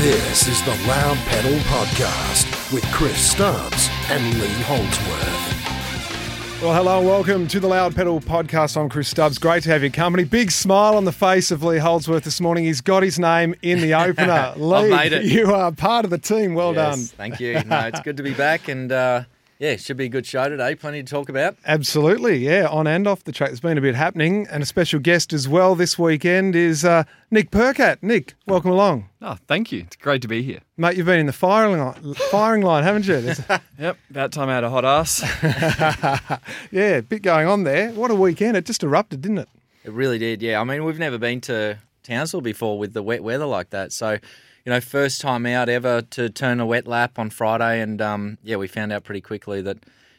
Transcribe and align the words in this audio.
This 0.00 0.48
is 0.48 0.62
the 0.62 0.70
Loud 0.88 1.18
Pedal 1.26 1.58
Podcast 1.64 2.72
with 2.72 2.82
Chris 2.90 3.32
Stubbs 3.32 3.90
and 4.08 4.40
Lee 4.40 4.48
Holdsworth. 4.62 6.62
Well, 6.62 6.72
hello 6.72 7.00
and 7.00 7.06
welcome 7.06 7.46
to 7.48 7.60
the 7.60 7.66
Loud 7.66 7.94
Pedal 7.94 8.18
podcast. 8.22 8.80
I'm 8.80 8.88
Chris 8.88 9.08
Stubbs. 9.08 9.36
Great 9.36 9.62
to 9.64 9.68
have 9.68 9.82
your 9.82 9.90
company. 9.90 10.24
Big 10.24 10.52
smile 10.52 10.96
on 10.96 11.04
the 11.04 11.12
face 11.12 11.50
of 11.50 11.62
Lee 11.62 11.76
Holdsworth 11.76 12.24
this 12.24 12.40
morning. 12.40 12.64
He's 12.64 12.80
got 12.80 13.02
his 13.02 13.18
name 13.18 13.54
in 13.60 13.82
the 13.82 13.92
opener. 13.92 14.54
Lee, 14.56 14.88
made 14.88 15.12
it. 15.12 15.24
you 15.26 15.52
are 15.52 15.70
part 15.70 16.06
of 16.06 16.10
the 16.10 16.16
team. 16.16 16.54
Well 16.54 16.72
Yes, 16.72 16.96
done. 16.96 17.04
Thank 17.18 17.38
you. 17.38 17.62
No, 17.64 17.80
it's 17.80 18.00
good 18.00 18.16
to 18.16 18.22
be 18.22 18.32
back, 18.32 18.68
and 18.68 18.90
uh, 18.90 19.24
yeah, 19.60 19.76
should 19.76 19.96
be 19.98 20.06
a 20.06 20.08
good 20.08 20.24
show 20.26 20.48
today. 20.48 20.74
Plenty 20.74 21.02
to 21.02 21.08
talk 21.08 21.28
about. 21.28 21.56
Absolutely, 21.66 22.38
yeah, 22.38 22.66
on 22.66 22.86
and 22.88 23.06
off 23.06 23.22
the 23.24 23.30
track. 23.30 23.50
There's 23.50 23.60
been 23.60 23.78
a 23.78 23.80
bit 23.82 23.94
happening, 23.94 24.48
and 24.50 24.62
a 24.62 24.66
special 24.66 24.98
guest 24.98 25.32
as 25.32 25.46
well 25.48 25.74
this 25.74 25.98
weekend 25.98 26.56
is 26.56 26.84
uh, 26.84 27.04
Nick 27.30 27.50
Percat. 27.50 27.98
Nick, 28.02 28.34
welcome 28.46 28.70
along. 28.70 29.10
Oh, 29.20 29.36
thank 29.46 29.70
you. 29.70 29.80
It's 29.80 29.96
great 29.96 30.22
to 30.22 30.28
be 30.28 30.42
here. 30.42 30.60
Mate, 30.76 30.96
you've 30.96 31.06
been 31.06 31.20
in 31.20 31.26
the 31.26 31.32
firing 31.32 31.78
line, 31.78 32.14
firing 32.30 32.62
line 32.62 32.82
haven't 32.84 33.06
you? 33.06 33.20
There's- 33.20 33.60
Yep, 33.78 33.96
about 34.10 34.32
time 34.32 34.48
I 34.48 34.54
had 34.54 34.64
a 34.64 34.70
hot 34.70 34.84
ass. 34.84 35.20
yeah, 36.70 36.96
a 36.96 37.02
bit 37.02 37.22
going 37.22 37.46
on 37.46 37.64
there. 37.64 37.90
What 37.92 38.10
a 38.10 38.14
weekend. 38.14 38.56
It 38.56 38.64
just 38.66 38.82
erupted, 38.82 39.20
didn't 39.22 39.38
it? 39.38 39.48
It 39.84 39.92
really 39.92 40.18
did. 40.18 40.42
Yeah, 40.42 40.60
I 40.60 40.64
mean, 40.64 40.84
we've 40.84 40.98
never 40.98 41.18
been 41.18 41.40
to 41.42 41.78
Townsville 42.02 42.40
before 42.40 42.78
with 42.78 42.92
the 42.92 43.02
wet 43.02 43.22
weather 43.22 43.46
like 43.46 43.70
that. 43.70 43.92
So, 43.92 44.18
you 44.64 44.70
know, 44.70 44.80
first 44.80 45.20
time 45.20 45.46
out 45.46 45.68
ever 45.68 46.02
to 46.02 46.28
turn 46.28 46.60
a 46.60 46.66
wet 46.66 46.86
lap 46.86 47.18
on 47.18 47.30
Friday, 47.30 47.80
and 47.80 48.00
um, 48.00 48.38
yeah, 48.42 48.56
we 48.56 48.68
found 48.68 48.92
out 48.92 49.04
pretty 49.04 49.20
quickly 49.20 49.62
that. 49.62 49.78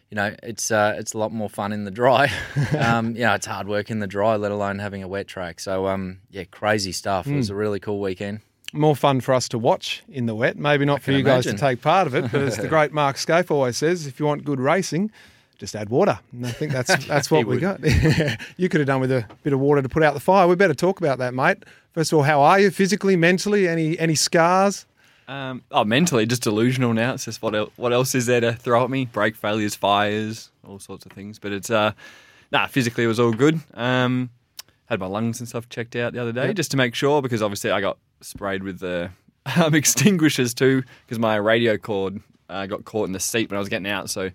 You 0.10 0.16
know, 0.16 0.36
it's 0.44 0.72
uh, 0.72 0.96
it's 0.98 1.14
a 1.14 1.18
lot 1.18 1.32
more 1.32 1.48
fun 1.50 1.72
in 1.72 1.86
the 1.86 1.92
dry. 1.92 2.30
um, 2.78 3.16
you 3.16 3.22
know, 3.22 3.34
it's 3.34 3.46
hard 3.46 3.70
work 3.70 3.90
in 3.90 4.00
the 4.00 4.08
dry, 4.08 4.36
let 4.36 4.52
alone 4.52 4.78
having 4.80 5.02
a 5.04 5.08
wet 5.08 5.26
track. 5.26 5.62
So, 5.62 5.88
um, 5.88 6.20
yeah, 6.30 6.44
crazy 6.44 6.92
stuff. 6.92 7.28
It 7.28 7.36
was 7.38 7.50
a 7.50 7.56
really 7.56 7.80
cool 7.80 8.02
weekend. 8.02 8.42
more 8.74 8.94
fun 8.94 9.22
for 9.22 9.34
us 9.34 9.48
to 9.50 9.58
watch 9.58 10.04
in 10.10 10.26
the 10.26 10.36
wet. 10.36 10.58
Maybe 10.58 10.84
not 10.84 11.00
for 11.02 11.12
can 11.12 11.14
you 11.14 11.24
guys 11.24 11.46
to 11.46 11.54
take 11.54 11.82
part 11.82 12.08
of 12.08 12.16
it, 12.16 12.30
but 12.30 12.42
as 12.42 12.58
the 12.58 12.68
great 12.76 12.92
Mark 12.92 13.16
Skaife 13.16 13.50
always 13.52 13.78
says, 13.78 14.06
if 14.06 14.20
you 14.20 14.26
want 14.26 14.44
good 14.44 14.60
racing, 14.60 15.12
just 15.58 15.78
add 15.78 15.88
water. 15.90 16.20
And 16.34 16.46
I 16.46 16.52
think 16.52 16.74
that's 16.74 17.06
that's 17.08 17.32
what 17.32 17.46
we 17.46 17.58
got. 17.60 17.80
you 18.58 18.68
could 18.68 18.82
have 18.82 18.88
done 18.88 19.00
with 19.00 19.14
a 19.14 19.26
bit 19.44 19.54
of 19.54 19.62
water 19.62 19.82
to 19.82 19.88
put 19.88 20.04
out 20.04 20.14
the 20.14 20.20
fire. 20.20 20.46
We 20.46 20.56
better 20.56 20.74
talk 20.74 21.00
about 21.00 21.20
that, 21.20 21.34
mate. 21.34 21.64
First 21.94 22.14
of 22.14 22.18
all, 22.18 22.24
how 22.24 22.42
are 22.42 22.60
you 22.60 22.72
physically, 22.72 23.16
mentally? 23.16 23.68
Any 23.68 24.00
any 24.00 24.16
scars? 24.16 24.86
Um, 25.28 25.64
oh, 25.72 25.84
mentally, 25.84 26.26
just 26.26 26.44
delusional 26.44 26.94
now. 26.94 27.14
It's 27.14 27.26
just 27.26 27.42
what 27.42 27.56
else, 27.56 27.72
what 27.76 27.94
else 27.94 28.16
is 28.16 28.26
there 28.26 28.42
to 28.42 28.54
throw 28.54 28.84
at 28.84 28.90
me? 28.90 29.06
Brake 29.06 29.36
failures, 29.36 29.76
fires, 29.76 30.52
all 30.68 30.80
sorts 30.80 31.06
of 31.06 31.12
things. 31.12 31.40
But 31.40 31.52
it's 31.52 31.70
uh, 31.70 31.92
nah, 32.52 32.68
physically 32.68 33.04
it 33.04 33.08
was 33.08 33.20
all 33.20 33.34
good. 33.34 33.60
Um, 33.74 34.30
had 34.86 35.00
my 35.00 35.06
lungs 35.06 35.40
and 35.40 35.48
stuff 35.48 35.70
checked 35.70 35.96
out 35.96 36.14
the 36.14 36.20
other 36.20 36.34
day 36.34 36.54
just 36.54 36.72
to 36.72 36.78
make 36.78 36.96
sure 36.96 37.22
because 37.22 37.42
obviously 37.42 37.72
I 37.72 37.80
got 37.80 37.98
sprayed 38.20 38.64
with 38.64 38.80
the 38.80 39.10
um, 39.58 39.74
extinguishers 39.74 40.54
too 40.54 40.84
because 41.06 41.20
my 41.20 41.36
radio 41.36 41.78
cord 41.78 42.22
uh, 42.50 42.66
got 42.66 42.84
caught 42.86 43.08
in 43.08 43.14
the 43.14 43.20
seat 43.20 43.50
when 43.50 43.58
I 43.58 43.60
was 43.60 43.70
getting 43.70 43.88
out. 43.88 44.10
So 44.10 44.32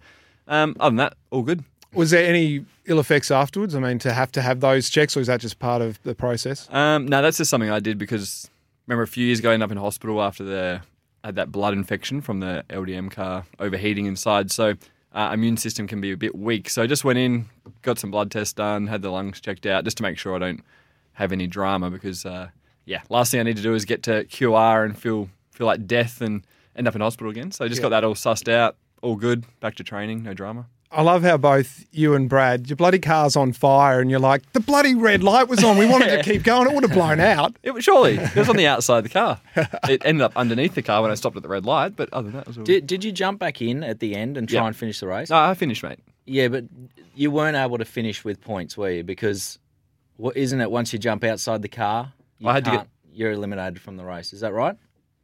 um, 0.49 0.77
other 0.81 0.91
than 0.91 0.97
that, 0.97 1.15
all 1.31 1.43
good. 1.43 1.65
Was 1.95 2.11
there 2.11 2.29
any 2.29 2.65
ill 2.87 3.01
effects 3.01 3.31
afterwards? 3.31 3.75
I 3.75 3.81
mean, 3.81 3.99
to 4.01 4.13
have 4.13 4.31
to 4.33 4.43
have 4.43 4.61
those 4.61 4.91
checks, 4.91 5.17
or 5.17 5.21
is 5.21 5.27
that 5.29 5.41
just 5.41 5.59
part 5.59 5.83
of 5.83 6.03
the 6.03 6.15
process? 6.15 6.69
Um, 6.71 7.07
no, 7.07 7.23
that's 7.23 7.39
just 7.39 7.51
something 7.51 7.71
I 7.71 7.81
did 7.81 7.99
because 7.99 8.51
remember 8.87 9.03
a 9.03 9.09
few 9.09 9.27
years 9.27 9.39
ago 9.39 9.51
I 9.51 9.55
ended 9.55 9.65
up 9.65 9.73
in 9.73 9.79
hospital 9.79 10.23
after 10.23 10.45
the 10.45 10.83
I 11.25 11.29
had 11.29 11.37
that 11.37 11.51
blood 11.51 11.73
infection 11.73 12.21
from 12.21 12.41
the 12.41 12.65
LDM 12.69 13.11
car 13.11 13.45
overheating 13.59 14.07
inside. 14.07 14.53
So 14.53 14.75
uh, 15.13 15.31
immune 15.33 15.57
system 15.57 15.87
can 15.87 16.01
be 16.01 16.13
a 16.13 16.17
bit 16.17 16.37
weak. 16.37 16.71
So 16.71 16.83
I 16.83 16.87
just 16.87 17.05
went 17.05 17.19
in, 17.19 17.47
got 17.83 17.99
some 17.99 18.11
blood 18.11 18.31
tests 18.31 18.53
done, 18.53 18.87
had 18.87 19.03
the 19.03 19.11
lungs 19.11 19.41
checked 19.41 19.67
out 19.67 19.83
just 19.85 19.97
to 19.97 20.03
make 20.03 20.19
sure 20.19 20.37
I 20.37 20.39
don't 20.39 20.63
have 21.15 21.33
any 21.33 21.47
drama 21.47 21.91
because 21.91 22.25
uh, 22.27 22.49
yeah, 22.85 23.03
last 23.09 23.31
thing 23.31 23.41
I 23.41 23.43
need 23.43 23.57
to 23.57 23.63
do 23.63 23.75
is 23.75 23.85
get 23.85 24.03
to 24.05 24.25
QR 24.27 24.85
and 24.85 24.97
feel 24.97 25.29
feel 25.51 25.67
like 25.67 25.87
death 25.87 26.21
and 26.21 26.43
end 26.77 26.87
up 26.87 26.95
in 26.95 27.01
hospital 27.01 27.31
again. 27.31 27.51
So 27.51 27.65
I 27.65 27.69
just 27.69 27.81
got 27.83 27.89
that 27.89 28.05
all 28.05 28.15
sussed 28.15 28.53
out, 28.53 28.77
all 29.03 29.17
good, 29.17 29.45
back 29.61 29.75
to 29.77 29.85
training, 29.85 30.23
no 30.23 30.35
drama. 30.35 30.67
I 30.93 31.03
love 31.03 31.23
how 31.25 31.37
both 31.37 31.85
you 31.93 32.15
and 32.15 32.29
Brad, 32.29 32.69
your 32.69 32.77
bloody 32.77 32.99
car's 33.01 33.37
on 33.37 33.53
fire, 33.53 34.01
and 34.01 34.09
you're 34.11 34.21
like, 34.21 34.51
the 34.53 34.61
bloody 34.61 34.95
red 34.95 35.23
light 35.23 35.49
was 35.49 35.63
on. 35.65 35.77
We 35.77 35.87
wanted 35.87 36.09
to 36.11 36.23
keep 36.31 36.43
going. 36.45 36.69
It 36.71 36.75
would 36.75 36.85
have 36.85 36.93
blown 36.93 37.21
out. 37.21 37.57
It 37.63 37.73
was 37.73 37.85
surely 37.85 38.15
it 38.19 38.37
was 38.37 38.49
on 38.49 38.57
the 38.57 38.67
outside 38.67 38.99
of 38.99 39.05
the 39.05 39.11
car. 39.11 39.41
It 39.89 40.03
ended 40.05 40.23
up 40.23 40.33
underneath 40.37 40.75
the 40.75 40.83
car 40.83 41.03
when 41.03 41.11
I 41.11 41.15
stopped 41.15 41.37
at 41.37 41.43
the 41.43 41.49
red 41.49 41.67
light, 41.67 41.97
but 41.97 42.09
other 42.13 42.25
than 42.31 42.33
that, 42.37 42.41
it 42.43 42.47
was 42.49 42.59
all 42.59 42.65
Did, 42.65 42.87
did 42.87 43.05
you 43.05 43.13
jump 43.13 43.39
back 43.41 43.61
in 43.61 43.83
at 43.83 43.99
the 44.01 44.15
end 44.15 44.37
and 44.37 44.49
try 44.49 44.61
Yeah. 44.61 44.67
and 44.69 44.77
finish 44.77 45.01
the 45.01 45.09
race? 45.09 45.29
No, 45.31 45.37
I 45.37 45.55
finished, 45.55 45.83
mate. 45.83 45.99
Yeah, 46.25 46.49
but 46.49 46.65
you 47.15 47.31
weren't 47.31 47.57
able 47.57 47.79
to 47.79 47.85
finish 47.85 48.25
with 48.25 48.41
points, 48.41 48.77
were 48.77 48.91
you? 48.91 49.03
Because 49.03 49.59
what 50.17 50.37
isn't 50.37 50.61
it? 50.61 50.71
Once 50.71 50.93
you 50.93 50.99
jump 50.99 51.25
outside 51.25 51.63
the 51.63 51.69
car, 51.69 52.13
you 52.39 52.49
I 52.49 52.55
had 52.55 52.65
to 52.65 52.71
get- 52.71 52.77
can't- 52.79 52.89
You're 53.13 53.33
eliminated 53.33 53.81
from 53.81 53.97
the 53.97 54.05
race. 54.05 54.33
Is 54.33 54.41
that 54.41 54.53
right? 54.53 54.77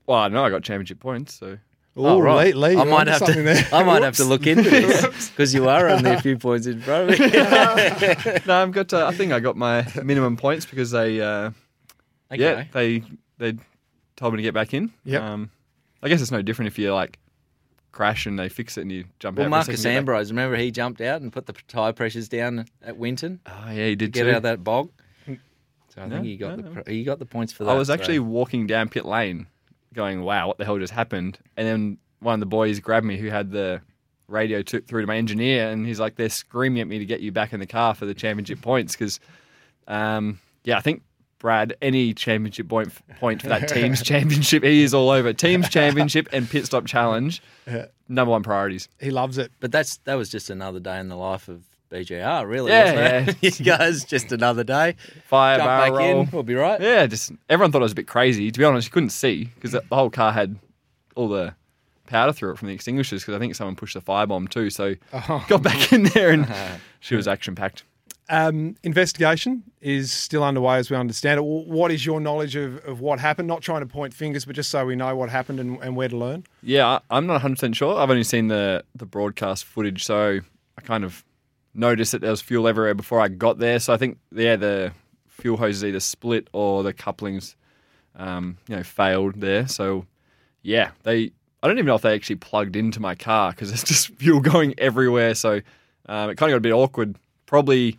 Well, 0.06 0.18
I 0.18 0.28
know 0.28 0.44
I 0.44 0.50
got 0.50 0.62
championship 0.64 0.98
points, 1.00 1.34
so 1.34 1.58
Oh, 1.94 2.18
right. 2.20 2.54
Lee, 2.56 2.74
Lee, 2.74 2.80
I 2.80 2.84
might 2.84 3.06
have 3.06 3.24
to. 3.26 3.32
there. 3.42 3.66
I 3.72 3.82
might 3.82 4.02
have 4.02 4.16
to 4.16 4.24
look 4.24 4.46
into 4.46 4.62
this 4.70 5.28
because 5.30 5.52
you 5.52 5.68
are 5.68 5.88
only 5.90 6.10
a 6.12 6.20
few 6.22 6.38
points 6.38 6.66
in 6.66 6.80
front 6.80 7.10
of 7.10 7.20
me. 7.20 7.26
no, 8.46 8.62
I've 8.62 8.72
got. 8.72 8.92
Uh, 8.94 9.06
I 9.06 9.12
think 9.14 9.32
I 9.32 9.40
got 9.40 9.56
my 9.56 9.86
minimum 10.02 10.36
points 10.38 10.64
because 10.64 10.90
they, 10.90 11.20
uh, 11.20 11.50
yeah, 12.32 12.64
they 12.72 13.02
they 13.38 13.56
told 14.16 14.32
me 14.32 14.38
to 14.38 14.42
get 14.42 14.54
back 14.54 14.72
in. 14.72 14.90
Yep. 15.04 15.22
Um, 15.22 15.50
I 16.02 16.08
guess 16.08 16.22
it's 16.22 16.30
no 16.30 16.40
different 16.40 16.68
if 16.68 16.78
you 16.78 16.94
like 16.94 17.18
crash 17.92 18.24
and 18.24 18.38
they 18.38 18.48
fix 18.48 18.78
it 18.78 18.82
and 18.82 18.90
you 18.90 19.04
jump 19.18 19.36
Well, 19.36 19.46
out. 19.46 19.50
Marcos 19.50 19.66
for 19.66 19.72
a 19.72 19.76
second, 19.76 19.92
get 19.92 19.92
back. 19.92 19.98
Ambrose, 19.98 20.30
remember 20.30 20.56
he 20.56 20.70
jumped 20.70 21.02
out 21.02 21.20
and 21.20 21.30
put 21.30 21.44
the 21.44 21.52
tyre 21.68 21.92
pressures 21.92 22.26
down 22.26 22.64
at 22.80 22.96
Winton 22.96 23.38
Oh 23.46 23.66
yeah, 23.70 23.88
he 23.88 23.90
to 23.90 23.96
did 23.96 24.12
get 24.12 24.22
too. 24.24 24.30
out 24.30 24.36
of 24.36 24.42
that 24.44 24.64
bog. 24.64 24.88
So 25.26 26.00
I 26.00 26.06
No, 26.06 26.14
think 26.16 26.24
he 26.26 26.36
got 26.38 26.56
no, 26.58 26.62
the 26.70 26.74
no. 26.76 26.82
he 26.86 27.04
got 27.04 27.18
the 27.18 27.26
points 27.26 27.52
for 27.52 27.64
that. 27.64 27.70
I 27.70 27.74
was 27.74 27.88
so- 27.88 27.94
actually 27.94 28.18
walking 28.18 28.66
down 28.66 28.88
pit 28.88 29.04
lane, 29.04 29.46
going, 29.92 30.22
"Wow, 30.22 30.48
what 30.48 30.58
the 30.58 30.64
hell 30.64 30.78
just 30.78 30.92
happened?" 30.92 31.38
And 31.56 31.66
then 31.66 31.98
one 32.20 32.34
of 32.34 32.40
the 32.40 32.46
boys 32.46 32.80
grabbed 32.80 33.06
me, 33.06 33.16
who 33.16 33.28
had 33.28 33.50
the 33.50 33.80
radio 34.28 34.62
took 34.62 34.86
through 34.86 35.02
to 35.02 35.06
my 35.06 35.16
engineer, 35.16 35.68
and 35.70 35.86
he's 35.86 36.00
like, 36.00 36.16
"They're 36.16 36.28
screaming 36.28 36.80
at 36.80 36.88
me 36.88 36.98
to 36.98 37.04
get 37.04 37.20
you 37.20 37.32
back 37.32 37.52
in 37.52 37.60
the 37.60 37.66
car 37.66 37.94
for 37.94 38.06
the 38.06 38.14
championship 38.14 38.60
points 38.60 38.94
because, 38.94 39.20
um, 39.88 40.40
yeah, 40.64 40.76
I 40.76 40.80
think." 40.80 41.02
Brad, 41.38 41.74
any 41.82 42.14
championship 42.14 42.68
point 42.68 42.92
point 43.18 43.42
for 43.42 43.48
that 43.48 43.68
team's 43.68 44.00
championship, 44.00 44.62
he 44.62 44.84
is 44.84 44.94
all 44.94 45.10
over. 45.10 45.32
Team's 45.32 45.68
championship 45.68 46.28
and 46.32 46.48
pit 46.48 46.66
stop 46.66 46.86
challenge, 46.86 47.42
number 48.08 48.30
one 48.30 48.44
priorities. 48.44 48.88
He 49.00 49.10
loves 49.10 49.38
it. 49.38 49.50
But 49.58 49.72
that's 49.72 49.96
that 50.04 50.14
was 50.14 50.28
just 50.28 50.50
another 50.50 50.78
day 50.78 51.00
in 51.00 51.08
the 51.08 51.16
life 51.16 51.48
of 51.48 51.64
BJR, 51.92 52.48
really. 52.48 52.70
Yeah, 52.72 53.20
wasn't 53.24 53.44
it? 53.44 53.58
you 53.60 53.64
guys 53.66 54.04
just 54.04 54.32
another 54.32 54.64
day. 54.64 54.96
Fire 55.26 55.58
Jump 55.58 55.66
barrel 55.68 55.82
back 55.92 55.98
roll. 55.98 56.20
in, 56.22 56.30
we'll 56.32 56.42
be 56.42 56.54
right. 56.54 56.80
Yeah, 56.80 57.06
just 57.06 57.32
everyone 57.48 57.70
thought 57.72 57.82
I 57.82 57.84
was 57.84 57.92
a 57.92 57.96
bit 57.96 58.06
crazy. 58.06 58.50
To 58.50 58.58
be 58.58 58.64
honest, 58.64 58.88
you 58.88 58.92
couldn't 58.92 59.10
see 59.10 59.44
because 59.54 59.72
the 59.72 59.82
whole 59.92 60.10
car 60.10 60.32
had 60.32 60.56
all 61.14 61.28
the 61.28 61.54
powder 62.06 62.32
through 62.32 62.52
it 62.52 62.58
from 62.58 62.68
the 62.68 62.74
extinguishers. 62.74 63.22
Because 63.22 63.34
I 63.34 63.38
think 63.38 63.54
someone 63.54 63.76
pushed 63.76 63.94
the 63.94 64.00
firebomb 64.00 64.48
too. 64.48 64.70
So 64.70 64.94
got 65.48 65.62
back 65.62 65.92
in 65.92 66.04
there 66.04 66.30
and 66.30 66.46
she 67.00 67.14
was 67.14 67.28
action 67.28 67.54
packed. 67.54 67.84
Um, 68.28 68.76
investigation 68.82 69.62
is 69.82 70.10
still 70.10 70.42
underway, 70.42 70.76
as 70.76 70.88
we 70.90 70.96
understand 70.96 71.38
it. 71.38 71.42
What 71.44 71.90
is 71.90 72.06
your 72.06 72.18
knowledge 72.18 72.56
of, 72.56 72.82
of 72.86 73.00
what 73.00 73.18
happened? 73.18 73.46
Not 73.48 73.60
trying 73.60 73.80
to 73.80 73.86
point 73.86 74.14
fingers, 74.14 74.46
but 74.46 74.56
just 74.56 74.70
so 74.70 74.86
we 74.86 74.96
know 74.96 75.14
what 75.16 75.28
happened 75.28 75.60
and, 75.60 75.78
and 75.82 75.96
where 75.96 76.08
to 76.08 76.16
learn. 76.16 76.44
Yeah, 76.62 76.86
I- 76.86 77.00
I'm 77.10 77.26
not 77.26 77.34
100 77.34 77.56
percent 77.56 77.76
sure. 77.76 77.98
I've 78.00 78.08
only 78.08 78.24
seen 78.24 78.48
the 78.48 78.84
the 78.94 79.04
broadcast 79.04 79.64
footage, 79.64 80.04
so 80.04 80.40
I 80.78 80.80
kind 80.80 81.04
of 81.04 81.24
noticed 81.74 82.12
that 82.12 82.20
there 82.20 82.30
was 82.30 82.40
fuel 82.42 82.68
everywhere 82.68 82.94
before 82.94 83.20
I 83.20 83.28
got 83.28 83.58
there. 83.58 83.78
So 83.78 83.92
I 83.92 83.96
think 83.96 84.18
yeah, 84.32 84.56
the 84.56 84.92
fuel 85.28 85.56
hoses 85.56 85.84
either 85.84 86.00
split 86.00 86.48
or 86.52 86.82
the 86.82 86.92
couplings, 86.92 87.56
um, 88.16 88.58
you 88.68 88.76
know, 88.76 88.82
failed 88.82 89.40
there. 89.40 89.66
So 89.68 90.06
yeah, 90.62 90.90
they. 91.02 91.32
I 91.64 91.68
don't 91.68 91.78
even 91.78 91.86
know 91.86 91.94
if 91.94 92.02
they 92.02 92.14
actually 92.14 92.36
plugged 92.36 92.74
into 92.74 92.98
my 92.98 93.14
car 93.14 93.52
because 93.52 93.68
there's 93.68 93.84
just 93.94 94.08
fuel 94.08 94.40
going 94.40 94.74
everywhere. 94.78 95.34
So 95.36 95.60
um, 96.06 96.30
it 96.30 96.34
kind 96.36 96.50
of 96.50 96.54
got 96.54 96.56
a 96.56 96.60
bit 96.60 96.72
awkward. 96.72 97.16
Probably 97.46 97.98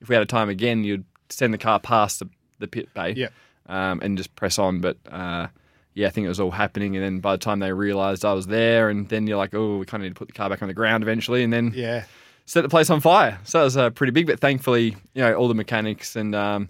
if 0.00 0.08
we 0.08 0.14
had 0.14 0.22
a 0.22 0.26
time 0.26 0.48
again, 0.48 0.82
you'd 0.84 1.04
send 1.30 1.54
the 1.54 1.58
car 1.58 1.78
past 1.80 2.18
the, 2.18 2.28
the 2.58 2.66
pit 2.66 2.92
bay 2.94 3.12
Yeah. 3.16 3.28
um, 3.68 4.00
and 4.02 4.16
just 4.18 4.34
press 4.36 4.58
on. 4.58 4.80
But 4.80 4.96
uh, 5.10 5.46
yeah, 5.94 6.08
I 6.08 6.10
think 6.10 6.24
it 6.24 6.28
was 6.28 6.40
all 6.40 6.50
happening. 6.50 6.96
And 6.96 7.04
then 7.04 7.20
by 7.20 7.32
the 7.32 7.38
time 7.38 7.60
they 7.60 7.72
realised 7.72 8.24
I 8.24 8.32
was 8.32 8.48
there, 8.48 8.90
and 8.90 9.08
then 9.08 9.26
you're 9.28 9.38
like, 9.38 9.54
oh, 9.54 9.78
we 9.78 9.86
kind 9.86 10.02
of 10.02 10.06
need 10.06 10.14
to 10.14 10.18
put 10.18 10.26
the 10.28 10.34
car 10.34 10.50
back 10.50 10.60
on 10.62 10.68
the 10.68 10.74
ground 10.74 11.02
eventually, 11.04 11.44
and 11.44 11.52
then 11.52 11.72
Yeah. 11.74 12.04
Set 12.46 12.62
the 12.62 12.68
place 12.68 12.88
on 12.88 13.00
fire. 13.00 13.38
So 13.44 13.58
that 13.58 13.64
was 13.64 13.76
uh, 13.76 13.90
pretty 13.90 14.12
big. 14.12 14.26
But 14.26 14.40
thankfully, 14.40 14.96
you 15.14 15.22
know, 15.22 15.34
all 15.34 15.48
the 15.48 15.54
mechanics 15.54 16.16
and 16.16 16.34
um, 16.34 16.68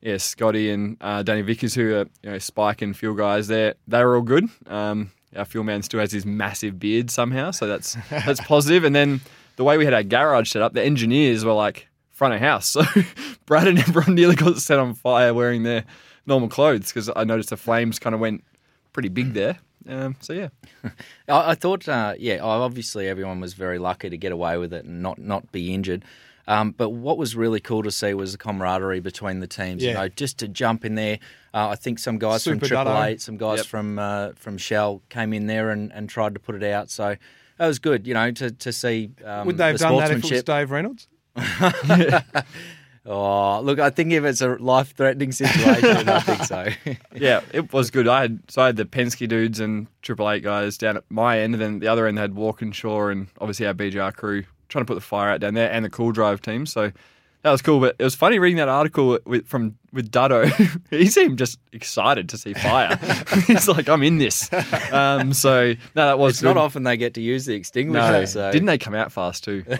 yeah, 0.00 0.16
Scotty 0.16 0.70
and 0.70 0.96
uh, 1.00 1.22
Danny 1.22 1.42
Vickers, 1.42 1.74
who 1.74 1.94
are 1.94 2.06
you 2.22 2.30
know 2.30 2.38
Spike 2.38 2.82
and 2.82 2.96
fuel 2.96 3.14
guys, 3.14 3.48
they 3.48 3.74
they 3.86 4.02
were 4.04 4.16
all 4.16 4.22
good. 4.22 4.48
Um, 4.66 5.10
our 5.36 5.44
fuel 5.44 5.64
man 5.64 5.82
still 5.82 6.00
has 6.00 6.12
his 6.12 6.24
massive 6.24 6.78
beard 6.78 7.10
somehow, 7.10 7.50
so 7.50 7.66
that's 7.66 7.96
that's 8.10 8.40
positive. 8.40 8.84
And 8.84 8.94
then 8.94 9.20
the 9.56 9.64
way 9.64 9.76
we 9.76 9.84
had 9.84 9.94
our 9.94 10.02
garage 10.02 10.50
set 10.50 10.62
up, 10.62 10.72
the 10.72 10.82
engineers 10.82 11.44
were 11.44 11.52
like 11.52 11.88
front 12.10 12.34
of 12.34 12.40
house. 12.40 12.76
So 12.84 13.02
Brad 13.46 13.66
and 13.66 13.78
everyone 13.78 14.14
nearly 14.14 14.34
got 14.34 14.58
set 14.58 14.78
on 14.78 14.94
fire 14.94 15.32
wearing 15.32 15.62
their 15.62 15.84
normal 16.26 16.48
clothes 16.48 16.88
because 16.92 17.10
I 17.16 17.24
noticed 17.24 17.48
the 17.48 17.56
flames 17.56 17.98
kind 17.98 18.14
of 18.14 18.20
went 18.20 18.44
pretty 18.92 19.08
big 19.08 19.32
there. 19.32 19.58
Um, 19.88 20.16
so 20.20 20.32
yeah, 20.34 20.48
I, 21.28 21.50
I 21.50 21.54
thought, 21.54 21.88
uh, 21.88 22.14
yeah, 22.18 22.38
obviously 22.40 23.08
everyone 23.08 23.40
was 23.40 23.54
very 23.54 23.78
lucky 23.78 24.10
to 24.10 24.16
get 24.18 24.32
away 24.32 24.58
with 24.58 24.72
it 24.72 24.84
and 24.84 25.02
not 25.02 25.18
not 25.18 25.50
be 25.50 25.72
injured. 25.74 26.04
Um, 26.46 26.70
but 26.70 26.90
what 26.90 27.18
was 27.18 27.36
really 27.36 27.60
cool 27.60 27.82
to 27.82 27.90
see 27.90 28.14
was 28.14 28.32
the 28.32 28.38
camaraderie 28.38 29.00
between 29.00 29.40
the 29.40 29.46
teams. 29.46 29.82
You 29.84 29.92
know, 29.92 30.08
just 30.08 30.38
to 30.38 30.48
jump 30.48 30.84
in 30.84 30.94
there. 30.94 31.18
Uh, 31.52 31.68
I 31.68 31.74
think 31.74 31.98
some 31.98 32.18
guys 32.18 32.42
Super 32.42 32.60
from 32.60 32.68
Triple 32.68 32.84
Dutto. 32.86 33.20
Some 33.20 33.36
guys 33.36 33.58
Yep. 33.58 33.66
from 33.66 33.98
uh, 33.98 34.30
from 34.34 34.56
Shell 34.56 35.02
came 35.10 35.32
in 35.34 35.46
there 35.46 35.70
and, 35.70 35.92
and 35.92 36.08
tried 36.08 36.32
to 36.34 36.40
put 36.40 36.54
it 36.54 36.62
out. 36.62 36.88
So 36.90 37.16
that 37.58 37.66
was 37.66 37.78
good. 37.78 38.06
You 38.06 38.14
know, 38.14 38.30
to 38.30 38.50
to 38.50 38.72
see. 38.72 39.10
Um, 39.24 39.46
Would 39.46 39.58
they 39.58 39.66
have 39.66 39.78
the 39.78 39.84
done 39.84 39.98
that 39.98 40.10
if 40.10 40.24
it 40.24 40.30
was. 40.30 40.42
Dave 40.42 40.70
Reynolds? 40.70 41.06
Oh, 43.10 43.62
look, 43.62 43.78
I 43.78 43.88
think 43.88 44.12
if 44.12 44.22
it's 44.24 44.42
a 44.42 44.56
life 44.56 44.94
threatening 44.94 45.32
situation, 45.32 46.08
I 46.10 46.20
think 46.20 46.44
so. 46.44 46.68
yeah, 47.14 47.40
it 47.54 47.72
was 47.72 47.90
good. 47.90 48.06
I 48.06 48.20
had 48.20 48.40
so 48.48 48.60
I 48.60 48.66
had 48.66 48.76
the 48.76 48.84
Penske 48.84 49.26
dudes 49.26 49.60
and 49.60 49.86
Triple 50.02 50.30
Eight 50.30 50.42
guys 50.42 50.76
down 50.76 50.98
at 50.98 51.04
my 51.08 51.40
end, 51.40 51.54
and 51.54 51.62
then 51.62 51.78
the 51.78 51.88
other 51.88 52.06
end 52.06 52.18
they 52.18 52.20
had 52.22 52.34
Walkinshaw 52.34 53.10
and 53.10 53.28
obviously 53.40 53.66
our 53.66 53.72
BJR 53.72 54.14
crew 54.14 54.44
trying 54.68 54.84
to 54.84 54.86
put 54.86 54.94
the 54.94 55.00
fire 55.00 55.30
out 55.30 55.40
down 55.40 55.54
there, 55.54 55.72
and 55.72 55.86
the 55.86 55.90
Cool 55.90 56.12
Drive 56.12 56.42
team. 56.42 56.66
So 56.66 56.92
that 57.42 57.50
was 57.50 57.62
cool. 57.62 57.80
But 57.80 57.96
it 57.98 58.04
was 58.04 58.14
funny 58.14 58.38
reading 58.38 58.56
that 58.56 58.68
article 58.68 59.18
with, 59.24 59.46
from 59.46 59.76
with 59.92 60.10
Duddo. 60.10 60.48
he 60.90 61.06
seemed 61.06 61.38
just 61.38 61.58
excited 61.72 62.28
to 62.30 62.38
see 62.38 62.54
fire. 62.54 62.96
He's 63.46 63.68
like, 63.68 63.88
I'm 63.88 64.02
in 64.02 64.18
this. 64.18 64.50
Um, 64.92 65.32
so 65.32 65.74
no, 65.94 66.06
that 66.06 66.18
was 66.18 66.34
it's 66.34 66.40
good. 66.42 66.54
not 66.54 66.56
often 66.56 66.82
they 66.82 66.96
get 66.96 67.14
to 67.14 67.20
use 67.20 67.46
the 67.46 67.54
extinguisher. 67.54 68.12
No, 68.12 68.24
so. 68.24 68.50
didn't 68.50 68.66
they 68.66 68.78
come 68.78 68.94
out 68.94 69.12
fast 69.12 69.44
too? 69.44 69.64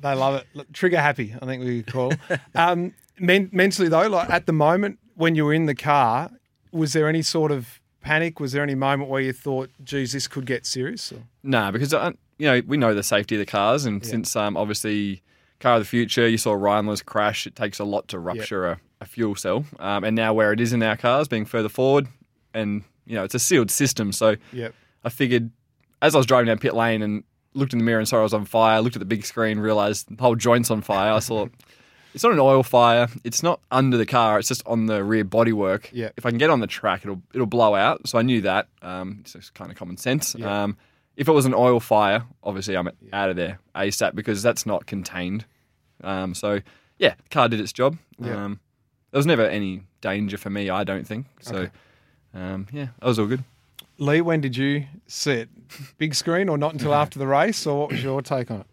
They 0.00 0.14
love 0.14 0.36
it. 0.36 0.46
Look, 0.54 0.72
trigger 0.72 1.00
happy, 1.00 1.34
I 1.40 1.44
think 1.46 1.64
we 1.64 1.82
could 1.82 1.92
call. 1.92 2.12
um, 2.54 2.94
men- 3.18 3.50
mentally 3.52 3.88
though, 3.88 4.06
like 4.08 4.30
at 4.30 4.46
the 4.46 4.52
moment 4.52 4.98
when 5.16 5.34
you 5.34 5.44
were 5.44 5.52
in 5.52 5.66
the 5.66 5.74
car, 5.74 6.30
was 6.72 6.92
there 6.92 7.08
any 7.08 7.22
sort 7.22 7.50
of 7.50 7.80
panic? 8.00 8.38
Was 8.40 8.52
there 8.52 8.62
any 8.62 8.74
moment 8.74 9.10
where 9.10 9.20
you 9.20 9.32
thought, 9.32 9.70
"Geez, 9.82 10.12
this 10.12 10.28
could 10.28 10.46
get 10.46 10.64
serious"? 10.66 11.12
Or? 11.12 11.22
Nah, 11.42 11.70
because 11.70 11.92
uh, 11.92 12.12
you 12.38 12.46
know 12.46 12.62
we 12.66 12.76
know 12.76 12.94
the 12.94 13.02
safety 13.02 13.34
of 13.34 13.40
the 13.40 13.46
cars, 13.46 13.84
and 13.84 14.04
since 14.04 14.36
um, 14.36 14.56
obviously 14.56 15.22
car 15.60 15.76
of 15.76 15.80
the 15.82 15.86
future, 15.88 16.28
you 16.28 16.38
saw 16.38 16.52
Ryan 16.52 16.86
Lewis 16.86 17.02
crash. 17.02 17.46
It 17.46 17.56
takes 17.56 17.78
a 17.78 17.84
lot 17.84 18.08
to 18.08 18.18
rupture 18.18 18.66
a, 18.66 18.80
a 19.00 19.04
fuel 19.06 19.34
cell, 19.34 19.64
um, 19.78 20.04
and 20.04 20.14
now 20.16 20.32
where 20.34 20.52
it 20.52 20.60
is 20.60 20.72
in 20.72 20.82
our 20.82 20.96
cars, 20.96 21.28
being 21.28 21.44
further 21.44 21.68
forward, 21.68 22.06
and 22.54 22.84
you 23.06 23.14
know 23.14 23.24
it's 23.24 23.34
a 23.34 23.38
sealed 23.38 23.70
system. 23.70 24.12
So 24.12 24.36
Yep. 24.52 24.74
I 25.04 25.08
figured 25.08 25.50
as 26.02 26.14
I 26.14 26.18
was 26.18 26.26
driving 26.26 26.46
down 26.46 26.58
pit 26.58 26.74
lane 26.74 27.02
and 27.02 27.24
looked 27.54 27.72
in 27.72 27.78
the 27.78 27.84
mirror 27.84 27.98
and 27.98 28.08
saw 28.08 28.20
I 28.20 28.22
was 28.22 28.34
on 28.34 28.44
fire, 28.44 28.80
looked 28.80 28.96
at 28.96 29.00
the 29.00 29.06
big 29.06 29.24
screen, 29.24 29.58
realised 29.58 30.14
the 30.16 30.22
whole 30.22 30.36
joint's 30.36 30.70
on 30.70 30.80
fire. 30.82 31.12
I 31.12 31.20
thought. 31.20 31.50
It's 32.14 32.24
not 32.24 32.32
an 32.32 32.40
oil 32.40 32.62
fire. 32.62 33.06
It's 33.22 33.42
not 33.42 33.60
under 33.70 33.98
the 33.98 34.06
car. 34.06 34.38
It's 34.38 34.48
just 34.48 34.66
on 34.66 34.86
the 34.86 35.04
rear 35.04 35.26
bodywork. 35.26 35.90
Yeah. 35.92 36.08
If 36.16 36.24
I 36.24 36.30
can 36.30 36.38
get 36.38 36.48
on 36.48 36.58
the 36.58 36.66
track, 36.66 37.02
it'll 37.04 37.22
it'll 37.34 37.46
blow 37.46 37.74
out. 37.74 38.08
So 38.08 38.18
I 38.18 38.22
knew 38.22 38.40
that. 38.40 38.66
Um, 38.80 39.18
it's 39.20 39.34
just 39.34 39.52
kind 39.52 39.70
of 39.70 39.76
common 39.76 39.98
sense. 39.98 40.34
Um, 40.34 40.78
if 41.18 41.28
it 41.28 41.32
was 41.32 41.44
an 41.46 41.52
oil 41.54 41.80
fire, 41.80 42.24
obviously 42.42 42.76
I'm 42.76 42.88
out 43.12 43.28
of 43.30 43.36
there 43.36 43.58
ASAP 43.74 44.14
because 44.14 44.42
that's 44.42 44.64
not 44.64 44.86
contained. 44.86 45.44
Um, 46.02 46.34
so 46.34 46.60
yeah, 46.98 47.14
car 47.30 47.48
did 47.48 47.60
its 47.60 47.72
job. 47.72 47.98
Yeah. 48.18 48.44
Um, 48.44 48.60
there 49.10 49.18
was 49.18 49.26
never 49.26 49.44
any 49.46 49.82
danger 50.00 50.38
for 50.38 50.48
me. 50.50 50.70
I 50.70 50.84
don't 50.84 51.06
think. 51.06 51.26
So 51.40 51.56
Okay. 51.56 51.70
um, 52.34 52.66
yeah, 52.72 52.88
that 53.00 53.06
was 53.06 53.18
all 53.18 53.26
good. 53.26 53.42
Lee, 53.98 54.20
when 54.20 54.40
did 54.40 54.56
you 54.56 54.84
see 55.08 55.32
it? 55.32 55.48
Big 55.98 56.14
screen 56.14 56.48
or 56.48 56.56
not 56.56 56.72
until 56.72 56.94
after 57.02 57.18
the 57.18 57.26
race? 57.26 57.66
Or 57.66 57.80
what 57.80 57.90
was 57.90 58.02
your 58.02 58.22
take 58.22 58.50
on 58.50 58.60
it? 58.60 58.66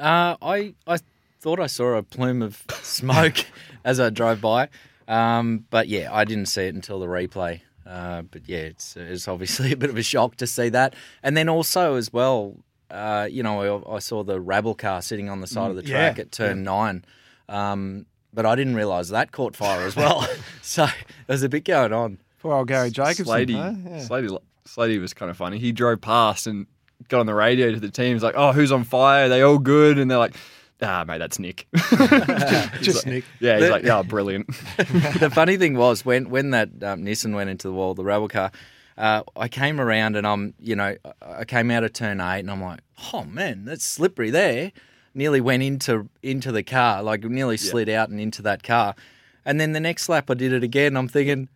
Uh, 0.00 0.36
I 0.42 0.74
I 0.86 0.98
thought 1.40 1.60
I 1.60 1.66
saw 1.66 1.94
a 1.96 2.02
plume 2.02 2.40
of 2.42 2.64
smoke 2.82 3.44
as 3.84 4.00
I 4.00 4.08
drove 4.10 4.40
by, 4.40 4.68
um, 5.06 5.66
but 5.70 5.86
yeah, 5.88 6.08
I 6.12 6.24
didn't 6.24 6.46
see 6.46 6.62
it 6.64 6.74
until 6.74 6.98
the 6.98 7.06
replay. 7.06 7.60
Uh, 7.86 8.22
but 8.22 8.48
yeah, 8.48 8.58
it's 8.58 8.96
it's 8.96 9.28
obviously 9.28 9.72
a 9.72 9.76
bit 9.76 9.90
of 9.90 9.96
a 9.96 10.02
shock 10.02 10.36
to 10.36 10.46
see 10.46 10.68
that, 10.70 10.94
and 11.22 11.36
then 11.36 11.48
also 11.48 11.96
as 11.96 12.12
well, 12.12 12.56
uh, 12.90 13.28
you 13.30 13.42
know, 13.42 13.82
I, 13.86 13.96
I 13.96 13.98
saw 13.98 14.22
the 14.22 14.40
rabble 14.40 14.74
car 14.74 15.02
sitting 15.02 15.28
on 15.28 15.40
the 15.40 15.46
side 15.46 15.70
of 15.70 15.76
the 15.76 15.84
yeah, 15.84 16.12
track 16.12 16.18
at 16.18 16.32
turn 16.32 16.64
nine. 16.64 17.04
Um, 17.48 18.06
but 18.32 18.46
I 18.46 18.56
didn't 18.56 18.74
realise 18.74 19.10
that 19.10 19.32
caught 19.32 19.54
fire 19.54 19.86
as 19.86 19.94
well. 19.94 20.26
so 20.62 20.86
there's 21.26 21.42
a 21.42 21.48
bit 21.48 21.64
going 21.64 21.92
on. 21.92 22.18
Poor 22.40 22.54
old 22.54 22.68
Garry 22.68 22.90
Jacobson. 22.90 23.24
Slady, 23.24 23.54
huh? 23.54 23.72
Yeah. 23.86 24.00
Slady, 24.00 24.36
Slady 24.64 24.98
was 24.98 25.14
kind 25.14 25.30
of 25.30 25.36
funny. 25.36 25.58
He 25.58 25.72
drove 25.72 26.00
past 26.00 26.46
and 26.46 26.66
got 27.08 27.20
on 27.20 27.26
the 27.26 27.34
radio 27.34 27.72
to 27.72 27.80
the 27.80 27.90
team. 27.90 28.14
He's 28.14 28.22
like, 28.22 28.34
"Oh, 28.36 28.52
who's 28.52 28.72
on 28.72 28.84
fire? 28.84 29.26
Are 29.26 29.28
they 29.28 29.42
all 29.42 29.58
good?" 29.58 29.98
And 29.98 30.10
they're 30.10 30.18
like, 30.18 30.36
"Ah, 30.84 31.04
mate, 31.06 31.18
that's 31.18 31.38
Nick." 31.38 31.66
Just 32.80 33.06
Nick. 33.06 33.24
yeah, 33.40 33.58
he's 33.58 33.70
like, 33.70 33.82
"Yeah, 33.84 34.02
brilliant." 34.02 34.46
the 34.76 35.30
funny 35.34 35.56
thing 35.56 35.76
was 35.76 36.04
when 36.04 36.28
when 36.30 36.50
that 36.50 36.68
um, 36.82 37.04
Nissan 37.04 37.34
went 37.34 37.50
into 37.50 37.66
the 37.68 37.74
wall, 37.74 37.94
the 37.94 38.04
rebel 38.04 38.28
car. 38.28 38.50
Uh, 38.96 39.22
I 39.36 39.48
came 39.48 39.80
around 39.80 40.14
and 40.14 40.24
I'm, 40.24 40.54
you 40.60 40.76
know, 40.76 40.94
I- 41.04 41.12
I 41.40 41.44
came 41.44 41.70
out 41.72 41.82
of 41.82 41.92
turn 41.92 42.20
eight 42.20 42.38
and 42.40 42.50
I'm 42.50 42.62
like, 42.62 42.78
oh 43.12 43.24
man, 43.24 43.64
that's 43.64 43.84
slippery 43.84 44.30
there. 44.30 44.70
Nearly 45.14 45.40
went 45.40 45.62
into 45.64 46.08
into 46.22 46.52
the 46.52 46.62
car, 46.62 47.02
like 47.02 47.24
nearly 47.24 47.56
slid 47.56 47.88
out 47.88 48.08
and 48.10 48.20
into 48.20 48.42
that 48.42 48.62
car. 48.62 48.94
And 49.44 49.60
then 49.60 49.72
the 49.72 49.80
next 49.80 50.08
lap 50.08 50.30
I 50.30 50.34
did 50.34 50.52
it 50.52 50.62
again. 50.62 50.96
I'm 50.96 51.08
thinking, 51.08 51.48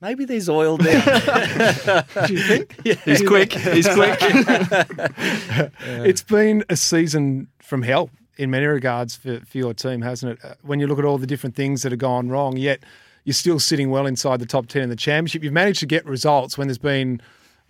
maybe 0.00 0.24
there's 0.24 0.48
oil 0.48 0.76
there. 0.76 1.00
Do 2.26 2.32
you 2.32 2.40
think? 2.40 2.76
Yeah. 2.84 2.94
He's 3.04 3.22
quick. 3.26 3.52
He's 3.52 3.88
quick. 3.88 4.18
It's 5.80 6.22
been 6.22 6.64
a 6.68 6.76
season 6.76 7.48
from 7.60 7.82
hell 7.82 8.10
in 8.36 8.50
many 8.50 8.66
regards 8.66 9.16
for, 9.16 9.40
for 9.40 9.58
your 9.58 9.74
team, 9.74 10.02
hasn't 10.02 10.32
it? 10.38 10.44
Uh, 10.44 10.54
When 10.62 10.80
you 10.80 10.86
look 10.86 10.98
at 10.98 11.04
all 11.04 11.18
the 11.18 11.26
different 11.26 11.54
things 11.56 11.82
that 11.82 11.92
have 11.92 11.98
gone 11.98 12.28
wrong, 12.28 12.56
yet 12.56 12.80
you're 13.24 13.34
still 13.34 13.58
sitting 13.58 13.90
well 13.90 14.06
inside 14.06 14.38
the 14.40 14.46
top 14.46 14.66
10 14.66 14.82
in 14.82 14.88
the 14.88 14.96
championship. 14.96 15.42
You've 15.42 15.52
managed 15.52 15.80
to 15.80 15.86
get 15.86 16.04
results 16.06 16.56
when 16.56 16.68
there's 16.68 16.78
been, 16.78 17.20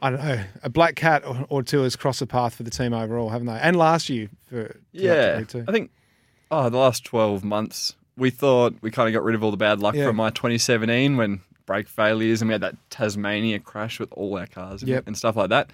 I 0.00 0.10
don't 0.10 0.22
know, 0.22 0.44
a 0.62 0.68
black 0.68 0.96
cat 0.96 1.24
or, 1.24 1.46
or 1.48 1.62
two 1.62 1.82
has 1.82 1.96
crossed 1.96 2.20
the 2.20 2.26
path 2.26 2.54
for 2.54 2.62
the 2.62 2.70
team 2.70 2.92
overall, 2.92 3.30
haven't 3.30 3.46
they? 3.46 3.58
And 3.60 3.76
last 3.76 4.08
year 4.10 4.28
for 4.48 4.76
yeah. 4.92 5.40
I 5.40 5.72
think. 5.72 5.90
Oh, 6.50 6.68
the 6.68 6.78
last 6.78 7.04
twelve 7.04 7.42
months, 7.42 7.94
we 8.16 8.30
thought 8.30 8.74
we 8.80 8.90
kind 8.90 9.08
of 9.08 9.12
got 9.14 9.24
rid 9.24 9.34
of 9.34 9.42
all 9.42 9.50
the 9.50 9.56
bad 9.56 9.80
luck 9.80 9.94
Yeah. 9.94 10.06
from 10.06 10.16
my 10.16 10.30
2017 10.30 11.16
when 11.16 11.40
brake 11.64 11.88
failures 11.88 12.40
and 12.40 12.48
we 12.48 12.52
had 12.52 12.60
that 12.60 12.76
Tasmania 12.90 13.58
crash 13.58 13.98
with 13.98 14.12
all 14.12 14.38
our 14.38 14.46
cars 14.46 14.82
and, 14.82 14.88
Yep. 14.90 15.04
and 15.08 15.18
stuff 15.18 15.34
like 15.36 15.48
that. 15.50 15.70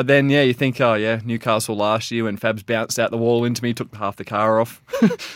But 0.00 0.06
then, 0.06 0.30
yeah, 0.30 0.40
you 0.40 0.54
think, 0.54 0.80
oh 0.80 0.94
yeah, 0.94 1.20
Newcastle 1.26 1.76
last 1.76 2.10
year 2.10 2.24
when 2.24 2.38
Fabs 2.38 2.64
bounced 2.64 2.98
out 2.98 3.10
the 3.10 3.18
wall 3.18 3.44
into 3.44 3.62
me, 3.62 3.74
took 3.74 3.94
half 3.94 4.16
the 4.16 4.24
car 4.24 4.58
off. 4.58 4.82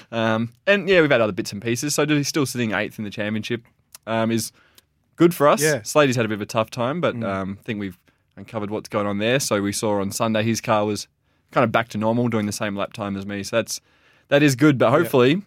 um, 0.11 0.55
and 0.67 0.89
yeah, 0.89 1.03
we've 1.03 1.11
had 1.11 1.21
other 1.21 1.35
bits 1.35 1.53
and 1.53 1.61
pieces. 1.61 1.95
So 1.95 2.07
he's 2.07 2.29
still 2.29 2.47
sitting 2.47 2.73
eighth 2.73 2.99
in 2.99 3.05
the 3.05 3.11
championship 3.11 3.63
um, 4.07 4.31
is 4.31 4.53
good 5.17 5.35
for 5.35 5.49
us. 5.49 5.61
Yeah. 5.61 5.83
Slady's 5.83 6.17
had 6.17 6.25
a 6.25 6.29
bit 6.29 6.37
of 6.37 6.41
a 6.41 6.47
tough 6.47 6.71
time, 6.71 7.03
but 7.03 7.23
um, 7.23 7.59
I 7.61 7.63
think 7.63 7.79
we've 7.79 7.99
uncovered 8.37 8.71
what's 8.71 8.89
going 8.89 9.07
on 9.07 9.19
there. 9.19 9.39
So 9.39 9.61
we 9.61 9.71
saw 9.71 10.01
on 10.01 10.11
Sunday 10.13 10.43
his 10.43 10.63
car 10.63 10.87
was 10.87 11.09
kind 11.51 11.63
of 11.63 11.71
back 11.71 11.89
to 11.89 11.99
normal, 11.99 12.29
doing 12.29 12.47
the 12.47 12.51
same 12.51 12.75
lap 12.75 12.95
time 12.95 13.19
as 13.19 13.27
me. 13.27 13.43
So 13.43 13.57
that's 13.57 13.83
that 14.29 14.43
is 14.43 14.57
good. 14.57 14.79
But 14.79 14.93
hopefully, 14.93 15.43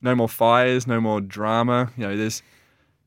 no 0.00 0.14
more 0.14 0.30
fires, 0.30 0.86
no 0.86 0.98
more 0.98 1.20
drama. 1.20 1.92
You 1.98 2.08
know, 2.08 2.16
there's 2.16 2.42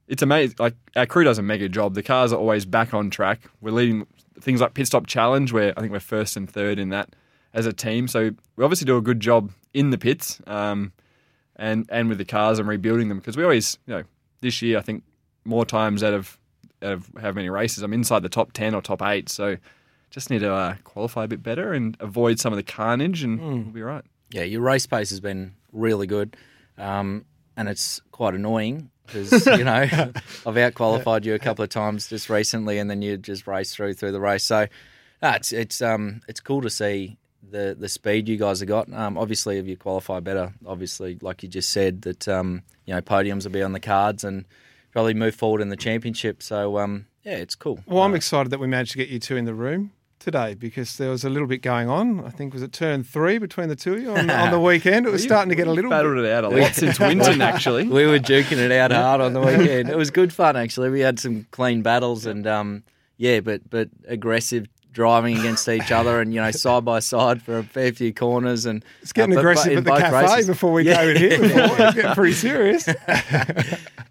it's 0.08 0.22
amazing. 0.22 0.58
Like 0.60 0.76
our 0.96 1.08
crew 1.08 1.24
does 1.24 1.40
a 1.40 1.42
mega 1.42 1.68
job. 1.70 1.96
The 1.96 2.04
cars 2.04 2.32
are 2.32 2.38
always 2.38 2.68
back 2.68 2.94
on 2.94 3.10
track. 3.10 3.42
We're 3.62 3.72
leading 3.72 4.06
things 4.40 4.62
like 4.62 4.74
pit 4.74 4.88
stop 4.88 5.08
challenge, 5.08 5.52
where 5.52 5.74
I 5.78 5.82
think 5.82 5.92
we're 5.92 6.00
first 6.00 6.36
and 6.38 6.50
third 6.50 6.80
in 6.80 6.90
that 6.90 7.16
as 7.54 7.66
a 7.66 7.74
team. 7.74 8.08
So 8.08 8.32
we 8.56 8.64
obviously 8.64 8.86
do 8.86 8.98
a 8.98 9.02
good 9.02 9.20
job 9.20 9.52
in 9.74 9.90
the 9.90 9.98
pits, 9.98 10.42
um, 10.48 10.92
and 11.56 11.86
and 11.90 12.10
with 12.10 12.18
the 12.18 12.26
cars 12.26 12.60
and 12.60 12.68
rebuilding 12.68 13.10
them 13.10 13.20
because 13.20 13.38
we 13.38 13.44
always, 13.44 13.78
you 13.86 13.94
know, 13.96 14.04
this 14.42 14.62
year 14.62 14.78
I 14.78 14.82
think 14.82 15.04
more 15.46 15.66
times 15.66 16.04
out 16.04 16.14
of 16.14 16.38
out 16.82 16.94
of 16.94 17.10
how 17.22 17.32
many 17.32 17.50
races 17.50 17.84
I'm 17.84 17.94
inside 17.94 18.22
the 18.24 18.30
top 18.30 18.52
ten 18.54 18.76
or 18.76 18.82
top 18.82 19.02
eight. 19.02 19.30
So 19.30 19.58
just 20.10 20.30
need 20.30 20.40
to 20.40 20.54
uh, 20.54 20.76
qualify 20.84 21.24
a 21.26 21.28
bit 21.28 21.44
better 21.44 21.74
and 21.74 21.98
avoid 22.00 22.40
some 22.40 22.54
of 22.54 22.58
the 22.58 22.64
carnage, 22.64 23.24
and 23.24 23.40
we'll 23.40 23.58
be 23.74 23.82
right. 23.82 24.04
yeah, 24.32 24.44
your 24.44 24.62
race 24.62 24.86
pace 24.86 25.10
has 25.10 25.20
been 25.20 25.54
really 25.74 26.08
good, 26.08 26.38
um, 26.78 27.26
and 27.58 27.68
it's 27.68 28.02
quite 28.12 28.34
annoying 28.34 28.90
because 29.06 29.46
you 29.46 29.64
know 29.64 29.72
I've 30.46 30.58
out 30.58 30.74
qualified 30.74 31.26
you 31.26 31.34
a 31.34 31.40
couple 31.40 31.64
of 31.64 31.70
times 31.70 32.08
just 32.08 32.30
recently, 32.30 32.78
and 32.78 32.90
then 32.90 33.02
you 33.02 33.18
just 33.18 33.48
race 33.48 33.74
through 33.74 33.94
through 33.94 34.12
the 34.12 34.20
race. 34.20 34.44
So 34.44 34.68
no, 35.22 35.30
it's 35.32 35.52
it's 35.52 35.82
um 35.82 36.22
it's 36.28 36.40
cool 36.40 36.62
to 36.62 36.70
see 36.70 37.18
the 37.50 37.76
the 37.78 37.90
speed 37.90 38.28
you 38.28 38.38
guys 38.38 38.60
have 38.60 38.70
got. 38.70 38.92
Um, 38.92 39.18
obviously, 39.18 39.58
if 39.58 39.68
you 39.68 39.78
qualify 39.78 40.20
better, 40.20 40.54
obviously, 40.66 41.18
like 41.22 41.44
you 41.44 41.50
just 41.50 41.70
said, 41.70 42.02
that 42.04 42.28
um 42.28 42.64
you 42.86 42.94
know 42.94 43.02
podiums 43.02 43.44
will 43.44 43.52
be 43.52 43.64
on 43.64 43.74
the 43.74 43.80
cards 43.80 44.24
and 44.24 44.46
probably 44.92 45.14
move 45.14 45.36
forward 45.36 45.62
in 45.62 45.70
the 45.70 45.78
championship. 45.78 46.42
So 46.42 46.80
um 46.80 47.08
yeah, 47.24 47.38
it's 47.38 47.56
cool. 47.56 47.80
Well, 47.88 48.04
I'm 48.04 48.16
excited 48.16 48.52
that 48.52 48.60
we 48.60 48.68
managed 48.68 48.92
to 48.92 48.98
get 48.98 49.10
you 49.10 49.20
two 49.20 49.36
in 49.36 49.46
the 49.46 49.54
room 49.56 49.92
today 50.26 50.54
because 50.56 50.98
there 50.98 51.10
was 51.10 51.24
a 51.24 51.30
little 51.30 51.48
bit 51.48 51.62
going 51.62 51.88
on. 51.88 52.26
I 52.26 52.30
think 52.30 52.52
was 52.54 52.62
it 52.64 52.74
turn 52.74 53.04
three 53.04 53.38
between 53.38 53.70
the 53.70 53.76
two 53.76 53.94
of 53.94 54.02
you 54.02 54.12
on, 54.12 54.30
on 54.30 54.52
the 54.52 54.60
weekend. 54.72 55.06
It 55.06 55.12
was 55.12 55.24
starting 55.24 55.50
to 55.50 55.56
get 55.56 55.68
a 55.68 55.72
little 55.72 55.90
battled 55.92 56.16
bit. 56.18 56.26
it 56.26 56.32
out 56.34 56.44
a 56.44 56.50
lot 56.50 56.74
since 56.74 57.00
Winton, 57.00 57.42
actually. 57.42 57.88
we 57.88 58.06
were 58.06 58.20
duking 58.20 58.58
it 58.58 58.72
out 58.72 58.92
hard 58.92 59.22
on 59.22 59.32
the 59.34 59.40
weekend. 59.50 59.88
It 59.90 59.96
was 59.98 60.12
good 60.12 60.34
fun 60.34 60.58
actually. 60.58 60.90
We 60.90 61.00
had 61.00 61.20
some 61.20 61.48
clean 61.52 61.82
battles 61.82 62.26
and 62.26 62.46
um, 62.46 62.84
yeah, 63.18 63.40
but 63.40 63.70
but 63.70 63.88
aggressive 64.08 64.68
driving 64.92 65.38
against 65.38 65.68
each 65.68 65.92
other 65.92 66.22
and 66.22 66.34
you 66.34 66.40
know 66.42 66.52
side 66.52 66.86
by 66.86 67.00
side 67.00 67.42
for 67.42 67.58
a 67.58 67.64
fair 67.64 67.92
few 67.92 68.14
corners 68.14 68.66
and 68.66 68.84
It's 69.02 69.12
getting 69.12 69.34
uh, 69.38 69.42
but- 69.42 69.44
but 69.44 69.50
aggressive 69.52 69.72
in 69.74 69.78
at 69.80 69.84
the 69.84 69.90
both 69.92 70.00
cafe 70.00 70.22
races. 70.34 70.48
before 70.48 70.72
we 70.72 70.84
Yeah. 70.84 71.04
go 71.04 71.10
in 71.10 71.18
here. 71.18 71.40
Before. 71.42 71.60
It's 71.86 71.96
getting 71.96 72.14
pretty 72.14 72.34
serious. 72.34 72.88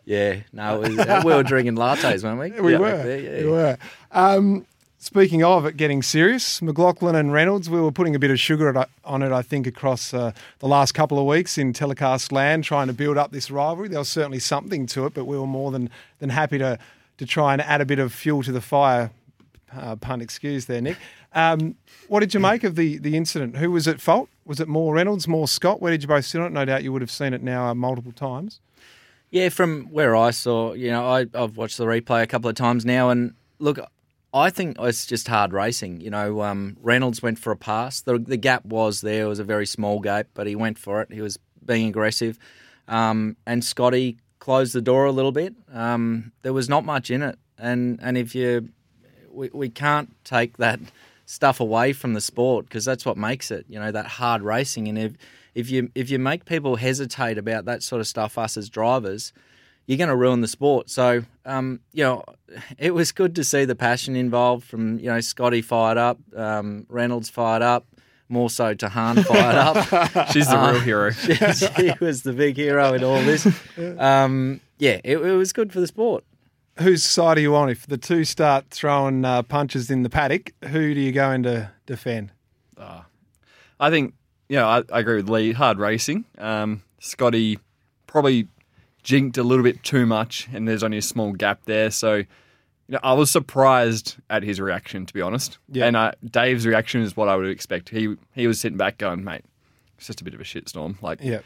Yeah, 0.07 0.41
no, 0.53 0.83
it 0.83 0.95
was, 0.95 1.25
we 1.25 1.33
were 1.33 1.43
drinking 1.43 1.77
lattes, 1.77 2.23
weren't 2.23 2.39
we? 2.39 2.61
We 2.61 2.73
Yeah, 2.73 2.79
were. 2.79 3.03
there, 3.03 3.21
yeah. 3.21 3.45
We 3.45 3.51
were. 3.51 3.79
Um, 4.13 4.67
Speaking 5.05 5.45
of 5.45 5.67
it 5.67 5.77
getting 5.77 6.03
serious, 6.03 6.63
McLaughlin 6.63 7.15
and 7.15 7.31
Reynolds, 7.31 7.69
we 7.69 7.79
were 7.79 7.93
putting 7.93 8.15
a 8.15 8.19
bit 8.19 8.31
of 8.31 8.41
sugar 8.41 8.87
on 9.05 9.23
it, 9.23 9.33
I 9.33 9.43
think, 9.43 9.67
across 9.67 10.15
uh, 10.15 10.33
the 10.61 10.67
last 10.67 10.93
couple 10.93 11.19
of 11.19 11.27
weeks 11.27 11.59
in 11.59 11.75
telecast 11.75 12.33
land, 12.33 12.65
trying 12.65 12.87
to 12.87 12.95
build 12.95 13.19
up 13.19 13.31
this 13.31 13.51
rivalry. 13.51 13.89
There 13.89 13.99
was 13.99 14.09
certainly 14.09 14.39
something 14.39 14.87
to 14.87 15.05
it, 15.05 15.13
but 15.13 15.27
we 15.27 15.37
were 15.37 15.47
more 15.47 15.71
than, 15.71 15.91
than 16.21 16.31
happy 16.31 16.57
to, 16.57 16.79
to 17.19 17.27
try 17.27 17.53
and 17.53 17.61
add 17.61 17.83
a 17.83 17.85
bit 17.85 17.99
of 17.99 18.15
fuel 18.15 18.43
to 18.45 18.51
the 18.51 18.63
fire. 18.63 19.11
Uh, 19.77 19.95
pun 19.97 20.23
excuse 20.23 20.65
there, 20.65 20.81
Nick. 20.81 20.97
Um, 21.35 21.75
what 22.09 22.21
did 22.21 22.33
you 22.33 22.41
make 22.41 22.65
of 22.65 22.75
the, 22.75 22.97
the 22.97 23.15
incident? 23.15 23.59
Who 23.59 23.73
was 23.73 23.87
at 23.87 24.01
fault? 24.01 24.31
Was 24.47 24.59
it 24.59 24.69
more 24.69 24.95
Reynolds, 24.95 25.29
more 25.29 25.47
Scott? 25.47 25.83
Where 25.83 25.93
did 25.93 26.01
you 26.01 26.09
both 26.09 26.25
sit 26.25 26.41
on 26.41 26.47
it? 26.47 26.55
No 26.55 26.65
doubt 26.65 26.83
you 26.83 26.95
would 26.95 27.03
have 27.03 27.11
seen 27.11 27.35
it 27.35 27.43
now 27.43 27.67
uh, 27.67 27.75
multiple 27.75 28.13
times. 28.13 28.59
Yeah, 29.31 29.51
from 29.51 29.85
where 29.91 30.17
I 30.17 30.31
saw, 30.31 30.73
you 30.73 30.91
know, 30.91 31.07
I, 31.07 31.27
I've 31.35 31.59
watched 31.59 31.77
the 31.77 31.85
replay 31.85 32.23
a 32.23 32.27
couple 32.27 32.49
of 32.49 32.57
times 32.57 32.87
now, 32.87 33.11
and 33.11 33.35
look, 33.59 33.79
I 34.35 34.51
think 34.51 34.77
it's 34.81 35.07
just 35.07 35.29
hard 35.29 35.53
racing. 35.53 36.01
You 36.01 36.11
know, 36.11 36.43
um, 36.43 36.77
Reynolds 36.83 37.23
went 37.23 37.39
for 37.39 37.53
a 37.53 37.57
pass. 37.57 38.01
The, 38.01 38.19
the 38.19 38.37
gap 38.37 38.65
was 38.65 39.01
there. 39.01 39.27
It 39.27 39.29
was 39.29 39.39
a 39.39 39.45
very 39.45 39.65
small 39.65 40.01
gap, 40.01 40.27
but 40.35 40.49
he 40.49 40.57
went 40.57 40.77
for 40.77 41.01
it. 41.01 41.13
He 41.13 41.21
was 41.21 41.39
being 41.65 41.89
aggressive. 41.89 42.37
Um, 42.89 43.37
and 43.47 43.65
Scotty 43.65 44.19
closed 44.41 44.75
the 44.75 44.83
door 44.83 45.05
a 45.05 45.13
little 45.13 45.31
bit. 45.31 45.55
Um, 45.73 46.33
there 46.43 46.53
was 46.53 46.69
not 46.69 46.85
much 46.85 47.13
in 47.13 47.23
it. 47.23 47.39
And, 47.59 48.01
and 48.03 48.19
if 48.19 48.35
you, 48.35 48.71
we, 49.31 49.51
we 49.55 49.69
can't 49.69 50.13
take 50.25 50.57
that 50.57 50.81
stuff 51.27 51.61
away 51.61 51.93
from 51.93 52.15
the 52.15 52.21
sport 52.21 52.67
because 52.67 52.85
that's 52.85 53.07
what 53.07 53.17
makes 53.17 53.53
it, 53.53 53.65
you 53.69 53.79
know, 53.79 53.93
that 53.93 54.07
hard 54.07 54.43
racing. 54.43 54.89
And 54.89 54.99
if, 54.99 55.13
if 55.55 55.71
you, 55.71 55.91
if 55.95 56.11
you 56.11 56.19
make 56.19 56.45
people 56.45 56.75
hesitate 56.75 57.39
about 57.39 57.67
that 57.67 57.85
sort 57.85 58.01
of 58.01 58.09
stuff, 58.09 58.37
us 58.37 58.57
as 58.57 58.69
drivers, 58.69 59.33
you're 59.87 59.99
going 59.99 60.09
to 60.09 60.17
ruin 60.17 60.41
the 60.41 60.49
sport. 60.49 60.89
So, 60.91 61.25
um, 61.45 61.81
you 61.93 62.05
know, 62.05 62.25
it 62.79 62.95
was 62.95 63.13
good 63.13 63.35
to 63.37 63.45
see 63.45 63.65
the 63.65 63.75
passion 63.75 64.17
involved 64.17 64.65
from, 64.65 64.99
you 64.99 65.07
know, 65.07 65.21
Scotty 65.21 65.63
fired 65.63 65.99
up, 65.99 66.19
um, 66.37 66.87
Reynolds 66.89 67.29
fired 67.29 67.63
up, 67.63 67.87
more 68.29 68.49
so 68.49 68.75
to 68.75 68.87
Tahan 68.87 69.25
fired 69.25 69.57
up. 69.57 70.29
She's 70.33 70.49
the 70.49 70.57
real 70.57 70.81
hero. 70.81 71.11
she, 71.13 71.35
she, 71.35 71.93
was 72.01 72.23
the 72.23 72.33
big 72.33 72.57
hero 72.57 72.95
in 72.95 73.05
all 73.05 73.21
this. 73.23 73.47
Um, 73.99 74.61
yeah, 74.79 75.01
it, 75.05 75.19
it, 75.19 75.33
was 75.33 75.53
good 75.53 75.73
for 75.73 75.81
the 75.81 75.87
sport. 75.87 76.25
Whose 76.79 77.05
side 77.05 77.39
are 77.39 77.41
you 77.41 77.55
on? 77.55 77.69
If 77.69 77.87
the 77.87 77.99
two 77.99 78.25
start 78.25 78.71
throwing 78.71 79.25
uh, 79.25 79.43
punches 79.43 79.91
in 79.91 80.03
the 80.03 80.11
paddock, 80.11 80.53
who 80.69 80.95
do 80.95 81.01
you 81.01 81.13
go 81.13 81.31
in 81.31 81.43
to 81.45 81.71
defend? 81.87 82.33
Uh, 82.77 83.03
I 83.79 83.91
think, 83.91 84.15
you 84.49 84.57
know, 84.57 84.67
I, 84.67 84.83
I, 84.93 85.01
agree 85.01 85.17
with 85.17 85.29
Lee. 85.29 85.53
Hard 85.53 85.79
racing. 85.79 86.25
Um, 86.39 86.83
Scotty 86.99 87.59
probably 88.07 88.49
jinked 89.05 89.39
a 89.39 89.43
little 89.43 89.63
bit 89.63 89.83
too 89.85 90.07
much, 90.07 90.49
and 90.53 90.67
there's 90.67 90.83
only 90.83 90.99
a 90.99 91.03
small 91.03 91.33
gap 91.33 91.61
there. 91.67 91.91
So, 91.91 92.17
you 92.17 92.27
know, 92.89 92.99
I 93.03 93.13
was 93.13 93.31
surprised 93.31 94.17
at 94.29 94.43
his 94.43 94.61
reaction, 94.61 95.07
to 95.07 95.15
be 95.15 95.21
honest. 95.21 95.59
Yeah. 95.71 95.87
And 95.87 95.97
uh, 95.97 96.13
Dave's 96.29 96.67
reaction 96.67 97.03
is 97.03 97.17
what 97.17 97.29
I 97.29 97.37
would 97.37 97.47
expect. 97.47 97.91
He 97.91 98.17
he 98.35 98.49
was 98.49 98.61
sitting 98.61 98.79
back 98.79 98.99
going, 98.99 99.23
mate, 99.23 99.45
it's 99.97 100.09
just 100.09 100.21
a 100.21 100.25
bit 100.25 100.35
of 100.35 100.41
a 100.41 100.45
shitstorm. 100.45 101.01
Like, 101.01 101.21
yeah. 101.23 101.41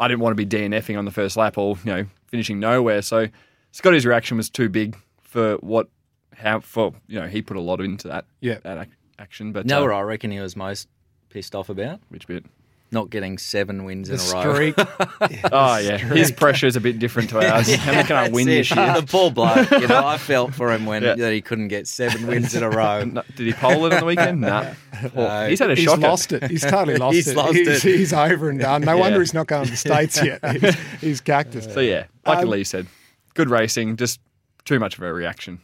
I 0.00 0.08
didn't 0.08 0.20
want 0.20 0.36
to 0.36 0.46
be 0.46 0.46
DNFing 0.46 0.96
on 0.96 1.04
the 1.04 1.10
first 1.10 1.36
lap 1.36 1.58
or 1.58 1.76
you 1.84 1.92
know 1.92 2.06
finishing 2.28 2.58
nowhere. 2.58 3.02
So 3.02 3.28
Scotty's 3.72 4.06
reaction 4.06 4.36
was 4.36 4.48
too 4.48 4.68
big 4.68 4.96
for 5.20 5.56
what 5.56 5.88
how 6.34 6.60
for 6.60 6.94
you 7.08 7.20
know 7.20 7.26
he 7.26 7.42
put 7.42 7.56
a 7.56 7.60
lot 7.60 7.80
into 7.80 8.08
that 8.08 8.24
yeah 8.40 8.58
that 8.62 8.88
action. 9.18 9.52
But 9.52 9.66
no, 9.66 9.90
uh, 9.90 9.94
I 9.94 10.00
reckon 10.02 10.30
he 10.30 10.40
was 10.40 10.56
most 10.56 10.88
pissed 11.28 11.54
off 11.54 11.68
about 11.68 12.00
which 12.08 12.26
bit 12.26 12.44
not 12.92 13.10
getting 13.10 13.38
seven 13.38 13.84
wins 13.84 14.08
the 14.08 14.14
in 14.14 14.20
a 14.20 14.22
streak. 14.22 14.76
row. 14.76 14.84
yeah, 15.30 15.48
oh 15.52 15.76
yeah, 15.78 15.96
streak. 15.96 16.12
his 16.12 16.32
pressure 16.32 16.66
is 16.66 16.76
a 16.76 16.80
bit 16.80 16.98
different 16.98 17.30
to 17.30 17.38
ours. 17.38 17.68
yeah, 17.68 17.76
How 17.76 18.02
can 18.02 18.16
I 18.16 18.28
win 18.28 18.48
it. 18.48 18.52
this 18.52 18.74
year? 18.74 19.00
The 19.00 19.06
poor 19.06 19.30
bloke. 19.30 19.70
You 19.70 19.88
know, 19.88 20.06
I 20.06 20.18
felt 20.18 20.54
for 20.54 20.72
him 20.72 20.86
when 20.86 21.02
yeah. 21.02 21.14
that 21.14 21.32
he 21.32 21.40
couldn't 21.40 21.68
get 21.68 21.86
seven 21.86 22.26
wins 22.26 22.54
in 22.54 22.62
a 22.62 22.70
row. 22.70 23.04
No, 23.12 23.22
did 23.36 23.46
he 23.46 23.52
pole 23.52 23.84
it 23.86 23.92
on 23.92 24.00
the 24.00 24.06
weekend? 24.06 24.40
No. 24.52 24.74
Nah. 25.14 25.46
he's 25.46 25.58
had 25.58 25.70
a 25.70 25.74
he's 25.74 25.84
shocker. 25.84 26.00
lost 26.00 26.32
it. 26.32 26.50
He's 26.50 26.62
totally 26.62 26.96
lost 26.96 27.14
he's 27.14 27.28
it. 27.28 27.36
Lost 27.36 27.54
he's, 27.54 27.84
it. 27.84 27.98
he's 27.98 28.12
over 28.12 28.50
and 28.50 28.60
done. 28.60 28.82
No 28.82 28.96
wonder 28.96 29.18
he's 29.20 29.34
not 29.34 29.46
going 29.46 29.64
to 29.64 29.70
the 29.70 29.76
states 29.76 30.22
yet. 30.22 30.44
He's, 30.52 30.74
he's 31.00 31.20
cactus. 31.20 31.72
So 31.72 31.80
yeah, 31.80 32.06
like 32.26 32.38
um, 32.38 32.48
Lee 32.48 32.64
said, 32.64 32.86
good 33.34 33.50
racing. 33.50 33.96
Just 33.96 34.20
too 34.64 34.78
much 34.78 34.96
of 34.96 35.02
a 35.02 35.12
reaction. 35.12 35.60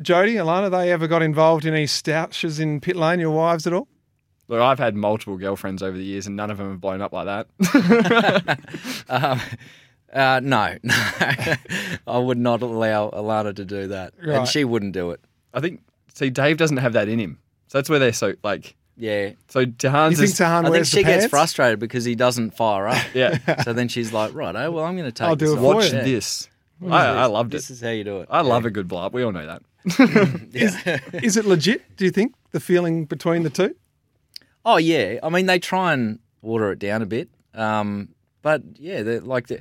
Jody, 0.00 0.34
Alana, 0.34 0.70
they 0.70 0.90
ever 0.92 1.06
got 1.06 1.22
involved 1.22 1.66
in 1.66 1.74
any 1.74 1.86
stouches 1.86 2.58
in 2.58 2.80
pit 2.80 2.96
lane? 2.96 3.20
Your 3.20 3.32
wives 3.32 3.66
at 3.66 3.72
all? 3.72 3.88
Look, 4.50 4.60
I've 4.60 4.80
had 4.80 4.96
multiple 4.96 5.36
girlfriends 5.36 5.80
over 5.80 5.96
the 5.96 6.02
years, 6.02 6.26
and 6.26 6.34
none 6.34 6.50
of 6.50 6.58
them 6.58 6.70
have 6.70 6.80
blown 6.80 7.00
up 7.00 7.12
like 7.12 7.26
that. 7.26 8.58
um, 9.08 9.40
uh, 10.12 10.40
no, 10.42 10.76
no, 10.82 10.94
I 12.04 12.18
would 12.18 12.36
not 12.36 12.60
allow 12.60 13.10
Alana 13.10 13.54
to 13.54 13.64
do 13.64 13.86
that, 13.86 14.12
right. 14.20 14.38
and 14.38 14.48
she 14.48 14.64
wouldn't 14.64 14.92
do 14.92 15.12
it. 15.12 15.20
I 15.54 15.60
think. 15.60 15.82
See, 16.14 16.30
Dave 16.30 16.56
doesn't 16.56 16.78
have 16.78 16.94
that 16.94 17.08
in 17.08 17.20
him, 17.20 17.38
so 17.68 17.78
that's 17.78 17.88
where 17.88 18.00
they're 18.00 18.12
so 18.12 18.34
like. 18.42 18.74
Yeah. 18.96 19.30
So 19.46 19.66
Tahan's. 19.66 20.20
You 20.20 20.26
think 20.26 20.36
Tahan 20.36 20.66
I 20.66 20.70
think 20.72 20.86
she 20.86 21.04
gets 21.04 21.26
frustrated 21.26 21.78
because 21.78 22.04
he 22.04 22.16
doesn't 22.16 22.50
fire 22.50 22.88
up. 22.88 23.06
yeah. 23.14 23.38
So 23.62 23.72
then 23.72 23.86
she's 23.86 24.12
like, 24.12 24.34
right, 24.34 24.56
oh 24.56 24.72
well, 24.72 24.84
I'm 24.84 24.96
going 24.96 25.08
to 25.08 25.12
take. 25.12 25.28
I'll 25.28 25.36
do 25.36 25.56
it. 25.56 25.60
Watch 25.60 25.92
yeah. 25.92 26.02
this. 26.02 26.48
I, 26.84 27.06
I, 27.06 27.26
loved 27.26 27.52
this 27.52 27.66
it. 27.66 27.68
This 27.68 27.76
is 27.76 27.82
how 27.82 27.90
you 27.90 28.02
do 28.02 28.20
it. 28.22 28.28
I 28.30 28.38
yeah. 28.40 28.48
love 28.48 28.66
a 28.66 28.70
good 28.70 28.88
blow 28.88 29.02
up. 29.02 29.12
We 29.12 29.22
all 29.22 29.30
know 29.30 29.46
that. 29.46 29.62
is, 30.52 30.76
is 31.22 31.36
it 31.36 31.44
legit? 31.44 31.96
Do 31.96 32.04
you 32.04 32.10
think 32.10 32.34
the 32.50 32.58
feeling 32.58 33.04
between 33.04 33.44
the 33.44 33.50
two? 33.50 33.76
Oh 34.64 34.76
yeah, 34.76 35.18
I 35.22 35.28
mean 35.28 35.46
they 35.46 35.58
try 35.58 35.92
and 35.92 36.18
water 36.42 36.72
it 36.72 36.78
down 36.78 37.02
a 37.02 37.06
bit, 37.06 37.28
um, 37.54 38.10
but 38.42 38.62
yeah, 38.76 39.02
they 39.02 39.20
like 39.20 39.46
the, 39.46 39.60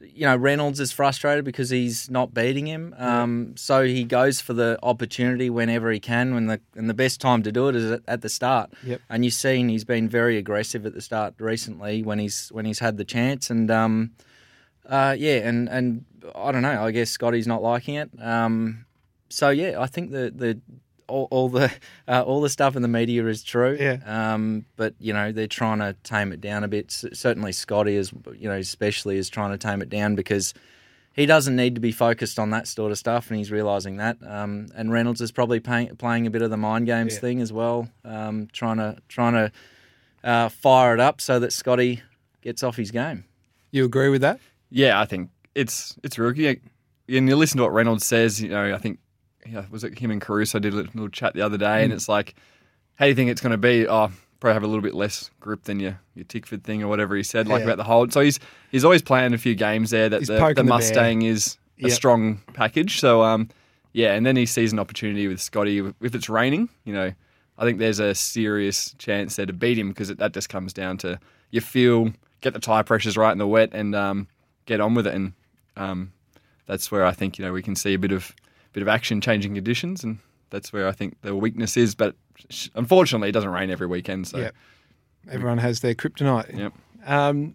you 0.00 0.26
know 0.26 0.36
Reynolds 0.36 0.78
is 0.78 0.92
frustrated 0.92 1.44
because 1.44 1.70
he's 1.70 2.10
not 2.10 2.32
beating 2.32 2.66
him, 2.66 2.94
um, 2.98 3.56
so 3.56 3.84
he 3.84 4.04
goes 4.04 4.40
for 4.40 4.52
the 4.52 4.78
opportunity 4.82 5.50
whenever 5.50 5.90
he 5.90 5.98
can. 5.98 6.34
When 6.34 6.46
the 6.46 6.60
and 6.76 6.88
the 6.88 6.94
best 6.94 7.20
time 7.20 7.42
to 7.42 7.50
do 7.50 7.68
it 7.68 7.76
is 7.76 7.90
at, 7.90 8.02
at 8.06 8.22
the 8.22 8.28
start. 8.28 8.72
Yep. 8.84 9.00
And 9.10 9.24
you've 9.24 9.34
seen 9.34 9.68
he's 9.68 9.84
been 9.84 10.08
very 10.08 10.36
aggressive 10.36 10.86
at 10.86 10.94
the 10.94 11.02
start 11.02 11.34
recently 11.38 12.02
when 12.02 12.18
he's 12.18 12.48
when 12.50 12.64
he's 12.66 12.78
had 12.78 12.98
the 12.98 13.04
chance, 13.04 13.50
and 13.50 13.70
um, 13.70 14.12
uh, 14.88 15.16
yeah, 15.18 15.38
and 15.48 15.68
and 15.68 16.04
I 16.34 16.52
don't 16.52 16.62
know. 16.62 16.84
I 16.84 16.90
guess 16.92 17.10
Scotty's 17.10 17.46
not 17.46 17.62
liking 17.62 17.96
it. 17.96 18.10
Um, 18.20 18.86
so 19.28 19.50
yeah, 19.50 19.80
I 19.80 19.86
think 19.86 20.10
the 20.10 20.32
the 20.34 20.60
all, 21.08 21.28
all 21.30 21.48
the 21.48 21.72
uh, 22.08 22.22
all 22.22 22.40
the 22.40 22.48
stuff 22.48 22.76
in 22.76 22.82
the 22.82 22.88
media 22.88 23.26
is 23.26 23.42
true. 23.42 23.76
Yeah. 23.78 23.98
Um, 24.06 24.66
but 24.76 24.94
you 24.98 25.12
know 25.12 25.32
they're 25.32 25.46
trying 25.46 25.78
to 25.78 25.94
tame 26.02 26.32
it 26.32 26.40
down 26.40 26.64
a 26.64 26.68
bit. 26.68 26.90
C- 26.90 27.14
certainly 27.14 27.52
Scotty 27.52 27.96
is, 27.96 28.12
you 28.36 28.48
know, 28.48 28.56
especially 28.56 29.18
is 29.18 29.28
trying 29.28 29.50
to 29.50 29.58
tame 29.58 29.82
it 29.82 29.88
down 29.88 30.14
because 30.14 30.54
he 31.12 31.24
doesn't 31.24 31.56
need 31.56 31.74
to 31.74 31.80
be 31.80 31.92
focused 31.92 32.38
on 32.38 32.50
that 32.50 32.68
sort 32.68 32.92
of 32.92 32.98
stuff, 32.98 33.30
and 33.30 33.38
he's 33.38 33.50
realizing 33.50 33.96
that. 33.96 34.18
Um, 34.24 34.68
and 34.76 34.92
Reynolds 34.92 35.20
is 35.22 35.32
probably 35.32 35.60
pay- 35.60 35.90
playing 35.96 36.26
a 36.26 36.30
bit 36.30 36.42
of 36.42 36.50
the 36.50 36.58
mind 36.58 36.86
games 36.86 37.14
yeah. 37.14 37.20
thing 37.20 37.40
as 37.40 37.52
well, 37.52 37.88
um, 38.04 38.48
trying 38.52 38.76
to 38.76 38.98
trying 39.08 39.32
to 39.32 39.52
uh, 40.22 40.48
fire 40.50 40.92
it 40.92 41.00
up 41.00 41.20
so 41.20 41.38
that 41.38 41.52
Scotty 41.52 42.02
gets 42.42 42.62
off 42.62 42.76
his 42.76 42.90
game. 42.90 43.24
You 43.70 43.84
agree 43.84 44.08
with 44.08 44.20
that? 44.20 44.40
Yeah, 44.70 45.00
I 45.00 45.06
think 45.06 45.30
it's 45.54 45.96
it's 46.02 46.18
rookie. 46.18 46.60
And 47.08 47.28
you 47.28 47.36
listen 47.36 47.58
to 47.58 47.62
what 47.62 47.72
Reynolds 47.72 48.04
says. 48.04 48.42
You 48.42 48.50
know, 48.50 48.74
I 48.74 48.78
think 48.78 48.98
yeah, 49.48 49.64
was 49.70 49.84
it 49.84 49.98
him 49.98 50.10
and 50.10 50.20
Caruso 50.20 50.58
did 50.58 50.72
a 50.72 50.76
little 50.76 51.08
chat 51.08 51.34
the 51.34 51.42
other 51.42 51.58
day, 51.58 51.64
mm. 51.64 51.84
and 51.84 51.92
it's 51.92 52.08
like, 52.08 52.34
how 52.96 53.04
do 53.04 53.08
you 53.10 53.14
think 53.14 53.30
it's 53.30 53.40
going 53.40 53.52
to 53.52 53.58
be? 53.58 53.86
Oh, 53.86 54.10
probably 54.40 54.54
have 54.54 54.62
a 54.62 54.66
little 54.66 54.82
bit 54.82 54.94
less 54.94 55.30
grip 55.40 55.64
than 55.64 55.80
your 55.80 56.00
your 56.14 56.24
Tickford 56.24 56.64
thing 56.64 56.82
or 56.82 56.88
whatever 56.88 57.16
he 57.16 57.22
said, 57.22 57.48
like 57.48 57.60
yeah. 57.60 57.64
about 57.66 57.76
the 57.76 57.84
hold. 57.84 58.12
So 58.12 58.20
he's 58.20 58.38
he's 58.70 58.84
always 58.84 59.02
playing 59.02 59.34
a 59.34 59.38
few 59.38 59.54
games 59.54 59.90
there 59.90 60.08
that 60.08 60.26
the, 60.26 60.54
the, 60.54 60.64
Mustang 60.64 61.20
the 61.20 61.28
is 61.28 61.58
a 61.78 61.88
yep. 61.88 61.92
strong 61.92 62.42
package. 62.52 63.00
So 63.00 63.22
um, 63.22 63.48
yeah, 63.92 64.12
and 64.12 64.24
then 64.26 64.36
he 64.36 64.46
sees 64.46 64.72
an 64.72 64.78
opportunity 64.78 65.28
with 65.28 65.40
Scotty 65.40 65.78
if 66.00 66.14
it's 66.14 66.28
raining. 66.28 66.68
You 66.84 66.92
know, 66.92 67.12
I 67.58 67.64
think 67.64 67.78
there's 67.78 68.00
a 68.00 68.14
serious 68.14 68.94
chance 68.98 69.36
there 69.36 69.46
to 69.46 69.52
beat 69.52 69.78
him 69.78 69.88
because 69.88 70.08
that 70.08 70.32
just 70.32 70.48
comes 70.48 70.72
down 70.72 70.98
to 70.98 71.18
you 71.50 71.60
feel 71.60 72.12
get 72.40 72.52
the 72.52 72.60
tire 72.60 72.84
pressures 72.84 73.16
right 73.16 73.32
in 73.32 73.38
the 73.38 73.46
wet 73.46 73.70
and 73.72 73.94
um, 73.94 74.28
get 74.66 74.80
on 74.80 74.94
with 74.94 75.06
it, 75.06 75.14
and 75.14 75.32
um, 75.76 76.12
that's 76.66 76.90
where 76.90 77.04
I 77.04 77.12
think 77.12 77.38
you 77.38 77.44
know 77.44 77.52
we 77.52 77.62
can 77.62 77.74
see 77.74 77.94
a 77.94 77.98
bit 77.98 78.12
of 78.12 78.34
bit 78.76 78.82
of 78.82 78.88
action 78.88 79.22
changing 79.22 79.54
conditions, 79.54 80.04
and 80.04 80.18
that's 80.50 80.70
where 80.70 80.86
I 80.86 80.92
think 80.92 81.18
the 81.22 81.34
weakness 81.34 81.78
is. 81.78 81.94
But 81.94 82.14
unfortunately, 82.74 83.30
it 83.30 83.32
doesn't 83.32 83.50
rain 83.50 83.70
every 83.70 83.86
weekend. 83.86 84.28
So 84.28 84.36
yep. 84.36 84.54
everyone 85.30 85.56
has 85.56 85.80
their 85.80 85.94
kryptonite. 85.94 86.54
Yep. 86.54 86.72
Um, 87.06 87.54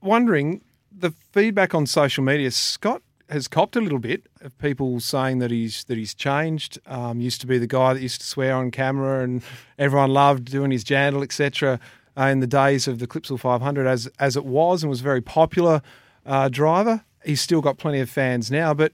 wondering 0.00 0.60
the 0.96 1.10
feedback 1.32 1.74
on 1.74 1.86
social 1.86 2.22
media. 2.22 2.52
Scott 2.52 3.02
has 3.30 3.48
copped 3.48 3.74
a 3.74 3.80
little 3.80 3.98
bit 3.98 4.28
of 4.42 4.56
people 4.58 5.00
saying 5.00 5.40
that 5.40 5.50
he's 5.50 5.82
that 5.84 5.98
he's 5.98 6.14
changed. 6.14 6.78
Um, 6.86 7.20
used 7.20 7.40
to 7.40 7.48
be 7.48 7.58
the 7.58 7.66
guy 7.66 7.92
that 7.92 8.00
used 8.00 8.20
to 8.20 8.26
swear 8.28 8.54
on 8.54 8.70
camera, 8.70 9.24
and 9.24 9.42
everyone 9.76 10.12
loved 10.12 10.44
doing 10.44 10.70
his 10.70 10.84
jandle, 10.84 11.24
etc. 11.24 11.80
Uh, 12.16 12.26
in 12.26 12.38
the 12.38 12.46
days 12.46 12.86
of 12.86 13.00
the 13.00 13.08
Clipsal 13.08 13.40
500, 13.40 13.88
as 13.88 14.06
as 14.20 14.36
it 14.36 14.44
was, 14.44 14.84
and 14.84 14.90
was 14.90 15.00
a 15.00 15.02
very 15.02 15.20
popular 15.20 15.82
uh, 16.24 16.48
driver. 16.48 17.04
He's 17.24 17.40
still 17.40 17.60
got 17.60 17.76
plenty 17.76 17.98
of 17.98 18.08
fans 18.08 18.52
now, 18.52 18.72
but 18.72 18.92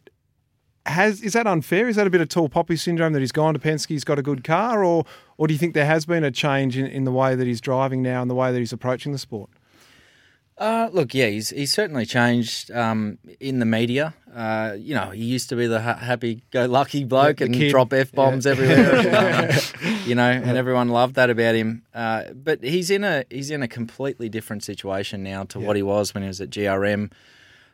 has 0.86 1.20
is 1.22 1.32
that 1.34 1.46
unfair? 1.46 1.88
Is 1.88 1.96
that 1.96 2.06
a 2.06 2.10
bit 2.10 2.20
of 2.20 2.28
tall 2.28 2.48
poppy 2.48 2.76
syndrome 2.76 3.12
that 3.12 3.20
he's 3.20 3.32
gone 3.32 3.54
to 3.54 3.60
Penske, 3.60 3.88
he's 3.88 4.04
got 4.04 4.18
a 4.18 4.22
good 4.22 4.44
car, 4.44 4.84
or 4.84 5.04
or 5.36 5.46
do 5.48 5.52
you 5.54 5.58
think 5.58 5.74
there 5.74 5.86
has 5.86 6.06
been 6.06 6.24
a 6.24 6.30
change 6.30 6.76
in, 6.78 6.86
in 6.86 7.04
the 7.04 7.12
way 7.12 7.34
that 7.34 7.46
he's 7.46 7.60
driving 7.60 8.02
now 8.02 8.22
and 8.22 8.30
the 8.30 8.34
way 8.34 8.52
that 8.52 8.58
he's 8.58 8.72
approaching 8.72 9.12
the 9.12 9.18
sport? 9.18 9.50
Uh, 10.58 10.88
look, 10.90 11.12
yeah, 11.12 11.26
he's 11.26 11.50
he's 11.50 11.70
certainly 11.72 12.06
changed 12.06 12.70
um, 12.70 13.18
in 13.40 13.58
the 13.58 13.66
media. 13.66 14.14
Uh, 14.34 14.74
you 14.78 14.94
know, 14.94 15.10
he 15.10 15.22
used 15.24 15.48
to 15.50 15.56
be 15.56 15.66
the 15.66 15.80
ha- 15.82 15.96
happy-go-lucky 15.96 17.04
bloke 17.04 17.38
The 17.38 17.44
and 17.46 17.54
kid. 17.54 17.70
drop 17.70 17.92
f 17.92 18.10
bombs 18.12 18.46
Yeah. 18.46 18.52
everywhere. 18.52 19.50
Um, 19.86 19.98
you 20.06 20.14
know, 20.14 20.30
and 20.30 20.56
everyone 20.56 20.88
loved 20.88 21.16
that 21.16 21.30
about 21.30 21.54
him. 21.56 21.82
Uh, 21.92 22.32
but 22.32 22.62
he's 22.62 22.90
in 22.90 23.02
a 23.04 23.24
he's 23.28 23.50
in 23.50 23.62
a 23.62 23.68
completely 23.68 24.28
different 24.28 24.62
situation 24.64 25.22
now 25.22 25.44
to 25.44 25.58
what 25.60 25.74
he 25.76 25.82
was 25.82 26.14
when 26.14 26.22
he 26.22 26.28
was 26.28 26.40
at 26.40 26.48
GRM. 26.50 27.10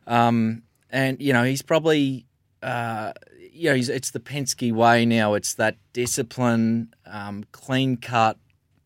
Um, 0.07 0.63
and 0.91 1.21
you 1.21 1.33
know, 1.33 1.45
he's 1.45 1.63
probably 1.63 2.27
uh, 2.63 3.13
you 3.53 3.71
know, 3.71 3.77
he's, 3.77 3.89
it's 3.89 4.11
the 4.11 4.21
Penske 4.21 4.73
way 4.73 5.05
now. 5.05 5.35
It's 5.35 5.55
that 5.55 5.77
discipline, 5.93 6.95
um, 7.07 7.45
clean 7.53 7.97
cut, 7.97 8.39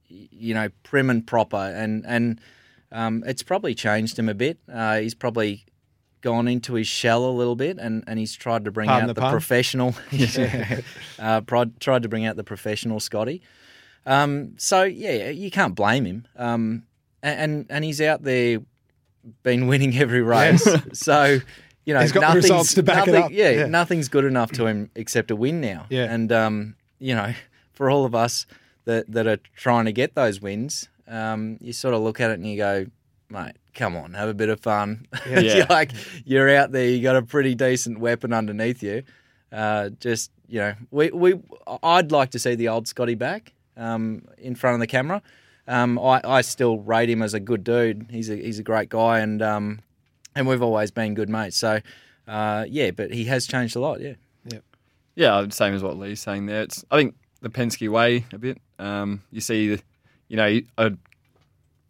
you 0.08 0.54
know, 0.54 0.68
prim 0.82 1.10
and 1.10 1.26
proper, 1.26 1.56
and 1.56 2.04
and 2.06 2.40
um, 2.92 3.22
it's 3.26 3.42
probably 3.42 3.74
changed 3.74 4.18
him 4.18 4.28
a 4.28 4.34
bit. 4.34 4.58
Uh, 4.72 4.98
he's 4.98 5.14
probably 5.14 5.64
gone 6.20 6.48
into 6.48 6.74
his 6.74 6.86
shell 6.86 7.24
a 7.24 7.30
little 7.30 7.56
bit, 7.56 7.78
and, 7.78 8.02
and 8.06 8.18
he's 8.18 8.34
tried 8.34 8.64
to 8.64 8.70
bring 8.70 8.88
Pardon 8.88 9.10
out 9.10 9.14
the 9.14 9.20
the, 9.20 9.30
professional. 9.30 9.94
uh, 11.18 11.40
tried, 11.42 11.80
tried 11.80 12.02
to 12.02 12.08
bring 12.08 12.26
out 12.26 12.36
the 12.36 12.44
professional 12.44 13.00
Scotty. 13.00 13.42
Um, 14.06 14.54
so 14.56 14.82
yeah, 14.82 15.30
you 15.30 15.50
can't 15.50 15.74
blame 15.74 16.04
him. 16.04 16.26
Um, 16.36 16.84
and 17.22 17.66
and 17.70 17.84
he's 17.84 18.00
out 18.00 18.22
there, 18.22 18.60
been 19.42 19.66
winning 19.66 19.96
every 19.96 20.22
race. 20.22 20.66
so 20.92 21.40
you 21.86 21.94
know, 21.94 22.00
He's 22.00 22.12
got 22.12 22.20
the 22.20 22.26
nothing's- 22.26 22.44
results 22.44 22.74
to 22.74 22.82
back 22.82 23.08
it 23.08 23.14
up. 23.14 23.30
Yeah, 23.32 23.48
Yeah. 23.50 23.66
nothing's 23.66 24.08
good 24.08 24.24
enough 24.26 24.52
to 24.52 24.66
him 24.66 24.90
except 24.94 25.30
a 25.30 25.36
win 25.36 25.60
now. 25.62 25.86
Yeah. 25.88 26.12
and 26.12 26.30
um, 26.30 26.76
you 26.98 27.14
know, 27.14 27.32
for 27.72 27.88
all 27.88 28.04
of 28.04 28.14
us 28.14 28.44
that 28.84 29.10
that 29.12 29.26
are 29.26 29.38
trying 29.56 29.86
to 29.86 29.92
get 29.92 30.14
those 30.14 30.40
wins, 30.42 30.88
um, 31.08 31.56
you 31.60 31.72
sort 31.72 31.94
of 31.94 32.02
look 32.02 32.20
at 32.20 32.30
it 32.30 32.34
and 32.34 32.46
you 32.46 32.56
go, 32.58 32.86
mate, 33.30 33.54
come 33.74 33.96
on, 33.96 34.12
have 34.14 34.28
a 34.28 34.34
bit 34.34 34.48
of 34.50 34.60
fun. 34.60 35.06
Yeah. 35.28 35.40
You're 35.40 35.56
Yeah. 35.58 35.66
like 35.70 35.92
you're 36.24 36.54
out 36.56 36.72
there, 36.72 36.86
you 36.88 37.02
got 37.02 37.16
a 37.16 37.22
pretty 37.22 37.54
decent 37.54 37.98
weapon 38.00 38.32
underneath 38.32 38.82
you. 38.82 39.02
Uh, 39.52 39.90
just 40.00 40.30
you 40.48 40.58
know, 40.60 40.74
we 40.90 41.10
we 41.10 41.34
I'd 41.82 42.10
like 42.12 42.30
to 42.30 42.38
see 42.38 42.54
the 42.54 42.68
old 42.68 42.86
Scotty 42.88 43.14
back 43.14 43.52
um, 43.76 44.22
in 44.38 44.54
front 44.54 44.74
of 44.74 44.80
the 44.80 44.86
camera. 44.86 45.22
Um, 45.68 45.98
I, 45.98 46.20
I 46.24 46.40
still 46.42 46.78
rate 46.78 47.10
him 47.10 47.22
as 47.22 47.34
a 47.34 47.40
good 47.40 47.64
dude. 47.64 48.06
He's 48.10 48.30
a 48.30 48.36
he's 48.36 48.58
a 48.58 48.62
great 48.62 48.88
guy, 48.88 49.18
and 49.20 49.42
um, 49.42 49.80
and 50.36 50.46
we've 50.46 50.62
always 50.62 50.92
been 50.92 51.14
good 51.14 51.28
mates. 51.28 51.56
So 51.56 51.80
uh, 52.28 52.64
yeah, 52.68 52.92
but 52.92 53.12
he 53.12 53.24
has 53.24 53.46
changed 53.46 53.74
a 53.74 53.80
lot. 53.80 54.00
Yeah. 54.00 54.14
Yeah, 55.16 55.46
same 55.48 55.72
as 55.72 55.82
what 55.82 55.96
Lee's 55.98 56.20
saying 56.20 56.44
there. 56.44 56.62
It's 56.62 56.84
I 56.90 56.96
think 56.98 57.14
the 57.40 57.48
Penske 57.48 57.88
way 57.88 58.26
a 58.32 58.38
bit. 58.38 58.60
Um, 58.78 59.22
you 59.30 59.40
see, 59.40 59.78
you 60.28 60.36
know, 60.36 60.60
uh, 60.76 60.90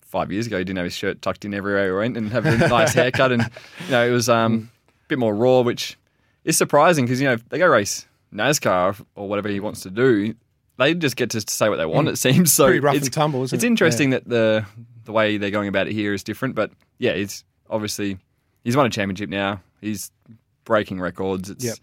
five 0.00 0.30
years 0.30 0.46
ago 0.46 0.58
he 0.58 0.64
didn't 0.64 0.76
have 0.76 0.84
his 0.84 0.94
shirt 0.94 1.20
tucked 1.20 1.44
in 1.44 1.52
everywhere 1.52 1.86
he 1.86 1.92
went 1.92 2.16
and 2.16 2.30
have 2.30 2.46
a 2.46 2.56
nice 2.68 2.94
haircut, 2.94 3.32
and 3.32 3.42
you 3.84 3.90
know 3.90 4.06
it 4.06 4.12
was 4.12 4.28
um, 4.28 4.70
a 4.86 5.08
bit 5.08 5.18
more 5.18 5.34
raw, 5.34 5.60
which 5.60 5.98
is 6.44 6.56
surprising 6.56 7.04
because 7.04 7.20
you 7.20 7.26
know 7.26 7.32
if 7.34 7.48
they 7.48 7.58
go 7.58 7.66
race 7.66 8.06
NASCAR 8.32 9.04
or 9.16 9.28
whatever 9.28 9.48
he 9.48 9.58
wants 9.58 9.80
to 9.80 9.90
do, 9.90 10.32
they 10.78 10.94
just 10.94 11.16
get 11.16 11.30
to 11.30 11.40
say 11.40 11.68
what 11.68 11.76
they 11.76 11.86
want. 11.86 12.06
It 12.06 12.18
seems 12.18 12.52
so. 12.52 12.66
Pretty 12.66 12.80
rough 12.80 12.94
it's, 12.94 13.06
and 13.06 13.12
tumble, 13.12 13.42
isn't 13.42 13.56
it's 13.56 13.64
it? 13.64 13.66
interesting 13.66 14.10
that 14.10 14.28
the 14.28 14.64
the 15.04 15.10
way 15.10 15.36
they're 15.36 15.50
going 15.50 15.68
about 15.68 15.88
it 15.88 15.94
here 15.94 16.14
is 16.14 16.22
different, 16.22 16.54
but 16.54 16.70
yeah, 16.98 17.10
it's 17.10 17.42
obviously 17.68 18.18
he's 18.66 18.76
won 18.76 18.84
a 18.84 18.90
championship 18.90 19.30
now. 19.30 19.62
He's 19.80 20.10
breaking 20.64 21.00
records. 21.00 21.48
It's 21.48 21.64
Yep. 21.64 21.76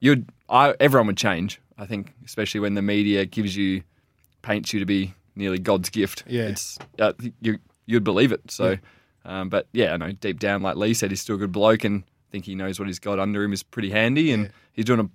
you'd 0.00 0.28
I 0.50 0.74
everyone 0.80 1.06
would 1.06 1.16
change. 1.16 1.60
I 1.78 1.86
think, 1.86 2.12
especially 2.24 2.60
when 2.60 2.74
the 2.74 2.82
media 2.82 3.24
gives 3.26 3.56
you 3.56 3.82
paints 4.42 4.72
you 4.72 4.80
to 4.80 4.86
be 4.86 5.14
nearly 5.36 5.58
God's 5.58 5.88
gift. 5.90 6.24
Yeah. 6.26 6.48
it's 6.48 6.78
uh, 6.98 7.12
you 7.40 7.58
you'd 7.86 8.04
believe 8.04 8.32
it. 8.32 8.50
So, 8.50 8.76
um, 9.24 9.48
but 9.48 9.68
yeah, 9.72 9.92
I 9.94 9.96
know 9.96 10.12
deep 10.12 10.40
down, 10.40 10.62
like 10.62 10.76
Lee 10.76 10.94
said, 10.94 11.10
he's 11.10 11.20
still 11.20 11.36
a 11.36 11.38
good 11.38 11.52
bloke, 11.52 11.84
and 11.84 12.02
I 12.02 12.28
think 12.32 12.44
he 12.46 12.54
knows 12.54 12.78
what 12.80 12.88
he's 12.88 12.98
got 12.98 13.18
under 13.18 13.42
him 13.44 13.52
is 13.52 13.62
pretty 13.62 13.90
handy, 13.90 14.32
and 14.32 14.50
he's 14.72 14.84
doing 14.86 15.00
a 15.00 15.08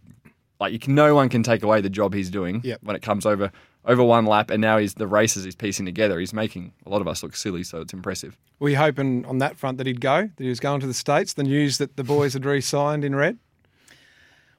like 0.59 0.71
you 0.73 0.79
can, 0.79 0.93
no 0.95 1.15
one 1.15 1.27
can 1.29 1.41
take 1.43 1.63
away 1.63 1.81
the 1.81 1.89
job 1.89 2.13
he's 2.13 2.29
doing 2.29 2.61
Yep. 2.63 2.79
when 2.83 2.95
it 2.95 3.01
comes 3.01 3.25
over 3.25 3.51
over 3.85 4.03
one 4.03 4.25
lap, 4.25 4.49
and 4.51 4.61
now 4.61 4.77
he's 4.77 4.93
the 4.93 5.07
races 5.07 5.43
he's 5.43 5.55
piecing 5.55 5.85
together. 5.85 6.19
He's 6.19 6.33
making 6.33 6.73
a 6.85 6.89
lot 6.89 7.01
of 7.01 7.07
us 7.07 7.23
look 7.23 7.35
silly, 7.35 7.63
so 7.63 7.81
it's 7.81 7.93
impressive. 7.93 8.37
Were 8.59 8.69
you 8.69 8.77
hoping 8.77 9.25
on 9.25 9.39
that 9.39 9.57
front 9.57 9.77
that 9.79 9.87
he'd 9.87 10.01
go, 10.01 10.29
that 10.35 10.43
he 10.43 10.49
was 10.49 10.59
going 10.59 10.81
to 10.81 10.87
the 10.87 10.93
States? 10.93 11.33
The 11.33 11.43
news 11.43 11.77
that 11.79 11.97
the 11.97 12.03
boys 12.03 12.33
had 12.33 12.45
re 12.45 12.61
signed 12.61 13.03
in 13.03 13.15
red? 13.15 13.37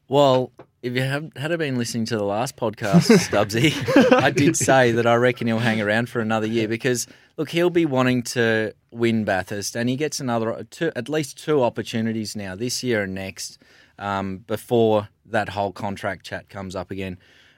Well, 0.08 0.52
if 0.82 0.94
you 0.94 1.02
have, 1.02 1.30
had 1.36 1.56
been 1.58 1.78
listening 1.78 2.06
to 2.06 2.16
the 2.16 2.24
last 2.24 2.56
podcast, 2.56 3.08
Stubbsy, 3.28 3.72
I 4.12 4.30
did 4.30 4.56
say 4.56 4.90
that 4.92 5.06
I 5.06 5.14
reckon 5.14 5.46
he'll 5.46 5.60
hang 5.60 5.80
around 5.80 6.08
for 6.08 6.20
another 6.20 6.46
year 6.46 6.66
because 6.66 7.06
look, 7.36 7.50
he'll 7.50 7.70
be 7.70 7.86
wanting 7.86 8.22
to 8.24 8.74
win 8.90 9.24
Bathurst, 9.24 9.76
and 9.76 9.88
he 9.88 9.96
gets 9.96 10.18
another 10.18 10.66
two, 10.70 10.90
at 10.96 11.08
least 11.08 11.38
two 11.42 11.62
opportunities 11.62 12.34
now 12.34 12.56
this 12.56 12.82
year 12.82 13.04
and 13.04 13.14
next 13.14 13.58
um, 13.98 14.38
before 14.38 15.08
that 15.24 15.50
whole 15.50 15.72
contract 15.72 16.26
chat 16.26 16.48
comes 16.48 16.74
up 16.74 16.90
again. 16.90 17.16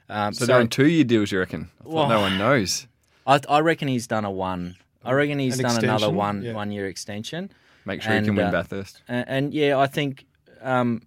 Um, 0.09 0.33
So, 0.33 0.45
they're 0.45 0.59
on 0.59 0.67
two 0.67 0.87
year 0.87 1.03
deals, 1.03 1.31
you 1.31 1.39
reckon? 1.39 1.69
I 1.81 1.83
thought 1.83 1.93
Well- 1.93 2.09
no 2.09 2.21
one 2.21 2.37
knows. 2.37 2.87
I, 3.27 3.39
I 3.49 3.59
reckon 3.59 3.87
he's 3.87 4.05
done 4.07 4.23
a 4.23 4.29
one. 4.31 4.75
I 5.03 5.13
reckon 5.13 5.39
he's 5.39 5.59
An 5.59 5.65
done 5.65 5.83
another 5.83 6.09
one 6.11 6.43
yeah. 6.43 6.53
one 6.53 6.71
year 6.71 6.87
extension. 6.87 7.51
Make 7.85 8.01
sure 8.01 8.13
he 8.13 8.21
can 8.25 8.35
win 8.35 8.47
uh, 8.47 8.51
Bathurst. 8.51 9.01
And, 9.07 9.25
and 9.27 9.53
yeah, 9.53 9.77
I 9.77 9.87
think 9.87 10.25
um, 10.61 11.03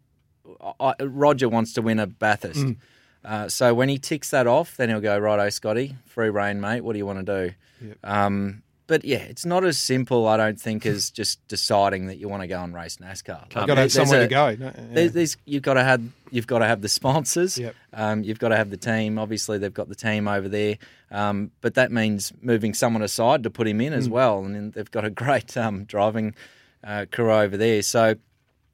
I, 0.81 0.95
Roger 1.01 1.49
wants 1.49 1.73
to 1.75 1.83
win 1.83 1.99
a 1.99 2.07
Bathurst. 2.07 2.61
Mm. 2.61 2.77
Uh, 3.25 3.49
so 3.49 3.75
when 3.75 3.89
he 3.89 3.99
ticks 3.99 4.31
that 4.31 4.47
off, 4.47 4.77
then 4.77 4.89
he'll 4.89 5.01
go, 5.01 5.19
right, 5.19 5.37
righto, 5.37 5.51
Scotty, 5.51 5.97
free 6.07 6.31
reign, 6.31 6.61
mate. 6.61 6.83
What 6.83 6.93
do 6.93 6.99
you 6.99 7.07
want 7.07 7.25
to 7.27 7.49
do? 7.49 7.55
Yep. 7.89 7.99
Um, 8.05 8.63
but 8.89 9.05
yeah, 9.05 9.19
it's 9.19 9.47
not 9.47 9.65
as 9.65 9.79
simple, 9.79 10.27
I 10.27 10.37
don't 10.37 10.61
think, 10.61 10.85
as 10.85 11.11
just 11.11 11.47
deciding 11.47 12.07
that 12.07 12.17
you 12.19 12.29
want 12.29 12.43
to 12.43 12.49
go 12.49 12.61
and 12.61 12.75
race 12.75 12.97
NASCAR. 12.97 13.43
You've 13.55 13.67
got 13.67 13.75
to 13.75 13.83
have 13.83 13.93
somewhere 13.93 14.21
to 14.23 14.27
go. 14.27 14.57
no? 14.57 14.73
Yeah. 14.93 15.09
there's, 15.09 15.37
you've 15.45 15.63
got 15.63 15.75
to 15.75 15.85
have 15.85 16.03
you've 16.31 16.47
got 16.47 16.59
to 16.59 16.67
have 16.67 16.81
the 16.83 16.89
sponsors. 16.89 17.57
Yep. 17.59 17.75
Um, 17.93 18.25
you've 18.25 18.39
got 18.41 18.49
to 18.49 18.57
have 18.57 18.71
the 18.71 18.77
team. 18.77 19.19
Obviously, 19.19 19.59
they've 19.59 19.73
got 19.73 19.89
the 19.89 19.95
team 19.95 20.27
over 20.27 20.49
there, 20.49 20.79
um, 21.11 21.53
but 21.61 21.75
that 21.75 21.93
means 21.93 22.33
moving 22.43 22.75
someone 22.75 23.03
aside 23.03 23.43
to 23.45 23.51
put 23.51 23.69
him 23.69 23.81
in 23.81 23.93
Mm. 23.93 23.97
as 23.97 24.09
well. 24.09 24.45
And 24.45 24.73
they've 24.73 24.91
got 24.91 25.05
a 25.05 25.11
great 25.11 25.57
um, 25.57 25.85
driving 25.85 26.35
uh, 26.83 27.07
crew 27.13 27.33
over 27.33 27.57
there. 27.57 27.83
So 27.83 28.17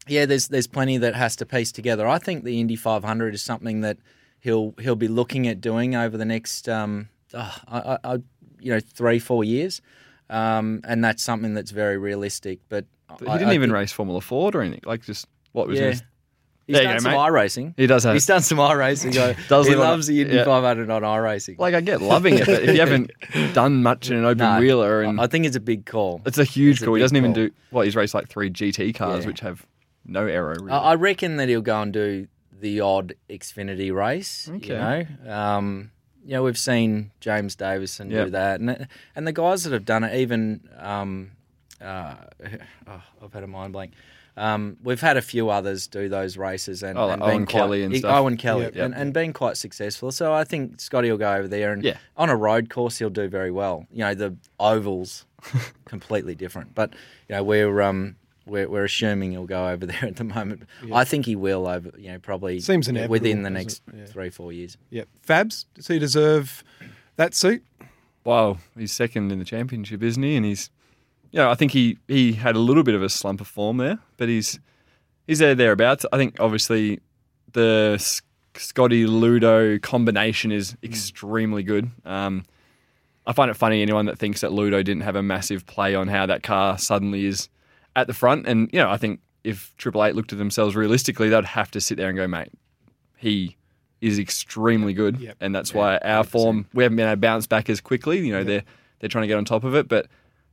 yeah, 0.06 0.26
there's 0.26 0.48
there's 0.48 0.66
plenty 0.68 0.96
that 0.98 1.14
has 1.14 1.34
to 1.36 1.46
piece 1.46 1.72
together. 1.72 2.06
I 2.06 2.18
think 2.18 2.44
the 2.44 2.60
Indy 2.60 2.76
500 2.76 3.34
is 3.34 3.42
something 3.42 3.80
that 3.80 3.98
he'll 4.38 4.74
he'll 4.78 4.94
be 4.96 5.08
looking 5.08 5.48
at 5.48 5.60
doing 5.60 5.96
over 5.96 6.16
the 6.16 6.24
next 6.24 6.68
um, 6.68 7.08
oh, 7.32 7.56
I, 7.66 7.78
I, 7.78 7.98
I, 8.04 8.14
you 8.60 8.72
know 8.72 8.80
three 8.80 9.18
four 9.18 9.42
years. 9.42 9.80
Um, 10.30 10.80
and 10.84 11.04
that's 11.04 11.22
something 11.22 11.54
that's 11.54 11.70
very 11.70 11.98
realistic. 11.98 12.60
But 12.68 12.86
He 13.20 13.26
I- 13.26 13.38
didn't 13.38 13.50
I 13.50 13.54
even 13.54 13.70
think- 13.70 13.74
race 13.74 13.92
Formula 13.92 14.20
Ford 14.20 14.54
or 14.54 14.62
anything. 14.62 14.80
Like 14.84 15.02
just 15.02 15.26
what 15.52 15.66
was 15.68 15.78
Yeah. 15.78 15.90
his 15.90 16.02
He's 16.66 16.76
There 16.76 16.84
done 16.84 16.94
go, 16.94 16.98
some 17.00 17.12
mate. 17.12 17.18
iRacing. 17.18 17.74
He 17.76 17.86
does 17.86 18.04
have. 18.04 18.14
He's 18.14 18.24
done 18.24 18.40
some 18.40 18.56
iRacing. 18.56 19.12
though. 19.12 19.34
Does 19.50 19.68
he 19.68 19.74
loves 19.74 20.06
the 20.06 20.22
Indy 20.22 20.36
yeah. 20.36 20.44
500 20.44 20.88
on 20.88 21.02
iRacing. 21.02 21.58
Like 21.58 21.74
I 21.74 21.82
get 21.82 22.00
loving 22.00 22.38
it, 22.38 22.46
but 22.46 22.62
if 22.62 22.70
you 22.74 22.80
haven't 22.80 23.10
done 23.52 23.82
much 23.82 24.08
in 24.10 24.16
an 24.16 24.24
open 24.24 24.38
No, 24.38 24.58
wheeler, 24.60 25.02
and 25.02 25.20
I 25.20 25.26
think 25.26 25.44
it's 25.44 25.56
a 25.56 25.60
big 25.60 25.84
call. 25.84 26.22
it's 26.24 26.38
a 26.38 26.44
huge 26.44 26.76
it's 26.76 26.82
a 26.82 26.86
call. 26.86 26.94
He 26.94 27.02
doesn't 27.02 27.18
even 27.18 27.34
do 27.34 27.50
what 27.68 27.84
he's 27.84 27.94
raced 27.94 28.14
like 28.14 28.28
three 28.30 28.48
GT 28.48 28.94
cars, 28.94 29.24
Yeah. 29.24 29.26
which 29.26 29.40
have 29.40 29.66
no 30.06 30.26
aero. 30.26 30.54
Really. 30.58 30.70
I 30.72 30.92
I 30.92 30.94
reckon 30.94 31.36
that 31.36 31.50
he'll 31.50 31.60
go 31.60 31.82
and 31.82 31.92
do 31.92 32.28
the 32.58 32.80
odd 32.80 33.12
Xfinity 33.28 33.92
race. 33.94 34.48
Okay. 34.50 35.06
You 35.22 35.26
know, 35.28 35.34
um, 35.36 35.90
you 36.24 36.30
know, 36.32 36.42
we've 36.42 36.58
seen 36.58 37.10
James 37.20 37.54
Davison 37.56 38.10
Yep. 38.10 38.24
do 38.26 38.30
that, 38.32 38.60
and 38.60 38.88
and 39.14 39.26
the 39.26 39.32
guys 39.32 39.64
that 39.64 39.72
have 39.72 39.84
done 39.84 40.04
it, 40.04 40.14
even 40.18 40.68
um, 40.78 41.32
uh, 41.80 42.14
oh, 42.86 43.02
I've 43.22 43.32
had 43.32 43.42
a 43.42 43.46
mind 43.46 43.72
blank. 43.72 43.92
Um, 44.36 44.78
we've 44.82 45.00
had 45.00 45.16
a 45.16 45.22
few 45.22 45.48
others 45.50 45.86
do 45.86 46.08
those 46.08 46.36
races 46.36 46.82
and, 46.82 46.98
Oh, 46.98 47.06
like 47.06 47.14
and 47.14 47.22
Owen 47.22 47.46
quite- 47.46 47.52
Kelly 47.52 47.82
and 47.84 47.96
stuff. 47.96 48.16
Owen 48.16 48.36
Kelly, 48.36 48.64
Yep. 48.64 48.74
and, 48.76 48.92
and 48.94 49.12
been 49.12 49.32
quite 49.32 49.56
successful. 49.56 50.10
So 50.10 50.32
I 50.32 50.42
think 50.42 50.80
Scotty 50.80 51.08
will 51.08 51.18
go 51.18 51.34
over 51.34 51.46
there 51.46 51.72
and 51.72 51.84
Yeah. 51.84 51.98
on 52.16 52.30
a 52.30 52.36
road 52.36 52.68
course 52.68 52.98
he'll 52.98 53.10
do 53.10 53.28
very 53.28 53.52
well. 53.52 53.86
You 53.92 54.00
know, 54.00 54.14
the 54.14 54.36
ovals 54.58 55.24
completely 55.84 56.34
different, 56.34 56.74
but 56.74 56.94
you 57.28 57.36
know 57.36 57.44
we're 57.44 57.80
um 57.82 58.16
we're, 58.46 58.68
we're 58.68 58.84
assuming 58.84 59.32
he'll 59.32 59.46
go 59.46 59.68
over 59.68 59.86
there 59.86 60.04
at 60.04 60.16
the 60.16 60.24
moment. 60.24 60.64
I 60.92 61.04
think 61.04 61.26
he 61.26 61.36
will 61.36 61.66
over 61.66 61.92
you 61.98 62.12
know 62.12 62.18
probably 62.18 62.60
Seems 62.60 62.90
within 63.08 63.42
the 63.42 63.50
next 63.50 63.82
it? 63.88 63.98
Yeah. 63.98 64.06
three 64.06 64.30
four 64.30 64.52
years. 64.52 64.76
Yep. 64.90 65.08
Fabs, 65.26 65.66
does 65.74 65.88
he 65.88 65.98
deserve 65.98 66.62
that 67.16 67.34
seat? 67.34 67.62
Well, 68.24 68.58
he's 68.76 68.92
second 68.92 69.30
in 69.32 69.38
the 69.38 69.44
championship, 69.44 70.02
isn't 70.02 70.22
he? 70.22 70.34
And 70.34 70.46
he's, 70.46 70.70
you 71.30 71.38
know, 71.38 71.50
I 71.50 71.54
think 71.54 71.72
he 71.72 71.98
he 72.08 72.32
had 72.32 72.56
a 72.56 72.58
little 72.60 72.82
bit 72.82 72.94
of 72.94 73.02
a 73.02 73.08
slump 73.08 73.40
of 73.40 73.46
form 73.46 73.76
there, 73.76 73.98
but 74.16 74.28
he's 74.28 74.58
he's 75.26 75.38
there 75.40 75.54
thereabouts. 75.54 76.06
I 76.12 76.16
think 76.16 76.40
obviously 76.40 77.00
the 77.52 78.02
Scotty 78.56 79.06
Ludo 79.06 79.78
combination 79.78 80.52
is 80.52 80.76
extremely 80.82 81.62
good. 81.62 81.90
Um, 82.04 82.44
I 83.26 83.32
find 83.32 83.50
it 83.50 83.54
funny 83.54 83.80
anyone 83.82 84.06
that 84.06 84.18
thinks 84.18 84.42
that 84.42 84.52
Ludo 84.52 84.82
didn't 84.82 85.02
have 85.02 85.16
a 85.16 85.22
massive 85.22 85.66
play 85.66 85.94
on 85.94 86.08
how 86.08 86.26
that 86.26 86.42
car 86.42 86.76
suddenly 86.78 87.24
is 87.24 87.48
at 87.96 88.06
the 88.06 88.14
front, 88.14 88.46
and 88.46 88.68
you 88.72 88.78
know, 88.78 88.90
I 88.90 88.96
think 88.96 89.20
if 89.44 89.74
Triple 89.76 90.04
Eight 90.04 90.14
looked 90.14 90.32
at 90.32 90.38
themselves 90.38 90.74
realistically, 90.74 91.28
they'd 91.28 91.44
have 91.44 91.70
to 91.72 91.80
sit 91.80 91.96
there 91.98 92.08
and 92.08 92.16
go, 92.16 92.26
mate, 92.26 92.50
he 93.16 93.56
is 94.00 94.18
extremely 94.18 94.92
good, 94.92 95.18
Yep. 95.20 95.36
and 95.40 95.54
that's 95.54 95.72
why 95.72 95.96
our 95.98 96.24
form 96.24 96.66
we 96.74 96.82
haven't 96.82 96.96
been 96.96 97.06
able 97.06 97.12
to 97.14 97.20
bounce 97.20 97.46
back 97.46 97.70
as 97.70 97.80
quickly. 97.80 98.18
You 98.26 98.32
know, 98.32 98.44
they're 98.44 98.62
they're 99.00 99.08
trying 99.08 99.22
to 99.22 99.28
get 99.28 99.36
on 99.38 99.44
top 99.44 99.64
of 99.64 99.74
it, 99.74 99.88
but 99.88 100.06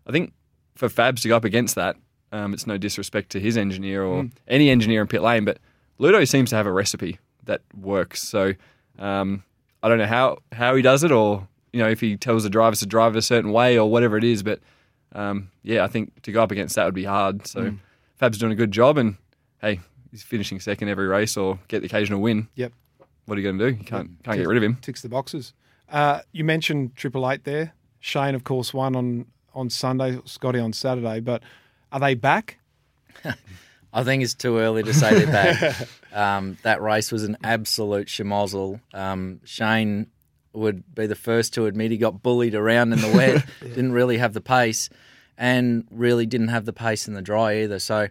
I 0.08 0.12
think 0.12 0.34
for 0.76 0.88
Fabs 0.90 1.22
to 1.22 1.28
go 1.28 1.36
up 1.36 1.44
against 1.46 1.76
that, 1.76 1.96
um, 2.32 2.54
it's 2.54 2.66
no 2.68 2.78
disrespect 2.78 3.30
to 3.32 3.40
his 3.40 3.58
engineer 3.58 4.04
or 4.04 4.30
any 4.48 4.70
engineer 4.70 5.02
in 5.02 5.08
pit 5.08 5.22
lane, 5.22 5.46
but 5.46 5.58
Ludo 5.98 6.24
seems 6.26 6.50
to 6.52 6.56
have 6.56 6.66
a 6.66 6.72
recipe 6.72 7.20
that 7.46 7.62
works. 7.80 8.22
So 8.22 8.54
um, 9.00 9.44
I 9.84 9.90
don't 9.90 9.98
know 9.98 10.06
how 10.06 10.38
how 10.54 10.76
he 10.76 10.82
does 10.82 11.04
it, 11.04 11.12
or 11.12 11.48
you 11.74 11.80
know 11.84 11.90
if 11.90 12.00
he 12.02 12.16
tells 12.18 12.44
the 12.44 12.50
drivers 12.50 12.80
to 12.80 12.86
drive 12.86 13.16
a 13.16 13.22
certain 13.22 13.52
way 13.52 13.78
or 13.78 13.90
whatever 13.90 14.18
it 14.18 14.24
is. 14.24 14.44
But 14.44 14.60
um, 15.13 15.52
yeah, 15.63 15.84
I 15.84 15.88
think 15.88 16.21
to 16.24 16.32
go 16.32 16.41
up 16.43 16.52
against 16.52 16.76
that 16.76 16.86
would 16.86 16.93
be 16.93 17.04
hard. 17.04 17.47
So 17.47 17.74
Fab's 18.17 18.38
doing 18.38 18.52
a 18.52 18.56
good 18.56 18.71
job, 18.71 18.97
and 18.97 19.17
hey, 19.62 19.80
he's 20.12 20.24
finishing 20.24 20.60
second 20.60 20.89
every 20.89 21.08
race 21.08 21.38
or 21.38 21.60
get 21.67 21.80
the 21.82 21.88
occasional 21.88 22.21
win. 22.21 22.47
Yep. 22.56 22.74
What 23.26 23.38
are 23.38 23.41
you 23.41 23.47
going 23.47 23.60
to 23.60 23.71
do? 23.71 23.78
You 23.78 23.86
can't 23.86 24.12
can't 24.24 24.38
get 24.38 24.47
rid 24.47 24.58
of 24.58 24.63
him. 24.63 24.76
ticks 24.82 25.02
the 25.02 25.10
boxes. 25.10 25.54
Uh, 25.89 26.21
you 26.32 26.43
mentioned 26.43 26.95
Triple 26.95 27.30
Eight 27.30 27.43
there. 27.43 27.74
Shane, 28.00 28.36
of 28.36 28.43
course, 28.43 28.74
won 28.74 28.95
on 28.95 29.26
on 29.54 29.69
Sunday. 29.69 30.19
Scotty 30.26 30.60
on 30.60 30.74
Saturday. 30.74 31.19
But 31.19 31.43
are 31.91 32.00
they 32.00 32.13
back? 32.13 32.60
I 33.93 34.04
think 34.04 34.24
it's 34.24 34.34
too 34.34 34.58
early 34.58 34.84
to 34.84 34.93
say 34.93 35.24
they're 35.24 35.28
back. 35.28 35.88
um, 36.13 36.58
that 36.63 36.82
race 36.82 37.12
was 37.12 37.24
an 37.24 37.38
absolute 37.43 38.08
schmozzle. 38.08 38.80
Um, 38.93 39.41
Shane 39.43 40.08
would 40.54 40.96
be 40.96 41.08
the 41.08 41.16
first 41.16 41.54
to 41.54 41.66
admit 41.66 41.92
he 41.92 41.98
got 41.98 42.22
bullied 42.22 42.56
around 42.56 42.94
in 42.94 43.00
the 43.00 43.08
wet, 43.16 43.46
didn't 43.62 43.94
really 43.94 44.18
have 44.18 44.34
the 44.34 44.42
pace, 44.42 44.90
and 45.38 45.88
really 45.92 46.26
didn't 46.26 46.50
have 46.50 46.66
the 46.66 46.74
pace 46.74 47.08
in 47.08 47.14
the 47.14 47.22
dry 47.22 47.64
either. 47.64 47.80
So, 47.80 48.08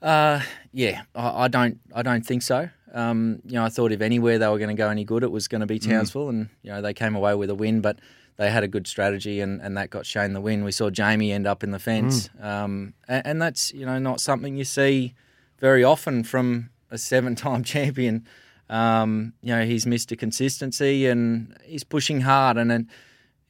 uh, 0.00 0.40
yeah, 0.72 1.02
I, 1.14 1.44
I 1.44 1.48
don't, 1.48 1.80
I 1.94 2.02
don't 2.02 2.24
think 2.24 2.42
so. 2.42 2.68
Um, 2.92 3.40
you 3.44 3.54
know, 3.54 3.64
I 3.64 3.70
thought 3.70 3.90
if 3.90 4.00
anywhere 4.02 4.38
they 4.38 4.48
were 4.48 4.58
going 4.58 4.68
to 4.68 4.80
go 4.80 4.90
any 4.90 5.04
good, 5.04 5.22
it 5.22 5.30
was 5.30 5.48
going 5.48 5.62
to 5.62 5.66
be 5.66 5.78
Townsville, 5.78 6.28
and 6.28 6.48
you 6.62 6.70
know 6.70 6.82
they 6.82 6.92
came 6.92 7.14
away 7.14 7.34
with 7.34 7.48
a 7.48 7.54
win, 7.54 7.80
but 7.80 7.98
they 8.36 8.50
had 8.50 8.64
a 8.64 8.68
good 8.68 8.86
strategy, 8.86 9.40
and, 9.40 9.60
and 9.62 9.76
that 9.76 9.90
got 9.90 10.04
Shane 10.04 10.34
the 10.34 10.40
win. 10.40 10.62
We 10.64 10.72
saw 10.72 10.90
Jamie 10.90 11.32
end 11.32 11.46
up 11.46 11.62
in 11.62 11.70
the 11.70 11.78
fence, 11.78 12.28
um, 12.40 12.92
and, 13.08 13.26
and 13.26 13.42
that's 13.42 13.72
you 13.72 13.86
know 13.86 13.98
not 13.98 14.20
something 14.20 14.56
you 14.56 14.64
see 14.64 15.14
very 15.58 15.82
often 15.84 16.22
from 16.22 16.70
a 16.90 16.98
seven-time 16.98 17.64
champion. 17.64 18.26
Um, 18.72 19.34
you 19.42 19.54
know, 19.54 19.64
he's 19.64 19.84
Mr. 19.84 20.18
Consistency, 20.18 21.06
and 21.06 21.54
he's 21.64 21.84
pushing 21.84 22.22
hard, 22.22 22.56
and, 22.56 22.72
and 22.72 22.88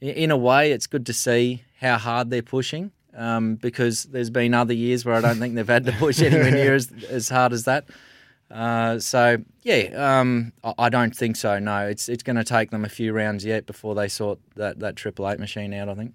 in 0.01 0.31
a 0.31 0.37
way, 0.37 0.71
it's 0.73 0.85
good 0.85 1.05
to 1.05 1.13
see 1.13 1.63
how 1.79 1.97
hard 1.97 2.29
they're 2.29 2.41
pushing. 2.41 2.91
Um, 3.15 3.55
because 3.55 4.05
there's 4.05 4.31
been 4.31 4.55
other 4.55 4.73
years 4.73 5.05
where 5.05 5.13
I 5.13 5.21
don't 5.21 5.37
think 5.37 5.53
they've 5.53 5.67
had 5.67 5.85
to 5.85 5.91
push 5.91 6.19
anywhere 6.23 6.49
near 6.49 6.73
as, 6.73 6.91
as 7.09 7.29
hard 7.29 7.53
as 7.53 7.65
that. 7.65 7.85
Uh, 8.49 8.97
so 8.97 9.37
yeah, 9.61 10.19
um, 10.19 10.51
I, 10.63 10.73
I 10.79 10.89
don't 10.89 11.15
think 11.15 11.35
so. 11.35 11.59
No, 11.59 11.87
it's 11.87 12.09
it's 12.09 12.23
going 12.23 12.35
to 12.37 12.43
take 12.43 12.71
them 12.71 12.83
a 12.83 12.89
few 12.89 13.13
rounds 13.13 13.45
yet 13.45 13.65
before 13.67 13.93
they 13.93 14.07
sort 14.07 14.39
that 14.55 14.79
that 14.79 14.95
triple 14.95 15.29
eight 15.29 15.39
machine 15.39 15.73
out. 15.75 15.89
I 15.89 15.95
think. 15.95 16.13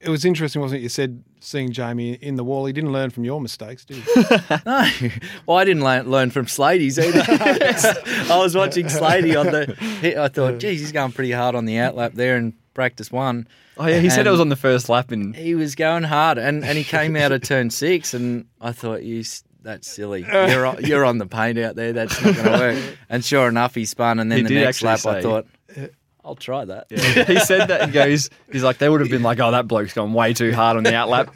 It 0.00 0.10
was 0.10 0.24
interesting, 0.24 0.62
wasn't 0.62 0.80
it? 0.80 0.82
You 0.84 0.88
said 0.88 1.22
seeing 1.42 1.72
Jamie 1.72 2.12
in 2.14 2.36
the 2.36 2.44
wall. 2.44 2.66
He 2.66 2.72
didn't 2.72 2.92
learn 2.92 3.10
from 3.10 3.24
your 3.24 3.40
mistakes, 3.40 3.84
did 3.84 3.96
he? 3.98 4.12
No, 4.66 4.88
well, 5.46 5.58
I 5.58 5.64
didn't 5.64 5.82
learn, 5.82 6.08
learn 6.10 6.30
from 6.30 6.46
Slady's 6.46 6.98
either. 6.98 7.22
I 7.28 8.36
was 8.38 8.54
watching 8.54 8.88
Slady 8.88 9.34
on 9.36 9.46
the. 9.46 10.16
I 10.22 10.28
thought, 10.28 10.58
geez, 10.58 10.80
he's 10.80 10.92
going 10.92 11.12
pretty 11.12 11.32
hard 11.32 11.54
on 11.54 11.64
the 11.64 11.74
outlap 11.76 12.12
there 12.14 12.36
in 12.36 12.54
practice 12.74 13.10
one. 13.10 13.48
Oh 13.78 13.86
yeah, 13.86 13.98
he 14.00 14.10
said 14.10 14.26
it 14.26 14.30
was 14.30 14.40
on 14.40 14.50
the 14.50 14.56
first 14.56 14.88
lap, 14.88 15.10
and 15.10 15.34
He 15.34 15.54
was 15.54 15.74
going 15.74 16.02
hard, 16.04 16.38
and, 16.38 16.64
and 16.64 16.76
he 16.78 16.84
came 16.84 17.16
out 17.16 17.32
of 17.32 17.42
turn 17.42 17.70
six, 17.70 18.12
and 18.14 18.46
I 18.60 18.72
thought, 18.72 19.02
you, 19.02 19.24
that's 19.62 19.88
silly. 19.88 20.26
You're 20.30 20.66
on, 20.66 20.84
you're 20.84 21.04
on 21.04 21.18
the 21.18 21.26
paint 21.26 21.58
out 21.58 21.74
there. 21.74 21.92
That's 21.92 22.22
not 22.22 22.34
going 22.34 22.46
to 22.46 22.52
work. 22.52 22.98
And 23.08 23.24
sure 23.24 23.48
enough, 23.48 23.74
he 23.74 23.84
spun, 23.86 24.18
and 24.18 24.30
then 24.30 24.38
He 24.40 24.44
the 24.44 24.54
next 24.56 24.82
lap, 24.82 24.94
actually 24.98 25.10
I 25.10 25.14
say- 25.16 25.22
thought, 25.22 25.46
uh, 25.76 25.86
I'll 26.24 26.36
try 26.36 26.64
that. 26.64 26.86
he 26.90 27.40
said 27.40 27.66
that 27.66 27.86
he 27.86 27.92
goes, 27.92 28.30
he's 28.50 28.62
like, 28.62 28.78
they 28.78 28.88
would 28.88 29.00
have 29.00 29.10
been 29.10 29.22
like, 29.22 29.40
oh, 29.40 29.50
that 29.50 29.66
bloke's 29.66 29.92
gone 29.92 30.12
way 30.12 30.32
too 30.32 30.52
hard 30.52 30.76
on 30.76 30.84
the 30.84 30.92
outlap. 30.92 31.30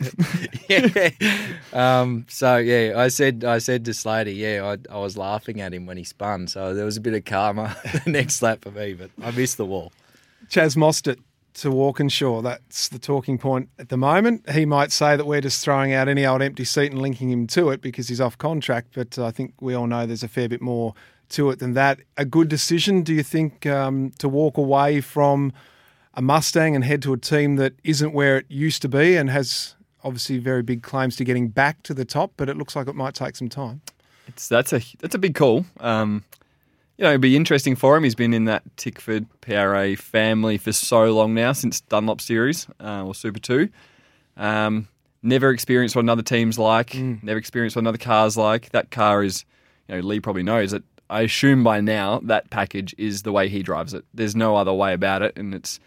yeah. 1.72 2.00
Um, 2.00 2.26
so 2.28 2.56
yeah, 2.56 2.94
I 2.96 3.08
said 3.08 3.44
I 3.44 3.58
said 3.58 3.84
to 3.86 3.94
Slater, 3.94 4.30
yeah, 4.30 4.64
I, 4.64 4.94
I 4.94 4.98
was 4.98 5.16
laughing 5.16 5.60
at 5.60 5.74
him 5.74 5.86
when 5.86 5.96
he 5.96 6.04
spun. 6.04 6.46
So 6.46 6.74
there 6.74 6.84
was 6.84 6.96
a 6.96 7.00
bit 7.00 7.14
of 7.14 7.24
karma 7.24 7.76
the 8.04 8.10
next 8.10 8.42
lap 8.42 8.62
for 8.62 8.70
me, 8.70 8.94
but 8.94 9.10
I 9.22 9.30
missed 9.32 9.56
the 9.56 9.66
wall. 9.66 9.92
Chaz 10.48 10.76
Mostert 10.76 11.18
to 11.54 11.70
Walkinshaw. 11.70 12.42
That's 12.42 12.88
the 12.88 12.98
talking 12.98 13.38
point 13.38 13.70
at 13.78 13.88
the 13.88 13.96
moment. 13.96 14.48
He 14.50 14.66
might 14.66 14.92
say 14.92 15.16
that 15.16 15.26
we're 15.26 15.40
just 15.40 15.64
throwing 15.64 15.92
out 15.92 16.08
any 16.08 16.24
old 16.24 16.42
empty 16.42 16.64
seat 16.64 16.92
and 16.92 17.00
linking 17.00 17.30
him 17.30 17.46
to 17.48 17.70
it 17.70 17.80
because 17.80 18.08
he's 18.08 18.20
off 18.20 18.38
contract, 18.38 18.88
but 18.94 19.18
I 19.18 19.30
think 19.30 19.54
we 19.60 19.74
all 19.74 19.86
know 19.86 20.06
there's 20.06 20.22
a 20.22 20.28
fair 20.28 20.48
bit 20.48 20.60
more 20.60 20.94
to 21.30 21.50
it 21.50 21.58
than 21.58 21.74
that. 21.74 22.00
A 22.16 22.24
good 22.24 22.48
decision, 22.48 23.02
do 23.02 23.14
you 23.14 23.22
think, 23.22 23.66
um, 23.66 24.12
to 24.18 24.28
walk 24.28 24.56
away 24.56 25.00
from 25.00 25.52
a 26.14 26.22
Mustang 26.22 26.74
and 26.74 26.84
head 26.84 27.02
to 27.02 27.12
a 27.12 27.18
team 27.18 27.56
that 27.56 27.74
isn't 27.84 28.12
where 28.12 28.38
it 28.38 28.46
used 28.48 28.82
to 28.82 28.88
be 28.88 29.16
and 29.16 29.28
has 29.30 29.74
obviously 30.02 30.38
very 30.38 30.62
big 30.62 30.82
claims 30.82 31.16
to 31.16 31.24
getting 31.24 31.48
back 31.48 31.82
to 31.82 31.92
the 31.92 32.04
top, 32.04 32.32
but 32.36 32.48
it 32.48 32.56
looks 32.56 32.74
like 32.74 32.88
it 32.88 32.94
might 32.94 33.14
take 33.14 33.36
some 33.36 33.48
time. 33.48 33.82
It's, 34.28 34.48
that's 34.48 34.72
a 34.72 34.80
that's 34.98 35.14
a 35.14 35.18
big 35.18 35.34
call. 35.34 35.66
Um, 35.78 36.24
you 36.96 37.02
know, 37.04 37.10
it'd 37.10 37.20
be 37.20 37.36
interesting 37.36 37.76
for 37.76 37.96
him. 37.96 38.04
He's 38.04 38.14
been 38.14 38.32
in 38.32 38.46
that 38.46 38.62
Tickford 38.76 39.26
PRA 39.40 39.96
family 39.96 40.56
for 40.56 40.72
so 40.72 41.12
long 41.12 41.34
now, 41.34 41.52
since 41.52 41.80
Dunlop 41.82 42.20
Series 42.20 42.66
uh, 42.80 43.04
or 43.04 43.14
Super 43.14 43.38
Two. 43.38 43.68
Um, 44.36 44.88
never 45.22 45.50
experienced 45.50 45.94
what 45.94 46.02
another 46.02 46.22
team's 46.22 46.58
like. 46.58 46.94
Never 46.94 47.38
experienced 47.38 47.76
what 47.76 47.82
another 47.82 47.98
car's 47.98 48.36
like. 48.36 48.70
That 48.70 48.90
car 48.90 49.22
is, 49.22 49.44
you 49.88 49.96
know, 49.96 50.00
Lee 50.00 50.20
probably 50.20 50.42
knows 50.42 50.70
that. 50.70 50.82
I 51.08 51.22
assume 51.22 51.62
by 51.64 51.80
now 51.80 52.20
that 52.24 52.50
package 52.50 52.94
is 52.98 53.22
the 53.22 53.32
way 53.32 53.48
he 53.48 53.62
drives 53.62 53.94
it. 53.94 54.04
There's 54.12 54.36
no 54.36 54.56
other 54.56 54.72
way 54.72 54.92
about 54.92 55.22
it, 55.22 55.36
and 55.36 55.54
it's 55.54 55.80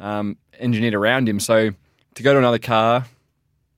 um, 0.00 0.36
engineered 0.58 0.94
around 0.94 1.28
him. 1.28 1.40
So 1.40 1.70
to 2.14 2.22
go 2.22 2.32
to 2.32 2.38
another 2.38 2.58
car 2.58 3.06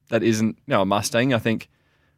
that 0.09 0.23
isn't, 0.23 0.57
you 0.67 0.71
know, 0.73 0.83
a 0.83 0.87
Mustang, 0.87 1.35
I 1.35 1.39
think 1.39 1.69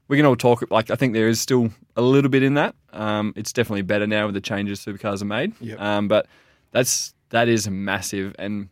we 0.08 0.16
can 0.16 0.26
all 0.26 0.36
talk. 0.36 0.70
Like 0.70 0.90
I 0.90 0.96
think 0.96 1.14
there 1.14 1.28
is 1.28 1.40
still 1.40 1.70
a 1.96 2.02
little 2.02 2.30
bit 2.30 2.42
in 2.42 2.54
that. 2.54 2.74
Um, 2.92 3.32
it's 3.36 3.52
definitely 3.52 3.82
better 3.82 4.06
now 4.06 4.26
with 4.26 4.34
the 4.34 4.40
changes 4.40 4.84
supercars 4.84 5.22
are 5.22 5.26
made. 5.26 5.54
Yep. 5.60 5.80
Um, 5.80 6.08
but 6.08 6.26
that's 6.70 7.14
that 7.30 7.48
is 7.48 7.68
massive, 7.68 8.34
and 8.38 8.68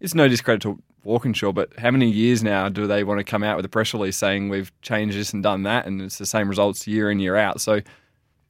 it's 0.00 0.14
no 0.14 0.28
discredit 0.28 0.62
to 0.62 0.82
Walkinshaw, 1.04 1.52
but 1.52 1.76
how 1.78 1.90
many 1.90 2.10
years 2.10 2.42
now 2.42 2.68
do 2.68 2.86
they 2.86 3.04
want 3.04 3.18
to 3.18 3.24
come 3.24 3.42
out 3.42 3.56
with 3.56 3.64
a 3.64 3.68
press 3.68 3.94
release 3.94 4.16
saying 4.16 4.48
we've 4.48 4.70
changed 4.82 5.16
this 5.16 5.32
and 5.32 5.42
done 5.42 5.62
that, 5.64 5.86
and 5.86 6.02
it's 6.02 6.18
the 6.18 6.26
same 6.26 6.48
results 6.48 6.86
year 6.86 7.10
in 7.10 7.20
year 7.20 7.36
out? 7.36 7.60
So 7.60 7.80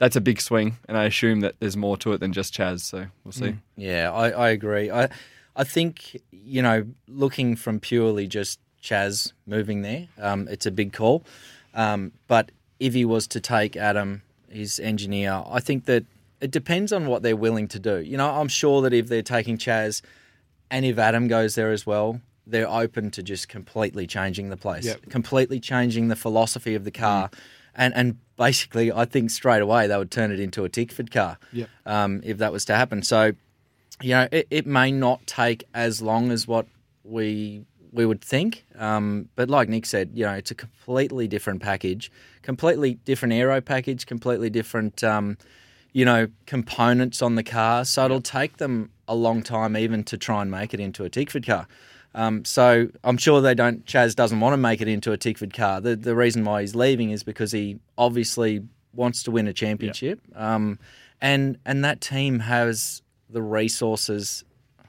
that's 0.01 0.17
a 0.17 0.21
big 0.21 0.41
swing, 0.41 0.79
and 0.89 0.97
I 0.99 1.05
assume 1.05 1.41
that 1.41 1.55
there's 1.61 1.77
more 1.77 1.97
to 1.99 2.13
it 2.13 2.19
than 2.19 2.33
just 2.33 2.53
Chaz. 2.53 2.81
So 2.81 3.07
we'll 3.23 3.31
see. 3.33 3.55
Yeah, 3.77 4.11
I, 4.11 4.31
I 4.31 4.49
agree. 4.51 4.91
I 4.91 5.09
I 5.55 5.63
think 5.65 6.21
you 6.33 6.63
know, 6.63 6.87
looking 7.07 7.55
from 7.55 7.79
purely 7.79 8.27
just 8.27 8.59
Chaz 8.83 9.33
moving 9.47 9.83
there, 9.83 10.09
um, 10.19 10.49
it's 10.49 10.67
a 10.67 10.71
big 10.73 10.93
call. 10.93 11.25
Um, 11.75 12.13
but 12.27 12.51
if 12.81 12.95
he 12.95 13.05
was 13.05 13.29
to 13.29 13.41
take 13.41 13.77
Adam, 13.77 14.23
his 14.49 14.81
engineer, 14.81 15.45
I 15.49 15.61
think 15.61 15.85
that 15.85 16.05
it 16.41 16.51
depends 16.51 16.93
on 16.93 17.07
what 17.07 17.23
they're 17.23 17.37
willing 17.37 17.69
to 17.69 17.79
do. 17.79 17.99
You 17.99 18.17
know, 18.17 18.29
I'm 18.31 18.49
sure 18.49 18.81
that 18.83 18.95
if 18.95 19.09
they're 19.09 19.23
taking 19.23 19.59
Chaz, 19.59 20.01
and 20.71 20.85
if 20.87 20.99
Adam 20.99 21.29
goes 21.29 21.55
there 21.55 21.71
as 21.71 21.85
well, 21.87 22.21
they're 22.47 22.69
open 22.69 23.11
to 23.13 23.23
just 23.23 23.49
completely 23.49 24.07
changing 24.07 24.49
the 24.49 24.57
place, 24.57 24.87
Yep. 24.87 25.11
completely 25.11 25.61
changing 25.61 26.09
the 26.09 26.17
philosophy 26.17 26.75
of 26.75 26.85
the 26.85 26.91
car, 26.91 27.31
and 27.81 27.93
and 27.97 28.19
basically, 28.37 28.93
I 28.93 29.05
think 29.07 29.31
straight 29.31 29.63
away 29.63 29.87
they 29.89 29.97
would 29.99 30.11
turn 30.11 30.31
it 30.31 30.39
into 30.39 30.65
a 30.65 30.69
Tickford 30.69 31.11
car, 31.11 31.39
Yep. 31.53 31.69
um, 31.87 32.21
if 32.25 32.39
that 32.39 32.53
was 32.53 32.65
to 32.67 32.77
happen. 32.77 33.03
So, 33.03 33.33
you 34.01 34.11
know, 34.11 34.29
it, 34.31 34.47
it 34.51 34.67
may 34.67 34.93
not 34.93 35.27
take 35.27 35.65
as 35.75 36.01
long 36.01 36.31
as 36.31 36.47
what 36.47 36.67
we 37.03 37.65
we 37.93 38.07
would 38.07 38.23
think, 38.23 38.65
um, 38.79 39.29
but 39.35 39.51
like 39.51 39.69
Nick 39.69 39.85
said, 39.85 40.11
you 40.15 40.25
know, 40.25 40.35
it's 40.35 40.53
a 40.53 40.55
completely 40.55 41.27
different 41.27 41.61
package, 41.61 42.13
completely 42.43 42.95
different 43.05 43.35
aero 43.35 43.61
package, 43.61 44.07
completely 44.07 44.51
different. 44.51 45.03
Um, 45.03 45.37
you 45.93 46.05
know, 46.05 46.29
components 46.47 47.21
on 47.21 47.35
the 47.35 47.43
car. 47.43 47.85
So 47.85 48.05
it'll 48.05 48.21
take 48.21 48.59
them 48.59 48.91
a 49.09 49.15
long 49.17 49.43
time 49.43 49.77
even 49.77 50.05
to 50.05 50.17
try 50.17 50.41
and 50.41 50.49
make 50.49 50.73
it 50.73 50.79
into 50.79 51.03
a 51.03 51.11
Tickford 51.11 51.45
car. 51.45 51.67
Um, 52.15 52.45
so 52.45 52.89
I'm 53.05 53.17
sure 53.17 53.41
they 53.41 53.55
don't. 53.55 53.85
Chaz 53.87 54.15
doesn't 54.17 54.41
want 54.41 54.53
to 54.55 54.57
make 54.57 54.81
it 54.81 54.89
into 54.89 55.13
a 55.13 55.17
Tickford 55.19 55.55
car. 55.55 55.81
The 55.81 55.95
the 55.97 56.17
reason 56.17 56.45
why 56.45 56.61
he's 56.63 56.75
leaving 56.75 57.11
is 57.11 57.23
because 57.23 57.53
he 57.53 57.79
obviously 57.97 58.63
wants 58.95 59.23
to 59.25 59.31
win 59.31 59.47
a 59.47 59.53
championship. 59.53 60.21
Um, 60.35 60.79
and 61.21 61.59
and 61.65 61.85
that 61.85 62.01
team 62.01 62.41
has 62.41 63.03
the 63.29 63.43
resources. 63.43 64.45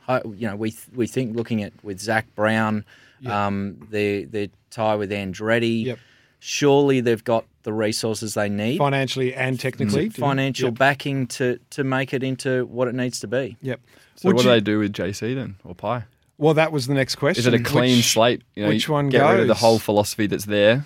You 0.10 0.48
know, 0.48 0.56
we 0.56 0.76
we 0.96 1.08
think 1.08 1.36
looking 1.36 1.62
at 1.64 1.72
with 1.84 2.00
Zak 2.00 2.34
Brown, 2.36 2.86
um, 3.28 3.78
their 3.92 4.26
their 4.26 4.48
tie 4.72 4.96
with 4.96 5.12
Andretti. 5.12 5.86
Yep. 5.86 6.00
Surely 6.44 7.02
they've 7.02 7.24
got 7.24 7.46
the 7.62 7.72
resources 7.72 8.34
they 8.34 8.50
need 8.50 8.80
Financially 8.80 9.32
and 9.36 9.60
technically. 9.60 10.10
do 10.10 10.16
you? 10.16 10.26
financial 10.26 10.70
Yep. 10.70 10.78
backing 10.80 11.28
to 11.28 11.60
to 11.70 11.84
make 11.84 12.16
it 12.16 12.24
into 12.24 12.66
what 12.66 12.88
it 12.88 12.96
needs 12.96 13.20
to 13.20 13.28
be. 13.28 13.58
Yep. 13.62 13.80
So 14.16 14.28
Would 14.30 14.38
what 14.38 14.44
you- 14.46 14.50
do 14.50 14.54
they 14.56 14.60
do 14.62 14.80
with 14.80 14.92
JC 14.92 15.36
then, 15.36 15.56
or 15.64 15.76
Pye? 15.76 16.06
Well, 16.42 16.56
that 16.56 16.72
was 16.72 16.88
the 16.88 16.96
next 16.96 17.16
question. 17.18 17.40
Is 17.42 17.46
it 17.46 17.54
a 17.54 17.60
clean 17.62 17.98
Which- 17.98 18.14
slate? 18.14 18.42
You 18.56 18.64
know, 18.64 18.70
which 18.70 18.90
one 18.90 19.10
get 19.10 19.22
rid 19.30 19.42
of 19.42 19.48
the 19.48 19.54
whole 19.54 19.78
philosophy 19.78 20.26
that's 20.26 20.46
there, 20.46 20.84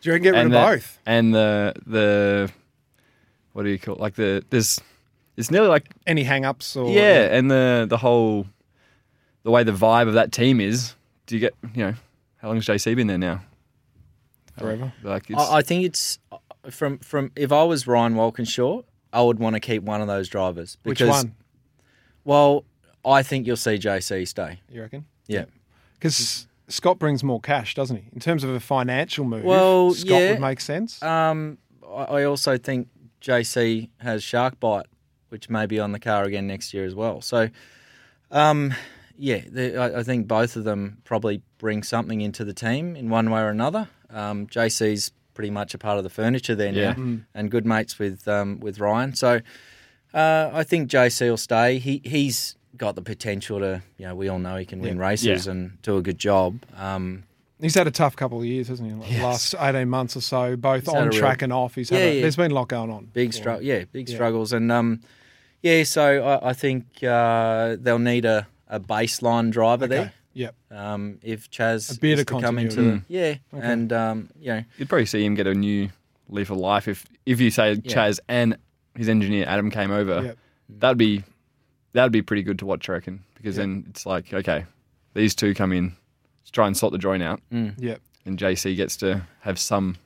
Do 0.00 0.08
you 0.08 0.12
reckon 0.14 0.22
get 0.22 0.30
rid 0.30 0.38
and 0.40 0.46
of 0.46 0.52
the, 0.52 0.66
both? 0.76 0.98
and 1.04 1.34
the 1.34 1.74
the 1.86 2.50
what 3.52 3.64
do 3.64 3.68
you 3.68 3.78
call 3.78 3.96
it? 3.96 4.00
like 4.00 4.14
the 4.14 4.42
there's 4.48 4.80
it's 5.36 5.50
nearly 5.50 5.68
like 5.68 5.90
Any 6.06 6.22
hang-ups 6.22 6.76
or 6.76 6.90
yeah, 6.90 7.36
and 7.36 7.50
the 7.50 7.84
the 7.86 7.98
whole 7.98 8.46
the 9.42 9.50
way 9.50 9.64
the 9.64 9.72
vibe 9.72 10.08
of 10.08 10.14
that 10.14 10.32
team 10.32 10.60
is. 10.62 10.94
Do 11.26 11.34
you 11.34 11.40
get 11.42 11.54
you 11.74 11.84
know 11.84 11.94
how 12.38 12.48
long 12.48 12.56
has 12.56 12.64
JC 12.64 12.96
been 12.96 13.06
there 13.06 13.18
now? 13.18 13.42
forever. 14.58 14.94
Like 15.02 15.28
it's, 15.28 15.38
I, 15.38 15.56
I 15.58 15.62
think 15.62 15.84
it's 15.84 16.18
uh, 16.32 16.38
from 16.70 16.96
from 17.00 17.32
if 17.36 17.52
I 17.52 17.64
was 17.64 17.86
Ryan 17.86 18.14
Walkinshaw, 18.14 18.80
I 19.12 19.20
would 19.20 19.38
want 19.38 19.54
to 19.54 19.60
keep 19.60 19.82
one 19.82 20.00
of 20.00 20.06
those 20.06 20.30
drivers. 20.30 20.78
Which 20.84 21.00
Because, 21.00 21.24
one? 21.24 21.34
Well, 22.24 22.64
I 23.06 23.22
think 23.22 23.46
you'll 23.46 23.56
see 23.56 23.76
JC 23.78 24.26
stay. 24.26 24.60
You 24.70 24.82
reckon? 24.82 25.06
Yeah. 25.28 25.44
Because 25.94 26.46
Scott 26.68 26.98
brings 26.98 27.22
more 27.22 27.40
cash, 27.40 27.74
doesn't 27.74 27.96
he? 27.96 28.04
In 28.12 28.20
terms 28.20 28.42
of 28.44 28.50
a 28.50 28.60
financial 28.60 29.24
move, 29.24 29.44
Well, 29.44 29.92
Scott 29.94 30.20
yeah. 30.20 30.30
would 30.32 30.40
make 30.40 30.60
sense. 30.60 31.02
Um, 31.02 31.58
I 31.86 32.02
I 32.04 32.24
also 32.24 32.58
think 32.58 32.88
JC 33.22 33.88
has 33.98 34.22
shark 34.22 34.58
bite, 34.60 34.86
which 35.30 35.48
may 35.48 35.66
be 35.66 35.78
on 35.80 35.92
the 35.92 35.98
car 36.00 36.24
again 36.24 36.46
next 36.46 36.74
year 36.74 36.84
as 36.84 36.94
well. 36.94 37.20
So, 37.20 37.48
um, 38.30 38.74
yeah, 39.16 39.40
the, 39.50 39.76
I, 39.78 40.00
I 40.00 40.02
think 40.02 40.26
both 40.28 40.56
of 40.56 40.64
them 40.64 40.98
probably 41.04 41.42
bring 41.58 41.82
something 41.82 42.20
into 42.20 42.44
the 42.44 42.52
team 42.52 42.96
in 42.96 43.08
one 43.08 43.30
way 43.30 43.40
or 43.40 43.48
another. 43.48 43.88
Um, 44.10 44.46
JC's 44.46 45.12
pretty 45.34 45.50
much 45.50 45.74
a 45.74 45.78
part 45.78 45.98
of 45.98 46.04
the 46.04 46.10
furniture 46.10 46.54
there 46.54 46.72
Yeah. 46.72 46.92
now, 46.96 47.18
and 47.34 47.50
good 47.50 47.64
mates 47.66 47.98
with 47.98 48.26
um, 48.28 48.60
with 48.60 48.78
Ryan. 48.80 49.14
So, 49.14 49.40
uh, 50.14 50.50
I 50.52 50.62
think 50.64 50.90
JC 50.90 51.28
will 51.30 51.36
stay. 51.36 51.78
He 51.78 52.00
he's 52.04 52.56
got 52.78 52.94
the 52.94 53.02
potential 53.02 53.58
to, 53.60 53.82
you 53.98 54.06
know, 54.06 54.14
we 54.14 54.28
all 54.28 54.38
know 54.38 54.56
he 54.56 54.64
can 54.64 54.80
win 54.80 54.96
Yeah. 54.96 55.02
races 55.08 55.46
Yeah. 55.46 55.52
and 55.52 55.82
do 55.82 55.96
a 55.96 56.02
good 56.02 56.18
job. 56.18 56.58
Um, 56.76 57.24
He's 57.60 57.74
had 57.74 57.86
a 57.86 57.90
tough 57.90 58.16
couple 58.16 58.38
of 58.38 58.44
years, 58.44 58.68
hasn't 58.68 58.90
he? 58.90 58.94
Like 58.94 59.08
The 59.10 59.22
last 59.22 59.54
18 59.58 59.88
months 59.88 60.14
or 60.16 60.20
so, 60.20 60.56
both 60.56 60.84
He's 60.84 60.88
on 60.94 61.04
a 61.08 61.10
real- 61.10 61.18
track 61.18 61.40
and 61.40 61.52
off. 61.52 61.74
He's 61.74 61.88
had 61.88 61.98
Yeah, 62.00 62.04
a, 62.04 62.14
yeah. 62.16 62.20
There's 62.20 62.36
been 62.36 62.50
a 62.50 62.54
lot 62.54 62.68
going 62.68 62.90
on. 62.90 63.08
big 63.14 63.32
struggle. 63.32 63.62
Yeah, 63.62 63.84
big 63.92 64.08
Yeah. 64.10 64.14
struggles, 64.14 64.52
and 64.52 64.70
um, 64.70 65.00
yeah. 65.62 65.82
So 65.84 66.22
I, 66.22 66.50
I 66.50 66.52
think 66.52 66.84
uh, 67.02 67.76
they'll 67.80 67.98
need 67.98 68.26
a, 68.26 68.46
a 68.68 68.78
baseline 68.78 69.50
driver 69.50 69.86
Okay. 69.86 70.10
Yep. 70.34 70.54
there. 70.68 70.78
Um, 70.78 71.18
if 71.22 71.50
Chaz 71.50 71.96
A 71.96 71.98
bit 71.98 72.12
is 72.14 72.20
of 72.20 72.26
to 72.26 72.40
come 72.40 72.58
into 72.58 72.76
continuity. 72.76 73.04
the, 73.08 73.14
yeah, 73.14 73.34
Okay. 73.54 73.66
and 73.72 73.90
um, 73.94 74.28
you 74.38 74.48
know, 74.48 74.62
you'd 74.76 74.90
probably 74.90 75.06
see 75.06 75.24
him 75.24 75.34
get 75.34 75.46
a 75.46 75.54
new 75.54 75.88
leaf 76.28 76.50
of 76.50 76.58
life 76.58 76.88
if 76.88 77.06
if 77.24 77.40
you 77.40 77.50
say 77.50 77.72
Yeah. 77.72 77.94
Chaz 77.94 78.20
and 78.28 78.58
his 78.94 79.08
engineer 79.08 79.46
Adam 79.48 79.70
came 79.70 79.90
over. 79.90 80.22
Yep. 80.24 80.38
That'd 80.68 80.98
be 80.98 81.24
that'd 81.96 82.12
be 82.12 82.22
pretty 82.22 82.42
good 82.42 82.58
to 82.60 82.66
watch, 82.66 82.88
I 82.88 82.92
reckon, 82.94 83.24
because 83.36 83.56
Yeah. 83.56 83.62
then 83.64 83.86
it's 83.90 84.06
like 84.06 84.32
okay, 84.32 84.64
these 85.14 85.34
two 85.34 85.54
come 85.54 85.72
in, 85.72 85.94
let's 86.42 86.50
try 86.52 86.66
and 86.66 86.76
sort 86.76 86.92
the 86.92 86.98
joint 86.98 87.22
out, 87.22 87.40
mm. 87.52 87.74
Yep. 87.78 88.00
and 88.24 88.38
JC 88.38 88.76
gets 88.76 88.96
to 88.98 89.22
have 89.40 89.58
some 89.58 89.96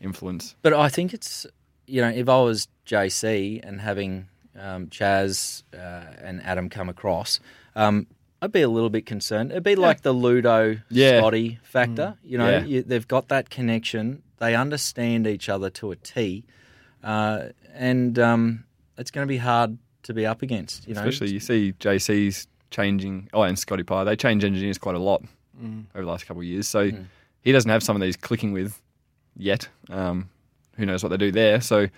influence. 0.00 0.54
but 0.62 0.72
I 0.72 0.88
think 0.88 1.14
it's 1.14 1.46
you 1.86 2.00
know 2.02 2.08
if 2.10 2.28
I 2.28 2.40
was 2.42 2.68
JC 2.86 3.60
and 3.66 3.80
having 3.80 4.28
um, 4.58 4.86
Chaz 4.88 5.62
uh, 5.74 6.04
and 6.22 6.42
Adam 6.42 6.68
come 6.70 6.88
across. 6.88 7.40
Um, 7.74 8.06
I'd 8.42 8.52
be 8.52 8.62
a 8.62 8.68
little 8.68 8.88
bit 8.90 9.04
concerned. 9.06 9.50
It'd 9.50 9.62
be 9.62 9.76
like 9.76 10.02
the 10.02 10.12
Ludo 10.12 10.78
Yeah. 10.90 11.18
Scotty 11.18 11.58
factor. 11.62 12.16
You 12.22 12.38
know, 12.38 12.48
Yeah. 12.50 12.64
you, 12.64 12.82
they've 12.82 13.06
got 13.08 13.28
that 13.28 13.50
connection. 13.50 14.22
They 14.38 14.54
understand 14.54 15.26
each 15.26 15.48
other 15.50 15.68
to 15.70 15.90
a 15.92 15.96
T, 15.96 16.44
uh, 17.02 17.48
and 17.74 18.18
um, 18.18 18.64
it's 18.98 19.10
going 19.10 19.26
to 19.26 19.28
be 19.28 19.38
hard 19.38 19.78
to 20.06 20.14
be 20.14 20.26
up 20.26 20.42
against. 20.42 20.86
You 20.88 20.94
know, 20.94 21.00
Especially 21.00 21.30
you 21.32 21.40
see 21.40 21.72
JC's 21.80 22.46
changing. 22.70 23.28
Oh, 23.32 23.42
and 23.42 23.58
Scotty 23.58 23.82
Pye, 23.82 24.04
they 24.04 24.16
change 24.16 24.44
engineers 24.44 24.78
quite 24.78 24.94
a 24.96 24.98
lot 25.00 25.22
over 25.62 26.04
the 26.04 26.10
last 26.10 26.26
couple 26.26 26.40
of 26.42 26.46
years. 26.46 26.68
So 26.68 26.90
Mm. 26.90 27.04
he 27.42 27.52
doesn't 27.52 27.70
have 27.70 27.82
some 27.82 27.96
of 27.96 28.02
these 28.02 28.16
clicking 28.16 28.52
with 28.52 28.80
yet. 29.36 29.68
Um, 29.90 30.28
who 30.76 30.84
knows 30.86 31.02
what 31.02 31.08
they 31.10 31.16
do 31.16 31.30
there? 31.32 31.60
So 31.60 31.88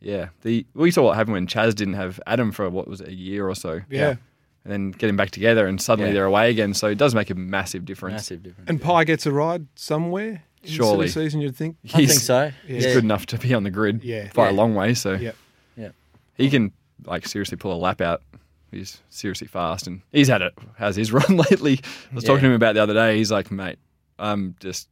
yeah, 0.00 0.28
the 0.42 0.66
we 0.74 0.90
saw 0.90 1.02
what 1.04 1.16
happened 1.16 1.34
when 1.34 1.46
Chaz 1.46 1.74
didn't 1.74 1.94
have 1.94 2.20
Adam 2.26 2.52
for 2.52 2.68
what 2.70 2.88
was 2.88 3.00
it, 3.00 3.08
a 3.08 3.14
year 3.14 3.48
or 3.48 3.54
so. 3.54 3.80
Yeah. 3.90 4.16
and 4.64 4.72
then 4.72 4.90
getting 4.92 5.16
back 5.16 5.32
together, 5.32 5.66
and 5.66 5.80
suddenly 5.82 6.10
Yeah. 6.10 6.14
they're 6.14 6.24
away 6.26 6.48
again. 6.48 6.72
So 6.72 6.86
it 6.86 6.96
does 6.96 7.16
make 7.16 7.30
a 7.30 7.34
massive 7.34 7.84
difference. 7.84 8.12
massive 8.14 8.44
difference. 8.44 8.70
And 8.70 8.80
Pye 8.80 9.02
gets 9.02 9.26
a 9.26 9.32
ride 9.32 9.66
somewhere 9.74 10.44
in 10.62 10.70
Surely. 10.70 11.06
the 11.06 11.12
season, 11.12 11.40
you'd 11.40 11.56
think. 11.56 11.78
I 11.92 12.06
think 12.06 12.10
so. 12.10 12.52
He's 12.68 12.84
Yeah. 12.84 12.94
good 12.94 13.02
enough 13.02 13.26
to 13.26 13.38
be 13.38 13.52
on 13.54 13.64
the 13.64 13.72
grid 13.72 14.04
Yeah. 14.04 14.30
by 14.34 14.44
Yeah. 14.46 14.52
a 14.52 14.54
long 14.54 14.76
way. 14.76 14.94
So 14.94 15.14
Yep. 15.14 15.34
Yeah. 15.76 15.88
he 16.36 16.48
can 16.48 16.70
like 17.06 17.26
seriously 17.26 17.56
pull 17.56 17.72
a 17.72 17.76
lap 17.76 18.00
out. 18.00 18.22
He's 18.70 19.02
seriously 19.10 19.46
fast, 19.46 19.86
and 19.86 20.00
he's 20.12 20.28
had 20.28 20.40
it. 20.42 20.54
How's 20.78 20.96
his 20.96 21.12
run 21.18 21.36
lately? 21.36 21.80
I 22.10 22.14
was 22.14 22.24
talking 22.24 22.42
to 22.42 22.48
him 22.48 22.54
about 22.54 22.74
the 22.74 22.82
other 22.82 22.94
day. 22.94 23.18
He's 23.18 23.30
like, 23.30 23.50
mate, 23.50 23.78
I'm 24.18 24.56
just 24.60 24.88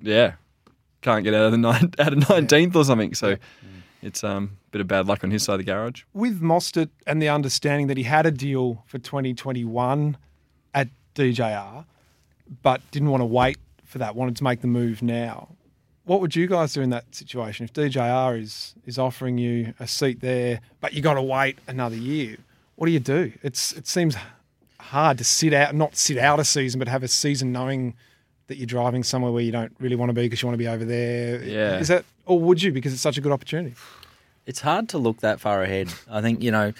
yeah, 0.00 0.34
can't 1.02 1.24
get 1.24 1.34
out 1.34 1.46
of 1.46 1.52
the 1.52 1.58
nine, 1.58 1.92
out 1.98 2.12
of 2.12 2.28
nineteenth 2.28 2.74
or 2.74 2.84
something. 2.84 3.14
So 3.14 3.36
it's 4.02 4.24
um 4.24 4.58
a 4.68 4.70
bit 4.72 4.80
of 4.80 4.88
bad 4.88 5.06
luck 5.06 5.24
on 5.24 5.30
his 5.30 5.42
side 5.42 5.54
of 5.54 5.58
the 5.58 5.64
garage. 5.64 6.02
With 6.12 6.40
Mostert 6.40 6.90
and 7.06 7.20
the 7.20 7.28
understanding 7.28 7.86
that 7.88 7.96
he 7.96 8.04
had 8.04 8.26
a 8.26 8.30
deal 8.30 8.84
for 8.86 8.98
2021 8.98 10.16
at 10.74 10.88
DJR, 11.14 11.84
but 12.62 12.80
didn't 12.90 13.10
want 13.10 13.20
to 13.20 13.26
wait 13.26 13.58
for 13.84 13.98
that, 13.98 14.14
wanted 14.14 14.36
to 14.36 14.44
make 14.44 14.60
the 14.60 14.68
move 14.68 15.02
now. 15.02 15.48
What 16.10 16.20
would 16.22 16.34
you 16.34 16.48
guys 16.48 16.72
do 16.72 16.80
in 16.80 16.90
that 16.90 17.14
situation 17.14 17.62
if 17.62 17.72
DJR 17.72 18.42
is 18.42 18.74
is 18.84 18.98
offering 18.98 19.38
you 19.38 19.74
a 19.78 19.86
seat 19.86 20.18
there, 20.20 20.60
but 20.80 20.92
you 20.92 21.02
got 21.02 21.14
to 21.14 21.22
wait 21.22 21.60
another 21.68 21.94
year? 21.94 22.36
What 22.74 22.86
do 22.86 22.92
you 22.92 22.98
do? 22.98 23.32
It's 23.44 23.70
it 23.74 23.86
seems 23.86 24.16
hard 24.80 25.18
to 25.18 25.24
sit 25.24 25.52
out, 25.52 25.72
not 25.72 25.94
sit 25.94 26.18
out 26.18 26.40
a 26.40 26.44
season, 26.44 26.80
but 26.80 26.88
have 26.88 27.04
a 27.04 27.08
season 27.08 27.52
knowing 27.52 27.94
that 28.48 28.56
you're 28.56 28.66
driving 28.66 29.04
somewhere 29.04 29.30
where 29.30 29.44
you 29.44 29.52
don't 29.52 29.72
really 29.78 29.94
want 29.94 30.08
to 30.08 30.12
be 30.12 30.22
because 30.22 30.42
you 30.42 30.48
want 30.48 30.54
to 30.54 30.58
be 30.58 30.66
over 30.66 30.84
there. 30.84 31.44
Yeah. 31.44 31.78
is 31.78 31.86
that 31.86 32.04
or 32.26 32.40
would 32.40 32.60
you 32.60 32.72
because 32.72 32.92
it's 32.92 33.02
such 33.02 33.16
a 33.16 33.20
good 33.20 33.30
opportunity? 33.30 33.76
it's 34.46 34.62
hard 34.62 34.88
to 34.88 34.98
look 34.98 35.18
that 35.18 35.38
far 35.38 35.62
ahead. 35.62 35.94
I 36.10 36.22
think 36.22 36.42
you 36.42 36.50
know, 36.50 36.72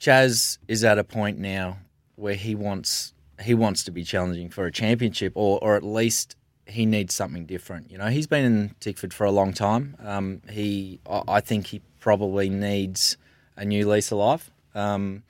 Chaz 0.00 0.58
is 0.66 0.82
at 0.82 0.98
a 0.98 1.04
point 1.04 1.38
now 1.38 1.78
where 2.16 2.34
he 2.34 2.56
wants 2.56 3.14
he 3.40 3.54
wants 3.54 3.84
to 3.84 3.92
be 3.92 4.02
challenging 4.02 4.50
for 4.50 4.66
a 4.66 4.72
championship, 4.72 5.34
or 5.36 5.60
or 5.62 5.76
at 5.76 5.84
least 5.84 6.34
he 6.66 6.86
needs 6.86 7.14
something 7.14 7.44
different. 7.46 7.90
You 7.90 7.98
know, 7.98 8.06
he's 8.06 8.26
been 8.26 8.44
in 8.44 8.74
Tickford 8.80 9.12
for 9.12 9.24
a 9.24 9.30
long 9.30 9.52
time. 9.52 9.96
Um, 10.02 10.40
he, 10.50 11.00
I 11.28 11.40
think 11.40 11.66
he 11.68 11.82
probably 12.00 12.48
needs 12.48 13.16
a 13.56 13.64
new 13.64 13.88
lease 13.88 14.10
of 14.12 14.18
life. 14.18 14.50
Um, 14.74 15.22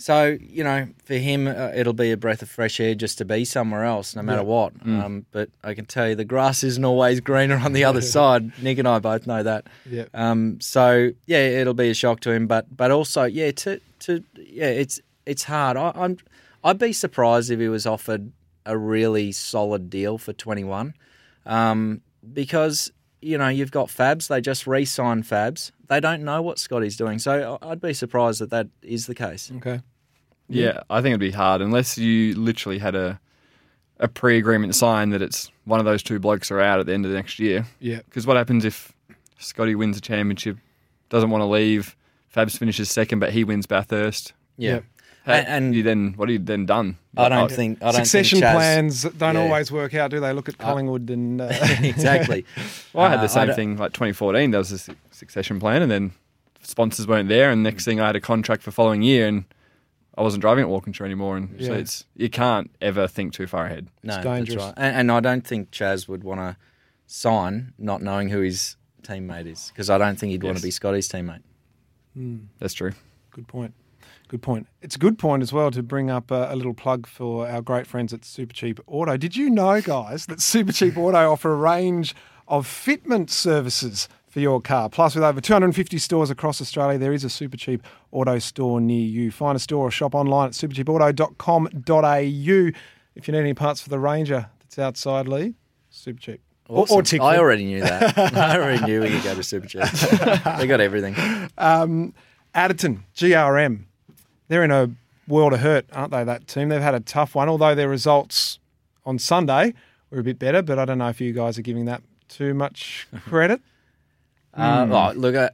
so 0.00 0.38
you 0.40 0.62
know, 0.62 0.86
for 1.04 1.14
him, 1.14 1.48
uh, 1.48 1.72
it'll 1.74 1.92
be 1.92 2.12
a 2.12 2.16
breath 2.16 2.40
of 2.42 2.48
fresh 2.48 2.78
air 2.78 2.94
just 2.94 3.18
to 3.18 3.24
be 3.24 3.44
somewhere 3.44 3.82
else, 3.84 4.14
no 4.14 4.22
matter 4.22 4.42
Yeah. 4.42 4.44
what. 4.46 4.72
Um, 4.86 5.26
but 5.32 5.50
I 5.64 5.74
can 5.74 5.86
tell 5.86 6.08
you, 6.08 6.14
the 6.14 6.24
grass 6.24 6.62
isn't 6.62 6.84
always 6.84 7.18
greener 7.20 7.56
on 7.56 7.72
the 7.72 7.82
other 7.84 8.00
side. 8.16 8.52
Nick 8.62 8.78
and 8.78 8.86
I 8.86 9.00
both 9.00 9.26
know 9.26 9.42
that. 9.42 9.66
Yeah. 9.90 10.04
Um, 10.14 10.60
so 10.60 11.10
yeah, 11.26 11.38
it'll 11.40 11.74
be 11.74 11.90
a 11.90 11.94
shock 11.94 12.20
to 12.20 12.30
him, 12.30 12.46
but 12.46 12.74
but 12.76 12.92
also 12.92 13.24
yeah, 13.24 13.50
to 13.50 13.80
to 14.00 14.22
yeah, 14.36 14.66
it's 14.68 15.00
it's 15.26 15.42
hard. 15.42 15.76
I, 15.76 15.90
I'm 15.96 16.18
I'd 16.62 16.78
be 16.78 16.92
surprised 16.92 17.50
if 17.50 17.58
he 17.58 17.68
was 17.68 17.84
offered 17.84 18.30
a 18.66 18.76
really 18.76 19.32
solid 19.32 19.88
deal 19.90 20.18
for 20.18 20.32
21, 20.32 20.94
um, 21.46 22.00
because 22.32 22.90
you 23.20 23.38
know 23.38 23.48
you've 23.48 23.70
got 23.70 23.88
Fabs. 23.88 24.28
They 24.28 24.40
just 24.40 24.66
re-signed 24.66 25.24
Fabs. 25.24 25.70
They 25.88 26.00
don't 26.00 26.22
know 26.22 26.42
what 26.42 26.58
Scotty's 26.58 26.96
doing, 26.96 27.18
so 27.18 27.58
I- 27.62 27.70
I'd 27.70 27.80
be 27.80 27.94
surprised 27.94 28.40
that 28.40 28.50
that 28.50 28.68
is 28.82 29.06
the 29.06 29.14
case. 29.14 29.50
Okay. 29.56 29.80
Yeah, 30.50 30.80
I 30.88 31.02
think 31.02 31.12
it'd 31.12 31.20
be 31.20 31.30
hard 31.30 31.60
unless 31.60 31.98
you 31.98 32.34
literally 32.34 32.78
had 32.78 32.94
a 32.94 33.20
a 34.00 34.06
pre-agreement 34.06 34.74
signed 34.76 35.12
that 35.12 35.20
it's 35.20 35.50
one 35.64 35.80
of 35.80 35.84
those 35.84 36.04
two 36.04 36.20
blokes 36.20 36.52
are 36.52 36.60
out 36.60 36.78
at 36.78 36.86
the 36.86 36.94
end 36.94 37.04
of 37.04 37.10
the 37.10 37.16
next 37.16 37.40
year. 37.40 37.66
Yeah. 37.80 37.96
Because 38.04 38.28
what 38.28 38.36
happens 38.36 38.64
if 38.64 38.92
Scotty 39.40 39.74
wins 39.74 39.98
a 39.98 40.00
championship, 40.00 40.56
doesn't 41.08 41.30
want 41.30 41.42
to 41.42 41.46
leave, 41.46 41.96
Fabs 42.32 42.56
finishes 42.56 42.88
second, 42.90 43.18
but 43.18 43.32
he 43.32 43.42
wins 43.42 43.66
Bathurst? 43.66 44.34
Yeah, 44.56 44.74
Yep. 44.74 44.84
And- 45.28 45.46
and- 45.48 45.74
you 45.74 45.82
then 45.82 46.14
what 46.16 46.28
are 46.28 46.32
you 46.32 46.38
then 46.38 46.66
done? 46.66 46.96
I 47.16 47.28
don't 47.28 47.44
Oh, 47.50 47.54
think 47.54 47.82
I 47.82 47.86
don't 47.92 47.94
Succession 48.06 48.40
think 48.40 48.50
Chaz, 48.50 48.54
plans 48.54 49.02
don't 49.02 49.34
Yeah. 49.34 49.42
always 49.42 49.70
work 49.72 49.94
out, 49.94 50.10
do 50.10 50.20
they? 50.20 50.32
Look 50.32 50.48
at 50.48 50.56
Collingwood 50.58 51.10
and 51.10 51.40
uh, 51.42 51.48
exactly. 51.82 52.44
Well, 52.92 53.06
I 53.06 53.10
had 53.10 53.18
Uh, 53.18 53.22
the 53.22 53.28
same 53.28 53.46
don't- 53.48 53.56
thing 53.56 53.76
like 53.76 53.92
2014. 53.92 54.50
There 54.50 54.58
was 54.58 54.72
a 54.72 54.78
su- 54.78 54.96
succession 55.10 55.58
plan, 55.60 55.82
and 55.82 55.90
then 55.90 56.12
sponsors 56.62 57.06
weren't 57.06 57.28
there, 57.28 57.50
and 57.50 57.62
next 57.62 57.84
thing 57.84 58.00
I 58.00 58.06
had 58.06 58.16
a 58.16 58.20
contract 58.20 58.62
for 58.62 58.70
following 58.70 59.02
year, 59.02 59.26
and 59.28 59.44
I 60.16 60.22
wasn't 60.22 60.40
driving 60.40 60.62
at 60.64 60.68
Walkinshaw 60.68 61.04
anymore. 61.04 61.36
And 61.36 61.54
so 61.60 61.72
Yeah. 61.72 61.78
it's 61.78 62.04
you 62.16 62.28
can't 62.30 62.70
ever 62.80 63.06
think 63.08 63.32
too 63.32 63.46
far 63.46 63.66
ahead. 63.66 63.88
No, 64.02 64.14
It's 64.16 64.24
that's 64.24 64.36
dangerous. 64.38 64.64
right. 64.64 64.74
And, 64.76 64.96
and 64.96 65.12
I 65.12 65.20
don't 65.20 65.46
think 65.46 65.70
Chaz 65.70 66.08
would 66.08 66.24
want 66.24 66.40
to 66.40 66.56
sign 67.06 67.72
not 67.78 68.02
knowing 68.02 68.28
who 68.30 68.40
his 68.40 68.76
teammate 69.02 69.46
is 69.46 69.70
because 69.72 69.88
I 69.90 69.96
don't 69.98 70.18
think 70.18 70.30
he'd 70.32 70.42
want 70.42 70.56
to 70.56 70.62
be 70.62 70.70
Scotty's 70.70 71.08
teammate. 71.08 71.40
That's 72.58 72.74
true. 72.74 72.92
Good 73.30 73.46
point. 73.48 73.74
Good 74.28 74.42
point. 74.42 74.66
It's 74.82 74.94
a 74.94 74.98
good 74.98 75.18
point 75.18 75.42
as 75.42 75.54
well 75.54 75.70
to 75.70 75.82
bring 75.82 76.10
up 76.10 76.30
a, 76.30 76.52
a 76.52 76.56
little 76.56 76.74
plug 76.74 77.06
for 77.06 77.48
our 77.48 77.62
great 77.62 77.86
friends 77.86 78.12
at 78.12 78.26
Super 78.26 78.52
Cheap 78.52 78.78
Auto. 78.86 79.16
Did 79.16 79.36
you 79.36 79.48
know, 79.48 79.80
guys, 79.80 80.26
that 80.26 80.42
Super 80.42 80.70
Cheap 80.70 80.98
Auto 80.98 81.32
offer 81.32 81.50
a 81.50 81.56
range 81.56 82.14
of 82.46 82.66
fitment 82.66 83.30
services 83.30 84.06
for 84.28 84.40
your 84.40 84.60
car? 84.60 84.90
Plus, 84.90 85.14
with 85.14 85.24
over 85.24 85.40
250 85.40 85.96
stores 85.96 86.28
across 86.28 86.60
Australia, 86.60 86.98
there 86.98 87.14
is 87.14 87.24
a 87.24 87.30
Super 87.30 87.56
Cheap 87.56 87.82
Auto 88.12 88.38
store 88.38 88.82
near 88.82 89.06
you. 89.06 89.30
Find 89.30 89.56
a 89.56 89.58
store 89.58 89.88
or 89.88 89.90
shop 89.90 90.14
online 90.14 90.48
at 90.48 90.52
supercheapauto.com.au. 90.52 92.78
If 93.14 93.26
you 93.26 93.32
need 93.32 93.40
any 93.40 93.54
parts 93.54 93.80
for 93.80 93.88
the 93.88 93.98
Ranger 93.98 94.50
that's 94.60 94.78
outside 94.78 95.26
Lee, 95.26 95.54
Super 95.88 96.20
Cheap. 96.20 96.42
Or, 96.68 96.84
or 96.90 97.00
Awesome. 97.00 97.22
I 97.22 97.38
already 97.38 97.64
knew 97.64 97.80
that. 97.80 98.18
I 98.36 98.58
already 98.58 98.84
knew 98.84 99.00
we 99.00 99.08
could 99.08 99.24
go 99.24 99.34
to 99.34 99.42
Super 99.42 99.66
Cheap. 99.66 99.84
they 100.58 100.66
got 100.66 100.82
everything. 100.82 101.16
Um, 101.56 102.12
Adderton, 102.54 103.04
GRM, 103.16 103.84
they're 104.48 104.64
in 104.64 104.70
a 104.70 104.90
world 105.26 105.52
of 105.52 105.60
hurt, 105.60 105.86
aren't 105.92 106.10
they? 106.10 106.24
That 106.24 106.46
team, 106.48 106.68
they've 106.70 106.80
had 106.82 106.94
a 106.94 107.00
tough 107.00 107.34
one. 107.34 107.48
Although 107.48 107.74
their 107.74 107.88
results 107.88 108.58
on 109.06 109.18
Sunday 109.18 109.74
were 110.10 110.20
a 110.20 110.22
bit 110.24 110.38
better, 110.38 110.62
but 110.62 110.78
I 110.78 110.84
don't 110.84 110.98
know 110.98 111.08
if 111.08 111.20
you 111.20 111.32
guys 111.32 111.58
are 111.58 111.62
giving 111.62 111.84
that 111.86 112.02
too 112.28 112.54
much 112.54 113.06
credit? 113.26 113.60
Uh, 114.54 114.86
Hmm. 114.86 114.92
oh, 114.92 115.12
look, 115.14 115.34
uh, 115.34 115.50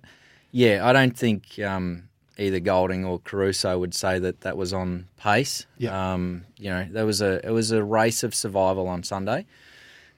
yeah, 0.52 0.86
I 0.86 0.92
don't 0.92 1.16
think 1.16 1.58
um, 1.58 2.08
either 2.38 2.60
Golding 2.60 3.04
or 3.04 3.18
Caruso 3.18 3.78
would 3.78 3.94
say 3.94 4.18
that 4.18 4.40
that 4.42 4.56
was 4.56 4.72
on 4.72 5.08
pace. 5.16 5.66
Yeah. 5.78 6.12
Um, 6.14 6.44
you 6.58 6.70
know, 6.70 6.86
there 6.90 7.04
was 7.06 7.20
a 7.20 7.44
it 7.46 7.50
was 7.50 7.70
a 7.72 7.82
race 7.82 8.22
of 8.22 8.34
survival 8.34 8.86
on 8.88 9.02
Sunday, 9.02 9.46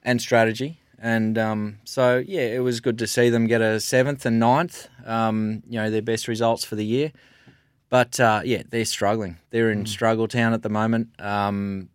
and 0.03 0.21
strategy, 0.21 0.79
and 0.99 1.37
um, 1.37 1.79
so 1.85 2.23
yeah, 2.25 2.41
it 2.41 2.59
was 2.59 2.79
good 2.79 2.97
to 2.99 3.07
see 3.07 3.29
them 3.29 3.47
get 3.47 3.61
a 3.61 3.79
seventh 3.79 4.25
and 4.25 4.39
ninth. 4.39 4.87
Um, 5.05 5.63
you 5.67 5.79
know, 5.79 5.89
their 5.89 6.01
best 6.03 6.27
results 6.27 6.63
for 6.63 6.75
the 6.75 6.85
year. 6.85 7.11
But 7.89 8.19
uh, 8.19 8.41
yeah, 8.43 8.63
they're 8.69 8.85
struggling. 8.85 9.37
They're 9.49 9.71
in 9.71 9.85
struggle 9.85 10.27
town 10.27 10.53
at 10.53 10.61
the 10.61 10.69
moment. 10.69 11.09
Um, 11.21 11.89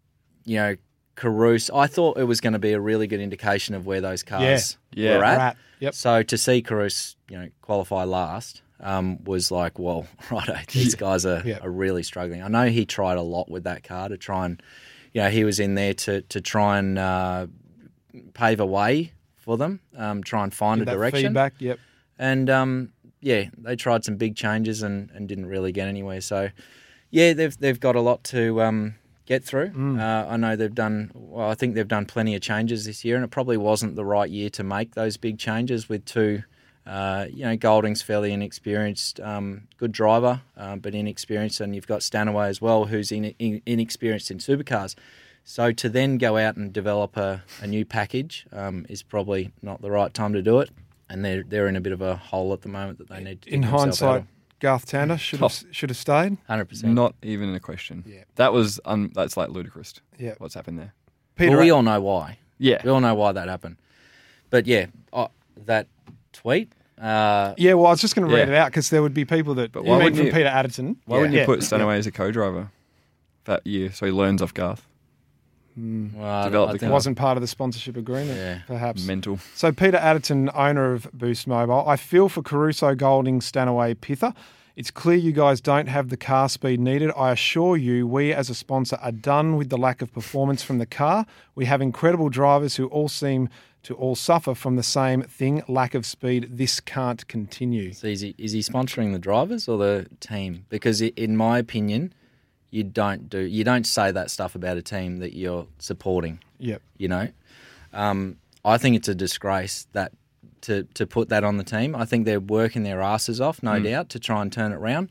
you 0.45 0.57
know, 0.57 0.77
Caruso. 1.17 1.77
I 1.77 1.87
thought 1.87 2.19
it 2.19 2.25
was 2.25 2.41
going 2.41 2.55
to 2.55 2.59
be 2.59 2.73
a 2.73 2.81
really 2.81 3.07
good 3.07 3.21
indication 3.21 3.75
of 3.75 3.85
where 3.87 4.01
those 4.01 4.23
cars 4.23 4.79
Yeah. 4.95 5.19
were 5.19 5.25
at. 5.25 5.39
Rat. 5.39 5.57
Yep. 5.81 5.95
So 5.95 6.23
to 6.23 6.39
see 6.39 6.63
Caruso, 6.63 7.17
you 7.29 7.39
know, 7.39 7.49
qualify 7.61 8.05
last 8.05 8.63
um, 8.81 9.23
was 9.25 9.51
like, 9.51 9.79
well, 9.79 10.07
right, 10.31 10.67
these 10.69 10.95
guys 10.95 11.27
are, 11.27 11.43
Yeah. 11.45 11.59
are 11.61 11.71
really 11.71 12.03
struggling. 12.03 12.43
I 12.43 12.49
know 12.49 12.67
he 12.69 12.87
tried 12.87 13.19
a 13.19 13.23
lot 13.23 13.51
with 13.51 13.65
that 13.65 13.85
car 13.85 14.09
to 14.09 14.17
try 14.17 14.47
and, 14.47 14.63
you 15.13 15.21
know, 15.21 15.29
he 15.29 15.45
was 15.45 15.61
in 15.61 15.75
there 15.75 15.93
to 15.95 16.23
to 16.23 16.41
try 16.41 16.79
and 16.79 16.99
uh, 16.99 17.47
pave 18.33 18.61
a 18.61 18.67
way 18.67 19.13
for 19.37 19.57
them, 19.59 19.81
um, 19.97 20.23
try 20.23 20.43
and 20.45 20.55
find 20.55 20.81
a 20.81 20.85
direction. 20.87 21.29
feedback. 21.29 21.55
Yep. 21.59 21.79
And 22.19 22.49
um, 22.49 22.93
yeah, 23.23 23.45
they 23.57 23.77
tried 23.77 24.05
some 24.05 24.17
big 24.17 24.37
changes 24.37 24.83
and, 24.83 25.11
and 25.13 25.29
didn't 25.29 25.47
really 25.47 25.73
get 25.73 25.89
anywhere. 25.89 26.21
So 26.21 26.51
yeah, 27.11 27.33
they've 27.33 27.57
they've 27.57 27.81
got 27.81 27.97
a 27.97 28.01
lot 28.01 28.25
to 28.25 28.61
um, 28.61 28.97
get 29.27 29.45
through. 29.45 29.71
Mm. 29.71 30.01
Uh, 30.01 30.29
I 30.29 30.37
know 30.37 30.57
they've 30.57 30.75
done. 30.75 31.11
Well, 31.15 31.49
I 31.49 31.55
think 31.55 31.75
they've 31.75 31.89
done 31.89 32.07
plenty 32.07 32.35
of 32.35 32.43
changes 32.43 32.85
this 32.85 33.05
year, 33.05 33.17
and 33.17 33.25
it 33.25 33.31
probably 33.31 33.57
wasn't 33.57 33.97
the 33.97 34.05
right 34.05 34.29
year 34.29 34.51
to 34.51 34.65
make 34.65 34.95
those 34.95 35.17
big 35.17 35.39
changes 35.39 35.89
with 35.89 36.05
two. 36.05 36.43
Uh, 36.85 37.27
you 37.31 37.45
know, 37.45 37.57
Golding's 37.57 38.03
fairly 38.03 38.33
inexperienced, 38.33 39.21
um, 39.21 39.69
good 39.77 39.93
driver, 39.93 40.43
um, 40.57 40.81
but 40.81 40.97
inexperienced, 40.97 41.61
and 41.61 41.77
you've 41.77 41.87
got 41.87 42.03
Stanaway 42.03 42.49
as 42.49 42.61
well, 42.61 42.87
who's 42.87 43.13
in, 43.13 43.27
in, 43.39 43.63
inexperienced 43.67 44.33
in 44.33 44.39
supercars. 44.39 44.97
So 45.45 45.71
to 45.71 45.89
then 45.89 46.19
go 46.19 46.37
out 46.37 46.57
and 46.57 46.73
develop 46.73 47.17
a, 47.17 47.45
a 47.61 47.69
new 47.69 47.85
package 47.85 48.47
um, 48.53 48.85
is 48.89 49.05
probably 49.05 49.53
not 49.63 49.81
the 49.81 49.93
right 49.93 50.13
time 50.13 50.33
to 50.33 50.43
do 50.43 50.59
it, 50.59 50.71
and 51.13 51.25
they're 51.25 51.43
they're 51.45 51.69
in 51.69 51.77
a 51.77 51.81
bit 51.81 51.93
of 51.93 52.01
a 52.01 52.17
hole 52.17 52.53
at 52.53 52.63
the 52.63 52.69
moment 52.69 52.99
that 52.99 53.09
they 53.09 53.23
need 53.23 53.43
to. 53.43 53.53
In 53.55 53.63
hindsight, 53.63 54.25
Garth 54.61 54.87
Tander 54.87 55.19
should 55.19 55.41
have 55.41 55.53
should 55.71 55.91
have 55.91 55.97
stayed. 55.97 56.39
hundred 56.49 56.65
percent. 56.71 56.95
Not 56.95 57.15
even 57.23 57.51
in 57.51 57.55
a 57.55 57.61
question. 57.61 58.03
Yeah. 58.07 58.25
That 58.37 58.53
was 58.53 58.81
un- 58.85 59.13
that's 59.15 59.37
like 59.37 59.51
ludicrous. 59.51 59.95
Yeah. 60.19 60.35
What's 60.39 60.55
happened 60.55 60.79
there? 60.79 60.95
Peter, 61.37 61.53
Well, 61.53 61.61
we 61.61 61.71
all 61.71 61.83
know 61.83 62.01
why. 62.01 62.39
Yeah. 62.59 62.81
We 62.85 62.91
all 62.91 63.01
know 63.01 63.15
why 63.15 63.33
that 63.33 63.49
happened. 63.49 63.77
But 64.51 64.67
yeah, 64.67 64.87
oh, 65.13 65.29
that 65.67 65.87
tweet. 66.33 66.73
Uh, 67.01 67.55
yeah, 67.57 67.75
well, 67.75 67.87
I 67.87 67.91
was 67.91 68.01
just 68.01 68.15
going 68.15 68.29
to 68.29 68.33
read 68.35 68.47
Yeah. 68.49 68.55
it 68.55 68.59
out 68.59 68.67
because 68.71 68.91
there 68.91 69.03
would 69.03 69.15
be 69.15 69.25
people 69.25 69.55
that. 69.55 69.73
But 69.73 69.83
you 69.85 69.91
why 69.91 69.97
mean 69.97 70.05
wouldn't 70.05 70.17
from 70.19 70.27
you- 70.27 70.33
Peter 70.33 70.49
Adderton? 70.49 70.97
Why 71.07 71.17
wouldn't 71.17 71.35
Yeah. 71.35 71.41
you 71.41 71.47
put 71.47 71.63
Stanaway 71.65 71.99
as 71.99 72.07
a 72.07 72.13
co-driver 72.13 72.71
that 73.45 73.67
year 73.67 73.91
so 73.93 74.07
he 74.07 74.13
learns 74.13 74.41
off 74.41 74.55
Garth? 74.55 74.87
Hmm. 75.75 76.09
well, 76.15 76.69
I- 76.69 76.77
the 76.77 76.87
It 76.87 76.91
wasn't 76.91 77.17
part 77.17 77.37
of 77.37 77.41
the 77.41 77.47
sponsorship 77.47 77.97
agreement, 77.97 78.37
Yeah. 78.37 78.59
perhaps. 78.67 79.07
Mental. 79.07 79.39
So 79.55 79.73
Peter 79.73 79.97
Adderton, 79.99 80.51
owner 80.55 80.93
of 80.93 81.09
Boost 81.13 81.47
Mobile, 81.47 81.85
I 81.87 81.97
feel 81.97 82.29
for 82.29 82.43
Caruso, 82.43 82.95
Golding, 82.95 83.41
Stanaway, 83.41 83.95
Pither. 83.95 84.35
It's 84.75 84.91
clear 84.91 85.17
you 85.19 85.33
guys 85.33 85.61
don't 85.61 85.89
have 85.89 86.09
the 86.09 86.17
car 86.17 86.49
speed 86.49 86.81
needed. 86.81 87.11
I 87.17 87.33
assure 87.33 87.77
you, 87.77 88.07
we 88.07 88.33
as 88.33 88.49
a 88.49 88.55
sponsor 88.55 88.97
are 89.03 89.13
done 89.13 89.57
with 89.57 89.69
the 89.69 89.77
lack 89.77 90.01
of 90.01 90.13
performance 90.13 90.63
from 90.63 90.79
the 90.79 90.87
car. 90.87 91.27
We 91.55 91.67
have 91.67 91.83
incredible 91.83 92.31
drivers 92.31 92.77
who 92.77 92.87
all 92.87 93.09
seem 93.09 93.51
to 93.83 93.95
all 93.95 94.15
suffer 94.15 94.55
from 94.55 94.77
the 94.77 94.83
same 94.83 95.23
thing: 95.23 95.63
lack 95.69 95.95
of 95.95 96.07
speed. 96.07 96.49
This 96.53 96.81
can't 96.81 97.27
continue. 97.29 97.93
So 97.93 98.07
is 98.07 98.21
he 98.23 98.35
is 98.39 98.53
he 98.53 98.61
sponsoring 98.61 99.13
the 99.13 99.19
drivers 99.19 99.69
or 99.69 99.77
the 99.77 100.07
team? 100.21 100.65
Because 100.71 101.03
in 101.03 101.37
my 101.37 101.59
opinion, 101.59 102.15
you 102.73 102.83
don't 102.83 103.29
do 103.31 103.39
you 103.39 103.63
don't 103.63 103.87
say 103.87 104.11
that 104.11 104.31
stuff 104.33 104.57
about 104.57 104.77
a 104.77 104.83
team 104.83 105.19
that 105.19 105.37
you're 105.37 105.67
supporting. 105.79 106.41
Yep. 106.59 106.83
You 106.99 107.09
know, 107.09 107.29
um, 107.93 108.39
I 108.65 108.79
think 108.79 108.97
it's 108.97 109.09
a 109.09 109.15
disgrace 109.15 109.87
that 109.93 110.13
to 110.63 110.85
to 110.95 111.07
put 111.07 111.29
that 111.29 111.45
on 111.45 111.59
the 111.59 111.65
team. 111.65 111.95
I 111.95 112.05
think 112.05 112.25
they're 112.25 112.41
working 112.41 112.83
their 112.83 113.01
asses 113.03 113.41
off, 113.41 113.63
no 113.63 113.79
doubt, 113.79 114.09
to 114.11 114.19
try 114.19 114.43
and 114.43 114.53
turn 114.53 114.73
it 114.73 114.77
around. 114.77 115.11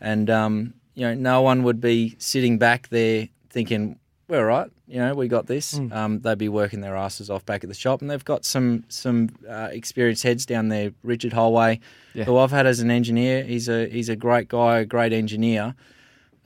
And 0.00 0.28
um, 0.30 0.74
you 0.94 1.06
know, 1.06 1.14
no 1.14 1.42
one 1.42 1.62
would 1.62 1.80
be 1.80 2.16
sitting 2.18 2.58
back 2.58 2.88
there 2.88 3.28
thinking, 3.50 3.98
"We're 4.28 4.38
all 4.40 4.44
right." 4.46 4.70
You 4.86 4.98
know, 4.98 5.14
we 5.14 5.28
got 5.28 5.46
this. 5.46 5.78
Um, 5.92 6.20
they'd 6.20 6.36
be 6.38 6.48
working 6.50 6.80
their 6.82 6.94
asses 6.94 7.30
off 7.30 7.44
back 7.46 7.64
at 7.64 7.68
the 7.68 7.74
shop, 7.74 8.02
and 8.02 8.10
they've 8.10 8.24
got 8.24 8.44
some 8.44 8.84
some 8.88 9.30
uh, 9.48 9.68
experienced 9.72 10.22
heads 10.22 10.46
down 10.46 10.68
there. 10.68 10.92
Richard 11.02 11.32
Holway, 11.32 11.80
Yeah. 12.14 12.24
who 12.24 12.36
I've 12.38 12.50
had 12.50 12.66
as 12.66 12.80
an 12.80 12.90
engineer, 12.90 13.42
he's 13.44 13.68
a 13.68 13.88
he's 13.88 14.08
a 14.08 14.16
great 14.16 14.48
guy, 14.48 14.78
a 14.80 14.84
great 14.86 15.12
engineer. 15.12 15.74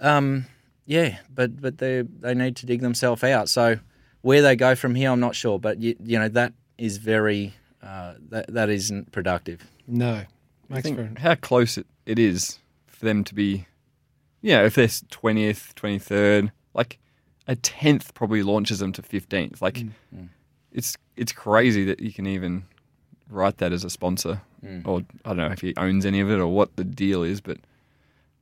Um, 0.01 0.47
yeah, 0.87 1.19
but 1.35 1.61
but 1.61 1.79
they 1.79 2.03
they 2.03 2.35
need 2.35 2.57
to 2.57 2.67
dig 2.67 2.81
themselves 2.81 3.23
out. 3.25 3.49
So 3.49 3.79
where 4.23 4.43
they 4.43 4.57
go 4.57 4.75
from 4.75 4.95
here, 4.95 5.11
I'm 5.11 5.21
not 5.21 5.35
sure. 5.35 5.59
But 5.59 5.81
you, 5.81 5.97
you 6.03 6.19
know 6.19 6.29
that 6.29 6.53
is 6.77 6.99
very 6.99 7.55
uh, 7.83 8.15
that 8.31 8.53
that 8.53 8.71
isn't 8.71 9.13
productive. 9.13 9.67
No. 9.87 10.23
I 10.71 10.75
Makes 10.75 10.83
think 10.83 10.97
for 10.97 11.21
how 11.21 11.35
close 11.35 11.79
it, 11.79 11.87
it 12.05 12.19
is 12.19 12.59
for 12.87 13.07
them 13.07 13.25
to 13.25 13.35
be, 13.35 13.67
you 14.43 14.53
know, 14.55 14.67
if 14.67 14.75
they're 14.75 14.87
20th, 14.87 15.73
23rd, 15.73 16.51
like 16.75 16.99
a 17.47 17.57
10th 17.57 18.13
probably 18.13 18.43
launches 18.43 18.79
them 18.79 18.93
to 18.93 19.01
15th. 19.01 19.63
Like, 19.63 19.79
it's 20.73 20.97
it's 21.17 21.33
crazy 21.33 21.85
that 21.87 22.01
you 22.01 22.13
can 22.13 22.27
even 22.27 22.65
write 23.31 23.57
that 23.59 23.73
as 23.73 23.83
a 23.85 23.91
sponsor. 23.91 24.43
Or 24.85 25.03
I 25.25 25.29
don't 25.29 25.39
know 25.39 25.47
if 25.47 25.61
he 25.63 25.75
owns 25.77 26.05
any 26.05 26.21
of 26.21 26.31
it 26.31 26.39
or 26.39 26.49
what 26.49 26.77
the 26.77 26.85
deal 26.85 27.23
is, 27.23 27.41
but 27.41 27.59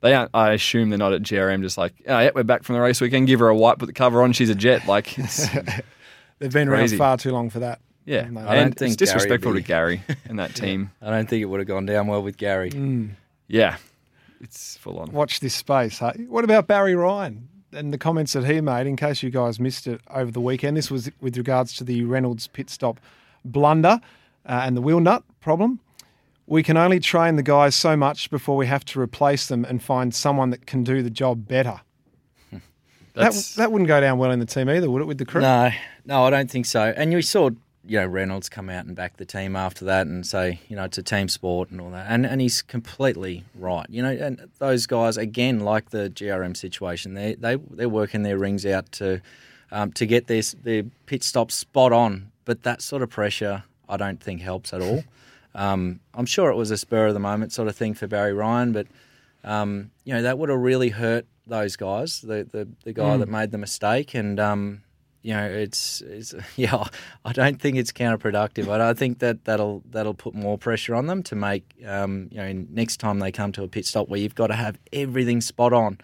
they 0.00 0.14
aren't, 0.14 0.30
I 0.34 0.52
assume 0.52 0.90
they're 0.90 0.98
not 0.98 1.12
at 1.12 1.22
GRM 1.22 1.62
just 1.62 1.78
like, 1.78 1.94
oh, 2.06 2.18
yeah, 2.18 2.30
we're 2.34 2.42
back 2.44 2.62
from 2.62 2.74
the 2.74 2.80
race 2.80 3.00
weekend, 3.00 3.26
give 3.26 3.40
her 3.40 3.48
a 3.48 3.56
wipe, 3.56 3.78
put 3.78 3.86
the 3.86 3.92
cover 3.92 4.22
on, 4.22 4.32
she's 4.32 4.50
a 4.50 4.54
jet. 4.54 4.86
Like, 4.86 5.18
it's, 5.18 5.48
They've 6.38 6.52
been 6.52 6.68
Crazy. 6.68 6.96
around 6.96 6.98
far 6.98 7.16
too 7.16 7.32
long 7.32 7.48
for 7.48 7.60
that. 7.60 7.80
yeah. 8.04 8.28
No, 8.28 8.40
I 8.42 8.56
don't 8.56 8.64
and 8.66 8.76
think 8.76 8.88
it's 8.92 8.96
disrespectful 8.96 9.52
Gary 9.52 9.62
to 9.62 9.68
Gary 9.68 10.16
and 10.28 10.38
that 10.38 10.54
team. 10.54 10.90
I 11.02 11.10
don't 11.10 11.28
think 11.28 11.40
it 11.42 11.46
would 11.46 11.60
have 11.60 11.66
gone 11.68 11.86
down 11.86 12.08
well 12.08 12.22
with 12.22 12.36
Gary. 12.36 12.70
Yeah. 13.48 13.76
It's 14.42 14.76
full 14.76 14.98
on. 14.98 15.10
Watch 15.12 15.40
this 15.40 15.54
space. 15.54 15.98
Hey? 16.00 16.26
What 16.28 16.44
about 16.44 16.66
Barry 16.66 16.94
Ryan 16.94 17.48
and 17.72 17.90
the 17.90 17.96
comments 17.98 18.34
that 18.34 18.44
he 18.44 18.60
made? 18.60 18.86
In 18.86 18.96
case 18.96 19.22
you 19.22 19.30
guys 19.30 19.58
missed 19.58 19.86
it 19.86 20.02
over 20.10 20.30
the 20.30 20.42
weekend, 20.42 20.76
this 20.76 20.90
was 20.90 21.10
with 21.22 21.38
regards 21.38 21.74
to 21.76 21.84
the 21.84 22.04
Reynolds 22.04 22.46
pit 22.48 22.68
stop 22.68 23.00
blunder 23.46 23.98
uh, 24.44 24.60
and 24.64 24.76
the 24.76 24.82
wheel 24.82 25.00
nut 25.00 25.22
problem. 25.40 25.80
We 26.46 26.62
can 26.62 26.76
only 26.76 27.00
train 27.00 27.36
the 27.36 27.42
guys 27.42 27.74
so 27.74 27.96
much 27.96 28.30
before 28.30 28.56
we 28.56 28.66
have 28.66 28.84
to 28.86 29.00
replace 29.00 29.48
them 29.48 29.64
and 29.64 29.82
find 29.82 30.14
someone 30.14 30.50
that 30.50 30.66
can 30.66 30.84
do 30.84 31.02
the 31.02 31.10
job 31.10 31.46
better. 31.48 31.80
That, 33.14 33.32
that 33.56 33.72
wouldn't 33.72 33.88
go 33.88 33.98
down 33.98 34.18
well 34.18 34.30
in 34.30 34.40
the 34.40 34.44
team 34.44 34.68
either, 34.68 34.90
would 34.90 35.00
it, 35.00 35.06
with 35.06 35.16
the 35.16 35.24
crew? 35.24 35.40
No, 35.40 35.70
no, 36.04 36.24
I 36.24 36.28
don't 36.28 36.50
think 36.50 36.66
so. 36.66 36.92
And 36.94 37.12
you 37.12 37.22
saw, 37.22 37.48
you 37.86 37.98
know, 37.98 38.04
Reynolds 38.04 38.50
come 38.50 38.68
out 38.68 38.84
and 38.84 38.94
back 38.94 39.16
the 39.16 39.24
team 39.24 39.56
after 39.56 39.86
that 39.86 40.06
and 40.06 40.26
say, 40.26 40.60
you 40.68 40.76
know, 40.76 40.84
it's 40.84 40.98
a 40.98 41.02
team 41.02 41.30
sport 41.30 41.70
and 41.70 41.80
all 41.80 41.90
that. 41.92 42.04
And 42.10 42.26
and 42.26 42.42
he's 42.42 42.60
completely 42.60 43.44
right. 43.54 43.86
You 43.88 44.02
know, 44.02 44.10
and 44.10 44.50
those 44.58 44.86
guys 44.86 45.16
again, 45.16 45.60
like 45.60 45.90
the 45.90 46.10
GRM 46.10 46.54
situation, 46.54 47.14
they 47.14 47.36
they 47.36 47.56
they're 47.56 47.88
working 47.88 48.22
their 48.22 48.36
rings 48.36 48.66
out 48.66 48.92
to 48.92 49.22
um, 49.70 49.92
to 49.92 50.04
get 50.04 50.26
their 50.26 50.42
their 50.62 50.82
pit 51.06 51.24
stops 51.24 51.54
spot 51.54 51.94
on. 51.94 52.32
But 52.44 52.64
that 52.64 52.82
sort 52.82 53.02
of 53.02 53.08
pressure, 53.08 53.64
I 53.88 53.96
don't 53.96 54.22
think 54.22 54.42
helps 54.42 54.74
at 54.74 54.82
all. 54.82 55.04
Um, 55.56 56.00
I'm 56.14 56.26
sure 56.26 56.50
it 56.50 56.54
was 56.54 56.70
a 56.70 56.76
spur 56.76 57.06
of 57.06 57.14
the 57.14 57.20
moment 57.20 57.50
sort 57.50 57.66
of 57.66 57.74
thing 57.74 57.94
for 57.94 58.06
Barry 58.06 58.34
Ryan, 58.34 58.72
but 58.72 58.86
um, 59.42 59.90
you 60.04 60.12
know 60.12 60.22
that 60.22 60.38
would 60.38 60.50
have 60.50 60.60
really 60.60 60.90
hurt 60.90 61.26
those 61.46 61.76
guys. 61.76 62.20
The 62.20 62.44
the, 62.44 62.68
the 62.84 62.92
guy 62.92 63.16
that 63.16 63.28
made 63.28 63.52
the 63.52 63.58
mistake, 63.58 64.14
and 64.14 64.38
um, 64.38 64.82
you 65.22 65.32
know 65.32 65.46
it's, 65.46 66.02
it's 66.02 66.34
yeah. 66.56 66.84
I 67.24 67.32
don't 67.32 67.60
think 67.60 67.78
it's 67.78 67.90
counterproductive. 67.90 68.68
I 68.68 68.76
don't 68.76 68.98
think 68.98 69.20
that 69.20 69.46
that'll 69.46 69.82
that'll 69.90 70.14
put 70.14 70.34
more 70.34 70.58
pressure 70.58 70.94
on 70.94 71.06
them 71.06 71.22
to 71.24 71.34
make 71.34 71.74
um, 71.86 72.28
you 72.30 72.36
know 72.36 72.52
next 72.68 72.98
time 72.98 73.18
they 73.18 73.32
come 73.32 73.50
to 73.52 73.62
a 73.62 73.68
pit 73.68 73.86
stop 73.86 74.10
where 74.10 74.20
you've 74.20 74.34
got 74.34 74.48
to 74.48 74.54
have 74.54 74.78
everything 74.92 75.40
spot 75.40 75.72
on. 75.72 75.98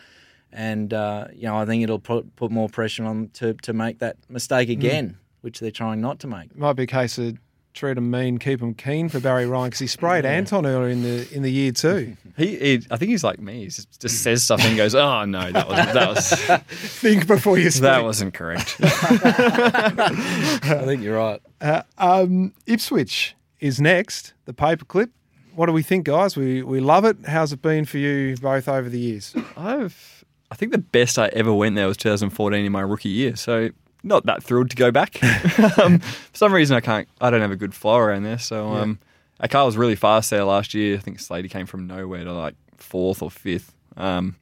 And 0.51 0.93
uh, 0.95 1.29
you 1.35 1.45
know, 1.45 1.57
I 1.57 1.67
think 1.67 1.83
it'll 1.83 1.99
put, 1.99 2.37
put 2.37 2.51
more 2.51 2.69
pressure 2.69 3.05
on 3.05 3.31
to, 3.35 3.55
to 3.55 3.73
make 3.73 4.01
that 4.01 4.17
mistake 4.29 4.69
again, 4.69 5.17
which 5.41 5.61
they're 5.61 5.71
trying 5.71 6.03
not 6.03 6.21
to 6.21 6.27
make. 6.27 6.55
Might 6.55 6.75
be 6.75 6.83
a 6.83 6.87
case 6.87 7.17
of 7.17 7.39
treat 7.75 7.97
him 7.97 8.11
mean, 8.11 8.39
keep 8.39 8.61
him 8.61 8.75
keen 8.75 9.09
for 9.09 9.21
Barry 9.21 9.47
Ryan 9.47 9.69
because 9.69 9.81
he 9.81 9.87
sprayed 9.87 10.25
Anton 10.25 10.67
earlier 10.67 10.89
in 10.89 11.03
the 11.03 11.29
in 11.35 11.43
the 11.43 11.51
year 11.51 11.73
too. 11.73 12.17
He, 12.35 12.57
he, 12.57 12.87
I 12.91 12.97
think 12.97 13.11
he's 13.11 13.23
like 13.23 13.41
me. 13.41 13.61
He 13.61 13.67
just, 13.67 14.01
just 14.01 14.23
says 14.23 14.43
stuff 14.43 14.65
and 14.65 14.75
goes, 14.75 14.95
"Oh 14.95 15.27
no, 15.27 15.53
that 15.53 15.69
was 15.69 15.77
that 15.77 16.09
was 16.63 16.63
Think 16.99 17.27
before 17.27 17.59
you 17.59 17.71
speak. 17.71 17.83
that 17.83 18.03
wasn't 18.03 18.33
correct." 18.33 18.77
I 18.83 20.83
think 20.87 21.03
you're 21.03 21.19
right. 21.19 21.43
Uh, 21.61 21.83
um, 21.99 22.55
Ipswich 22.67 23.37
is 23.61 23.83
next. 23.83 24.33
The 24.47 24.55
paperclip. 24.55 25.11
What 25.55 25.67
do 25.67 25.73
we 25.73 25.83
think, 25.83 26.07
guys? 26.07 26.39
We 26.39 26.63
we 26.63 26.81
love 26.81 27.05
it. 27.05 27.19
How's 27.27 27.53
it 27.53 27.61
been 27.61 27.85
for 27.85 27.99
you 27.99 28.35
both 28.39 28.67
over 28.67 28.89
the 28.89 28.99
years? 28.99 29.35
I've, 29.55 30.25
I 30.51 30.55
think 30.55 30.73
the 30.73 30.79
best 30.79 31.19
I 31.19 31.27
ever 31.35 31.53
went 31.53 31.77
there 31.77 31.89
was 31.89 31.99
2014 31.99 32.65
in 32.65 32.73
my 32.73 32.81
rookie 32.81 33.11
year. 33.11 33.37
So 33.37 33.69
not 34.03 34.27
that 34.27 34.43
thrilled 34.43 34.71
to 34.71 34.77
go 34.77 34.91
back. 34.91 35.23
um, 35.79 35.99
for 35.99 36.37
some 36.37 36.53
reason, 36.53 36.77
I 36.77 36.81
can't. 36.81 37.09
I 37.21 37.31
don't 37.31 37.41
have 37.41 37.51
a 37.51 37.57
good 37.57 37.75
flow 37.75 37.97
around 37.97 38.25
there. 38.25 38.39
So 38.39 38.69
um, 38.73 38.99
our 39.41 39.49
car 39.49 39.67
was 39.67 39.77
really 39.77 39.97
fast 39.97 40.31
there 40.31 40.45
last 40.45 40.75
year. 40.75 40.97
I 40.97 41.01
think 41.01 41.21
Slady 41.21 41.49
came 41.49 41.67
from 41.67 41.87
nowhere 41.87 42.25
to 42.25 42.33
like 42.33 42.55
fourth 42.77 43.23
or 43.23 43.31
fifth. 43.31 43.75
Um, 43.97 44.37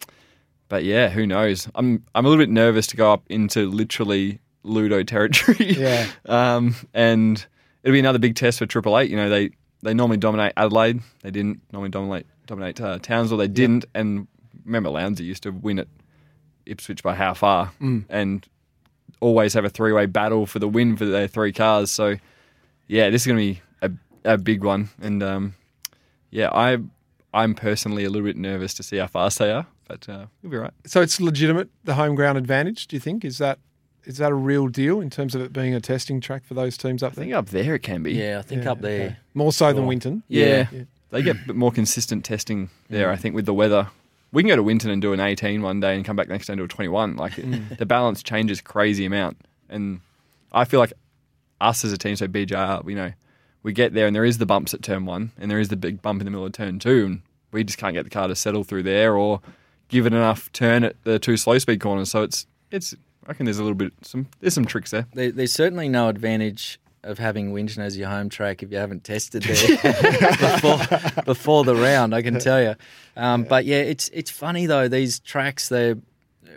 but 0.69 0.85
yeah, 0.85 1.09
who 1.09 1.27
knows? 1.27 1.69
I'm 1.75 2.05
I'm 2.15 2.25
a 2.25 2.29
little 2.29 2.43
bit 2.43 2.51
nervous 2.51 2.87
to 2.89 2.97
go 2.97 3.13
up 3.13 3.23
into 3.29 3.69
literally 3.69 4.41
Ludo 4.63 5.03
territory. 5.03 5.57
Yeah. 5.81 6.07
um, 6.27 6.75
and 6.95 7.45
it'll 7.83 7.93
be 7.93 7.99
another 7.99 8.19
big 8.19 8.37
test 8.37 8.59
for 8.59 8.67
Triple 8.67 8.99
Eight. 8.99 9.11
You 9.11 9.17
know, 9.17 9.29
they 9.29 9.51
they 9.83 9.95
normally 9.95 10.19
dominate 10.19 10.53
Adelaide. 10.57 11.01
They 11.23 11.31
didn't 11.31 11.61
normally 11.73 11.91
dominate 11.91 12.27
dominate 12.47 12.81
uh, 12.81 12.99
Townsville. 12.99 13.39
They 13.39 13.49
didn't. 13.49 13.85
And 13.95 14.29
remember, 14.65 14.91
Lowndesy 14.91 15.21
used 15.21 15.43
to 15.45 15.51
win 15.51 15.79
at 15.79 15.89
Ipswich 16.67 17.03
by 17.03 17.15
how 17.15 17.35
far, 17.35 17.73
and 18.09 18.47
always 19.21 19.55
have 19.55 19.65
a 19.65 19.71
three 19.71 19.93
way 19.93 20.07
battle 20.07 20.47
for 20.47 20.59
the 20.59 20.69
win 20.69 20.97
for 20.97 21.05
their 21.05 21.29
three 21.29 21.53
cars. 21.53 21.91
So 21.91 22.17
yeah, 22.89 23.11
this 23.11 23.23
is 23.23 23.27
going 23.27 23.39
to 23.39 23.55
be 23.55 23.61
a, 24.25 24.33
a 24.35 24.39
big 24.39 24.65
one. 24.65 24.89
And 25.01 25.23
um, 25.23 25.55
yeah, 26.31 26.51
I 26.53 26.79
I'm 27.33 27.55
personally 27.55 28.05
a 28.05 28.11
little 28.11 28.27
bit 28.27 28.37
nervous 28.37 28.75
to 28.75 28.83
see 28.83 28.97
how 28.97 29.07
fast 29.07 29.39
they 29.39 29.53
are, 29.53 29.67
but 29.87 30.09
uh, 30.09 30.27
we'll 30.43 30.51
be 30.51 30.57
right. 30.57 30.73
So 30.87 31.01
it's 31.01 31.21
legitimate, 31.21 31.69
the 31.85 31.95
home 31.95 32.15
ground 32.17 32.39
advantage. 32.39 32.87
Do 32.89 32.97
you 32.97 33.01
think 33.01 33.25
is 33.25 33.39
that 33.39 33.59
is 34.05 34.17
that 34.17 34.33
a 34.33 34.35
real 34.35 34.67
deal 34.69 35.01
in 35.01 35.11
terms 35.11 35.35
of 35.35 35.43
it 35.43 35.53
being 35.53 35.75
a 35.75 35.81
testing 35.81 36.21
track 36.21 36.45
for 36.45 36.55
those 36.55 36.77
teams 36.79 37.03
up 37.03 37.13
I 37.13 37.15
there? 37.17 37.25
think 37.25 37.35
up 37.35 37.47
there 37.51 37.75
it 37.75 37.81
can 37.83 38.03
be. 38.03 38.13
Yeah, 38.15 38.39
I 38.39 38.43
think 38.43 38.65
Yeah, 38.65 38.73
up 38.73 38.81
there. 38.81 39.07
okay. 39.09 39.17
more 39.35 39.53
so 39.53 39.73
than 39.73 39.87
Winton. 39.87 40.23
Yeah. 40.27 40.67
Yeah. 40.73 40.83
They 41.11 41.23
get 41.23 41.37
a 41.37 41.47
bit 41.49 41.57
more 41.57 41.71
consistent 41.73 42.25
testing 42.25 42.71
there. 42.89 43.11
I 43.11 43.17
think, 43.17 43.35
with 43.35 43.45
the 43.45 43.53
weather. 43.55 43.89
We 44.33 44.43
can 44.43 44.49
go 44.49 44.57
to 44.57 44.63
Winton 44.63 44.91
and 44.91 45.03
do 45.03 45.13
an 45.13 45.21
18 45.21 45.61
one 45.63 45.81
day 45.81 45.97
and 45.97 46.05
come 46.05 46.17
back 46.17 46.29
next 46.29 46.47
day 46.47 46.53
and 46.53 46.59
do 46.61 46.65
a 46.65 46.69
21. 46.69 47.17
Like, 47.17 47.33
Mm. 47.33 47.77
the 47.79 47.87
balance 47.87 48.23
changes 48.23 48.61
crazy 48.61 49.05
amount. 49.05 49.39
And 49.69 50.01
I 50.53 50.65
feel 50.65 50.79
like 50.81 50.93
us 51.61 51.85
as 51.85 51.93
a 51.93 51.99
team, 51.99 52.17
so 52.17 52.27
BJR, 52.29 52.89
you 52.89 52.95
know, 52.97 53.13
we 53.63 53.73
get 53.73 53.93
there 53.93 54.07
and 54.07 54.15
there 54.17 54.25
is 54.25 54.39
the 54.39 54.47
bumps 54.47 54.73
at 54.73 54.83
turn 54.83 55.05
one 55.05 55.33
and 55.39 55.51
there 55.51 55.59
is 55.61 55.69
the 55.69 55.77
big 55.77 56.01
bump 56.01 56.21
in 56.21 56.25
the 56.25 56.31
middle 56.31 56.47
of 56.47 56.53
turn 56.53 56.79
two. 56.79 57.05
And 57.07 57.23
we 57.53 57.65
just 57.65 57.79
can't 57.79 57.95
get 57.95 58.05
the 58.05 58.11
car 58.11 58.29
to 58.29 58.35
settle 58.37 58.65
through 58.65 58.85
there 58.85 59.17
or 59.17 59.41
give 59.89 60.07
it 60.07 60.13
enough 60.13 60.51
turn 60.53 60.85
at 60.85 60.97
the 61.05 61.19
two 61.19 61.37
slow 61.37 61.59
speed 61.59 61.81
corners. 61.81 62.11
So 62.11 62.23
it's, 62.23 62.47
it's, 62.71 62.95
I 63.27 63.29
reckon 63.29 63.45
there's 63.47 63.59
a 63.59 63.63
little 63.63 63.75
bit, 63.77 63.93
some, 64.03 64.29
there's 64.41 64.55
some 64.55 64.65
tricks 64.65 64.93
there. 64.93 65.07
There, 65.13 65.31
there's 65.33 65.53
certainly 65.53 65.89
no 65.89 66.09
advantage 66.09 66.79
of 67.03 67.19
having 67.19 67.53
Winton 67.53 67.83
as 67.83 67.97
your 67.97 68.09
home 68.09 68.29
track 68.29 68.63
if 68.63 68.71
you 68.71 68.79
haven't 68.79 69.05
tested 69.05 69.43
there 69.83 70.33
before, 70.33 71.23
before 71.25 71.65
the 71.65 71.75
round. 71.75 72.15
I 72.15 72.23
can 72.23 72.39
tell 72.39 72.63
you. 72.63 72.75
Um, 73.17 73.45
but 73.45 73.65
yeah, 73.65 73.79
it's 73.79 74.09
it's 74.11 74.31
funny 74.31 74.67
though. 74.67 74.89
These 74.89 75.21
tracks, 75.21 75.69
they 75.69 75.95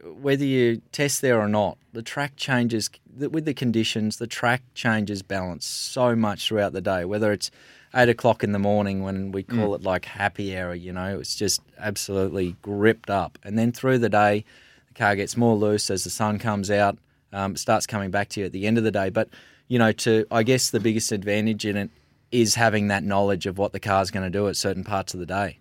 whether 0.03 0.43
you 0.43 0.81
test 0.91 1.21
there 1.21 1.39
or 1.39 1.47
not, 1.47 1.77
the 1.93 2.01
track 2.01 2.35
changes 2.35 2.89
with 3.15 3.45
the 3.45 3.53
conditions. 3.53 4.17
The 4.17 4.27
track 4.27 4.61
changes 4.73 5.21
balance 5.21 5.65
so 5.65 6.15
much 6.15 6.47
throughout 6.47 6.73
the 6.73 6.81
day. 6.81 7.05
Whether 7.05 7.31
it's 7.31 7.51
eight 7.95 8.09
o'clock 8.09 8.43
in 8.43 8.51
the 8.51 8.59
morning 8.59 9.03
when 9.03 9.31
we 9.31 9.43
call 9.43 9.75
it 9.75 9.83
like 9.83 10.05
happy 10.05 10.57
hour, 10.57 10.73
you 10.73 10.91
know, 10.91 11.19
it's 11.19 11.35
just 11.35 11.61
absolutely 11.77 12.55
gripped 12.61 13.09
up, 13.09 13.37
and 13.43 13.57
then 13.57 13.71
through 13.71 13.99
the 13.99 14.09
day, 14.09 14.43
the 14.87 14.93
car 14.93 15.15
gets 15.15 15.37
more 15.37 15.55
loose 15.55 15.89
as 15.89 16.03
the 16.03 16.09
sun 16.09 16.39
comes 16.39 16.71
out. 16.71 16.97
Um, 17.31 17.53
it 17.53 17.59
starts 17.59 17.87
coming 17.87 18.11
back 18.11 18.29
to 18.29 18.39
you 18.39 18.45
at 18.45 18.51
the 18.51 18.67
end 18.67 18.77
of 18.77 18.83
the 18.83 18.91
day, 18.91 19.09
but 19.09 19.29
you 19.67 19.79
know, 19.79 19.91
to 19.91 20.25
I 20.31 20.43
guess 20.43 20.69
the 20.69 20.79
biggest 20.79 21.11
advantage 21.11 21.65
in 21.65 21.77
it 21.77 21.89
is 22.31 22.55
having 22.55 22.87
that 22.87 23.03
knowledge 23.03 23.45
of 23.45 23.57
what 23.57 23.71
the 23.73 23.79
car's 23.79 24.11
going 24.11 24.25
to 24.25 24.29
do 24.29 24.47
at 24.47 24.55
certain 24.55 24.83
parts 24.83 25.13
of 25.13 25.19
the 25.19 25.25
day. 25.25 25.59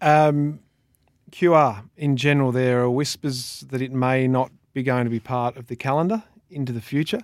Um, 0.00 0.60
QR 1.30 1.84
in 1.96 2.16
general, 2.16 2.52
there 2.52 2.82
are 2.82 2.90
whispers 2.90 3.64
that 3.70 3.80
it 3.80 3.90
may 3.90 4.28
not 4.28 4.52
be 4.74 4.82
going 4.82 5.04
to 5.04 5.10
be 5.10 5.20
part 5.20 5.56
of 5.56 5.68
the 5.68 5.76
calendar 5.76 6.22
into 6.50 6.72
the 6.72 6.80
future, 6.80 7.22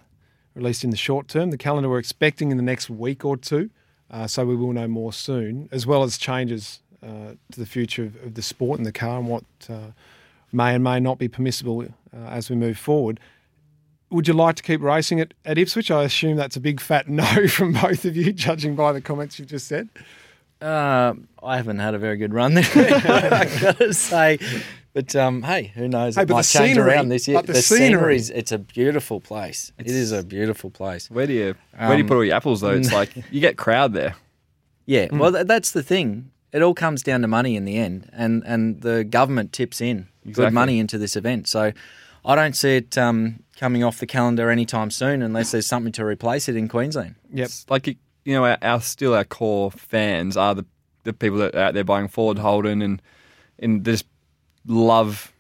at 0.57 0.63
least 0.63 0.83
in 0.83 0.91
the 0.91 0.97
short 0.97 1.29
term. 1.29 1.51
The 1.51 1.59
calendar 1.59 1.89
we're 1.89 1.99
expecting 1.99 2.51
in 2.51 2.57
the 2.57 2.63
next 2.63 2.89
week 2.89 3.25
or 3.25 3.37
two, 3.37 3.71
uh, 4.11 4.27
so 4.27 4.47
we 4.47 4.57
will 4.57 4.73
know 4.73 4.89
more 4.89 5.13
soon, 5.13 5.69
as 5.71 5.87
well 5.87 6.03
as 6.03 6.17
changes 6.17 6.81
uh, 7.03 7.35
to 7.53 7.61
the 7.61 7.67
future 7.67 8.05
of, 8.05 8.17
of 8.25 8.35
the 8.35 8.43
sport 8.43 8.79
and 8.79 8.87
the 8.87 8.93
car 8.93 9.19
and 9.19 9.29
what 9.29 9.45
uh, 9.69 9.93
may 10.53 10.75
and 10.75 10.83
may 10.83 11.01
not 11.01 11.19
be 11.19 11.29
permissible 11.29 11.83
uh, 11.83 12.17
as 12.29 12.51
we 12.51 12.57
move 12.57 12.79
forward. 12.79 13.21
Would 14.11 14.27
you 14.29 14.35
like 14.35 14.57
to 14.57 14.63
keep 14.63 14.81
racing 14.81 15.21
at, 15.21 15.35
at 15.45 15.57
Ipswich? 15.59 15.91
I 15.91 16.05
assume 16.05 16.37
that's 16.37 16.57
a 16.57 16.61
big 16.61 16.81
fat 16.81 17.09
no 17.09 17.47
from 17.49 17.73
both 17.73 18.05
of 18.05 18.17
you, 18.17 18.33
judging 18.33 18.75
by 18.77 18.93
the 18.93 19.01
comments 19.01 19.39
you've 19.39 19.49
just 19.49 19.67
said. 19.69 19.89
Uh, 20.61 21.15
I 21.43 21.57
haven't 21.57 21.79
had 21.79 21.95
a 21.95 21.99
very 21.99 22.17
good 22.19 22.35
run 22.35 22.55
there, 22.55 22.65
I 22.75 23.49
gotta 23.61 23.95
say. 23.95 24.39
But 24.93 25.15
um, 25.17 25.43
hey, 25.43 25.71
who 25.75 25.89
knows? 25.89 26.17
Hey, 26.17 26.23
it 26.23 26.29
but 26.29 26.35
might 26.35 26.45
the 26.45 26.59
change 26.59 26.75
scenery- 26.75 26.93
around 26.93 27.09
this 27.09 27.27
year. 27.29 27.39
but 27.39 27.47
the 27.47 27.53
the 27.55 27.63
scenery- 27.63 27.89
scenery's 28.19 28.31
it's 28.31 28.53
a 28.53 28.59
beautiful 28.59 29.21
place. 29.21 29.73
It 29.79 29.87
is 29.87 30.13
a 30.13 30.23
beautiful 30.25 30.69
place. 30.71 31.11
Where 31.11 31.27
do 31.27 31.33
you, 31.33 31.55
where 31.79 31.91
do 31.91 31.97
you 31.97 32.03
Um, 32.03 32.09
put 32.09 32.17
all 32.17 32.25
your 32.25 32.35
apples 32.35 32.61
though? 32.61 32.71
It's 32.73 32.93
like, 32.93 33.11
you 33.31 33.41
get 33.41 33.57
crowd 33.57 33.95
there. 33.95 34.17
Yeah, 34.87 35.07
Hmm. 35.07 35.19
well, 35.19 35.45
that's 35.45 35.71
the 35.71 35.83
thing. 35.85 36.31
It 36.53 36.61
all 36.63 36.75
comes 36.75 37.03
down 37.05 37.23
to 37.23 37.29
money 37.29 37.55
in 37.55 37.65
the 37.65 37.77
end, 37.77 38.11
and 38.13 38.43
and 38.45 38.83
the 38.83 39.05
government 39.05 39.53
tips 39.53 39.81
in 39.81 40.09
Exactly. 40.27 40.45
good 40.47 40.53
money 40.53 40.79
into 40.81 40.99
this 40.99 41.15
event. 41.15 41.47
So 41.49 41.73
I 42.25 42.35
don't 42.35 42.55
see 42.55 42.77
it 42.77 42.99
um, 42.99 43.43
coming 43.57 43.83
off 43.83 43.99
the 43.99 44.07
calendar 44.07 44.51
anytime 44.51 44.91
soon, 44.91 45.23
unless 45.23 45.53
there's 45.53 45.67
something 45.67 45.93
to 45.93 46.05
replace 46.05 46.49
it 46.49 46.57
in 46.57 46.69
Queensland. 46.69 47.15
Yep. 47.33 47.45
It's 47.47 47.67
like 47.69 47.87
you 47.87 47.97
you 48.25 48.35
know, 48.35 48.45
our, 48.45 48.59
our 48.63 48.81
still 48.81 49.15
our 49.15 49.25
core 49.25 49.71
fans 49.71 50.37
are 50.37 50.55
the 50.55 50.65
the 51.05 51.13
people 51.13 51.39
that 51.39 51.55
are 51.55 51.61
out 51.61 51.75
there 51.75 51.85
buying 51.85 52.09
Ford 52.09 52.39
Holden 52.39 52.83
and 52.83 53.03
and 53.59 53.85
just 53.85 54.07
love 54.67 55.33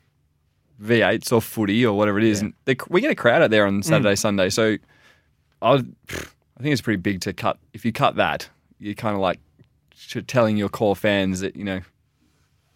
V8s 0.83 1.33
or 1.33 1.41
footy 1.41 1.85
or 1.85 1.97
whatever 1.97 2.18
it 2.18 2.24
is. 2.24 2.39
Yeah. 2.39 2.47
And 2.47 2.55
they, 2.64 2.76
we 2.89 3.01
get 3.01 3.11
a 3.11 3.14
crowd 3.14 3.43
out 3.43 3.51
there 3.51 3.66
on 3.66 3.83
Saturday, 3.83 4.16
Sunday. 4.16 4.49
So 4.49 4.76
I 5.61 5.74
I 5.74 5.78
think 6.62 6.72
it's 6.72 6.81
pretty 6.81 7.01
big 7.01 7.20
to 7.22 7.33
cut. 7.33 7.59
If 7.72 7.85
you 7.85 7.93
cut 7.93 8.16
that, 8.16 8.49
you're 8.78 8.95
kind 8.95 9.14
of 9.14 9.20
like 9.20 9.41
telling 10.26 10.57
your 10.57 10.68
core 10.68 10.97
fans 10.97 11.41
that 11.41 11.57
you 11.57 11.64
know 11.64 11.81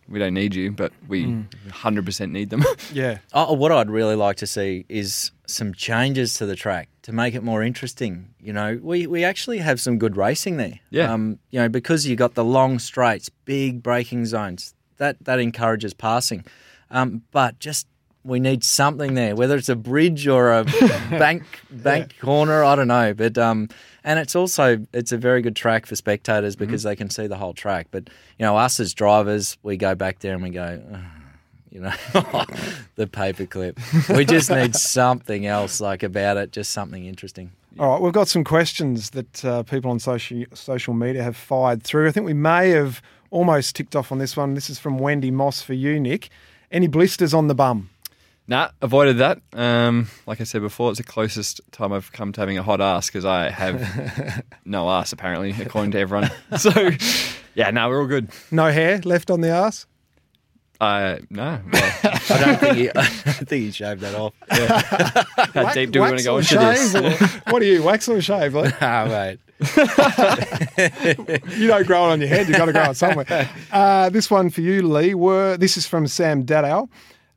we 0.08 0.18
don't 0.18 0.34
need 0.34 0.54
you, 0.54 0.70
but 0.70 0.92
we 1.08 1.24
100% 1.68 2.30
need 2.30 2.50
them. 2.50 2.64
Yeah. 2.92 3.18
Oh, 3.32 3.54
what 3.54 3.72
I'd 3.72 3.90
really 3.90 4.14
like 4.14 4.36
to 4.36 4.46
see 4.46 4.84
is 4.88 5.32
some 5.46 5.74
changes 5.74 6.34
to 6.34 6.46
the 6.46 6.54
track 6.54 6.88
to 7.02 7.12
make 7.12 7.34
it 7.34 7.42
more 7.42 7.62
interesting. 7.62 8.34
You 8.40 8.52
know, 8.52 8.78
we, 8.82 9.06
we 9.06 9.24
actually 9.24 9.58
have 9.58 9.80
some 9.80 9.98
good 9.98 10.16
racing 10.16 10.58
there. 10.58 10.78
Yeah. 10.90 11.12
Um, 11.12 11.38
you 11.50 11.60
know, 11.60 11.68
because 11.68 12.06
you 12.06 12.14
got 12.14 12.34
the 12.34 12.44
long 12.44 12.78
straights, 12.78 13.28
big 13.28 13.82
braking 13.82 14.26
zones, 14.26 14.74
that 14.98 15.16
that 15.24 15.40
encourages 15.40 15.92
passing. 15.94 16.44
Um, 16.90 17.22
but 17.32 17.58
just 17.58 17.86
we 18.24 18.40
need 18.40 18.64
something 18.64 19.14
there, 19.14 19.36
whether 19.36 19.56
it's 19.56 19.68
a 19.68 19.76
bridge 19.76 20.26
or 20.26 20.52
a 20.52 20.64
bank 21.10 21.44
bank 21.70 22.18
corner, 22.18 22.64
I 22.64 22.74
don't 22.74 22.88
know. 22.88 23.14
But 23.14 23.38
um, 23.38 23.68
and 24.02 24.18
it's 24.18 24.34
also 24.34 24.84
it's 24.92 25.12
a 25.12 25.18
very 25.18 25.42
good 25.42 25.54
track 25.54 25.86
for 25.86 25.94
spectators 25.94 26.56
because 26.56 26.82
they 26.82 26.96
can 26.96 27.10
see 27.10 27.26
the 27.26 27.36
whole 27.36 27.54
track. 27.54 27.88
But 27.90 28.08
you 28.38 28.44
know, 28.46 28.56
us 28.56 28.80
as 28.80 28.94
drivers, 28.94 29.58
we 29.62 29.76
go 29.76 29.94
back 29.94 30.20
there 30.20 30.34
and 30.34 30.42
we 30.42 30.50
go. 30.50 30.82
"Ugh." 30.92 31.00
you 31.74 31.80
know, 31.80 31.90
the 32.94 33.06
paperclip. 33.08 34.16
We 34.16 34.24
just 34.24 34.48
need 34.48 34.76
something 34.76 35.44
else 35.44 35.80
like 35.80 36.04
about 36.04 36.36
it, 36.36 36.52
just 36.52 36.72
something 36.72 37.04
interesting. 37.04 37.50
All 37.80 37.90
right, 37.90 38.00
we've 38.00 38.12
got 38.12 38.28
some 38.28 38.44
questions 38.44 39.10
that 39.10 39.44
uh, 39.44 39.64
people 39.64 39.90
on 39.90 39.98
social 39.98 40.44
social 40.54 40.94
media 40.94 41.24
have 41.24 41.36
fired 41.36 41.82
through. 41.82 42.08
I 42.08 42.12
think 42.12 42.26
we 42.26 42.32
may 42.32 42.70
have 42.70 43.02
almost 43.32 43.74
ticked 43.74 43.96
off 43.96 44.12
on 44.12 44.18
this 44.18 44.36
one. 44.36 44.54
This 44.54 44.70
is 44.70 44.78
from 44.78 44.98
Wendy 44.98 45.32
Moss 45.32 45.60
for 45.60 45.74
you, 45.74 45.98
Nick. 45.98 46.28
Any 46.70 46.86
blisters 46.86 47.34
on 47.34 47.48
the 47.48 47.54
bum? 47.56 47.90
Nah, 48.46 48.68
avoided 48.82 49.18
that. 49.18 49.40
Um, 49.54 50.08
like 50.26 50.40
I 50.40 50.44
said 50.44 50.60
before, 50.60 50.90
it's 50.90 50.98
the 50.98 51.04
closest 51.04 51.60
time 51.72 51.92
I've 51.94 52.12
come 52.12 52.30
to 52.32 52.40
having 52.40 52.58
a 52.58 52.62
hot 52.62 52.80
ass 52.82 53.06
because 53.06 53.24
I 53.24 53.48
have 53.48 54.44
no 54.66 54.90
ass 54.90 55.12
apparently, 55.12 55.54
according 55.62 55.92
to 55.92 55.98
everyone. 55.98 56.30
So, 56.58 56.90
yeah, 57.54 57.70
no, 57.70 57.88
we're 57.88 58.00
all 58.00 58.06
good. 58.06 58.28
No 58.50 58.70
hair 58.70 58.98
left 59.04 59.30
on 59.30 59.40
the 59.40 59.48
ass? 59.48 59.86
Uh, 60.80 61.18
no. 61.30 61.58
Well, 61.72 61.92
I 62.04 62.40
don't 62.44 62.58
think 62.60 62.76
he, 62.76 62.90
I 62.94 63.04
think 63.06 63.64
he 63.64 63.70
shaved 63.70 64.02
that 64.02 64.14
off. 64.14 64.34
how 65.54 65.72
deep 65.72 65.90
do 65.92 66.00
we 66.02 66.06
want 66.08 66.18
to 66.18 66.24
go 66.24 66.34
Wax 66.36 66.52
into 66.52 66.66
or 66.66 66.72
this? 66.74 66.94
or- 67.22 67.28
what 67.52 67.62
are 67.62 67.64
you, 67.64 67.82
wax 67.82 68.08
or 68.08 68.20
shave? 68.20 68.54
Like, 68.54 68.74
Ah, 68.82 69.06
mate. 69.06 69.38
you 71.56 71.68
don't 71.68 71.86
grow 71.86 72.08
it 72.08 72.12
on 72.12 72.20
your 72.20 72.28
head, 72.28 72.48
you've 72.48 72.58
got 72.58 72.66
to 72.66 72.72
grow 72.72 72.90
it 72.90 72.96
somewhere. 72.96 73.48
Uh, 73.72 74.10
this 74.10 74.30
one 74.30 74.50
for 74.50 74.60
you, 74.60 74.82
Lee. 74.86 75.14
Were 75.14 75.56
This 75.56 75.76
is 75.76 75.86
from 75.86 76.06
Sam 76.06 76.44
Daddow, 76.44 76.88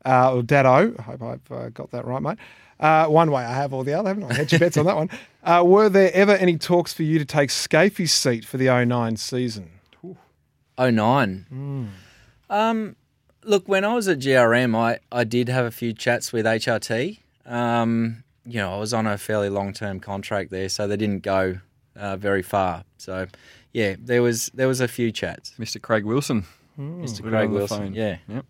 uh, 0.08 0.34
or 0.36 0.42
Daddo. 0.42 0.98
I 1.00 1.02
hope 1.02 1.22
I've 1.22 1.52
uh, 1.52 1.70
got 1.70 1.92
that 1.92 2.06
right, 2.06 2.22
mate. 2.22 2.38
Uh, 2.80 3.08
one 3.08 3.32
way 3.32 3.44
I 3.44 3.54
have 3.54 3.74
or 3.74 3.84
the 3.84 3.94
other, 3.94 4.10
haven't 4.10 4.24
I? 4.32 4.34
Hedge 4.36 4.52
your 4.54 4.60
bets 4.60 4.78
on 4.78 4.86
that 4.86 4.96
one. 4.96 5.10
Uh, 5.44 5.64
were 5.64 5.88
there 5.88 6.12
ever 6.14 6.34
any 6.34 6.58
talks 6.58 6.92
for 6.92 7.04
you 7.04 7.18
to 7.20 7.24
take 7.24 7.50
Skaifey's 7.50 8.12
seat 8.12 8.44
for 8.44 8.58
the 8.58 8.66
09 8.66 9.16
season? 9.16 9.70
Oh 10.78 10.90
nine. 10.90 11.90
Um, 12.50 12.98
look, 13.44 13.66
when 13.70 13.86
I 13.86 13.94
was 13.94 14.10
at 14.10 14.20
GRM, 14.20 14.76
I, 14.76 15.00
I 15.10 15.24
did 15.24 15.48
have 15.48 15.66
a 15.66 15.72
few 15.72 15.94
chats 15.94 16.34
with 16.34 16.46
HRT. 16.46 17.20
Um, 17.46 18.26
you 18.46 18.58
know, 18.60 18.74
I 18.74 18.78
was 18.78 18.94
on 18.94 19.08
a 19.08 19.18
fairly 19.18 19.48
long 19.48 19.72
term 19.72 20.02
contract 20.02 20.52
there, 20.52 20.68
so 20.68 20.86
they 20.86 20.98
didn't 20.98 21.24
go 21.24 21.60
uh, 21.96 22.18
very 22.18 22.42
far. 22.44 22.84
So, 22.98 23.28
yeah, 23.72 23.96
there 23.98 24.22
was 24.22 24.52
there 24.54 24.68
was 24.68 24.82
a 24.82 24.88
few 24.90 25.14
chats. 25.14 25.54
Mr. 25.58 25.82
Craig 25.82 26.04
Wilson. 26.04 26.46
Mr. 26.78 27.22
Craig 27.28 27.50
Wilson, 27.52 27.78
phone. 27.78 27.94
yeah. 27.94 28.18
Yep. 28.28 28.46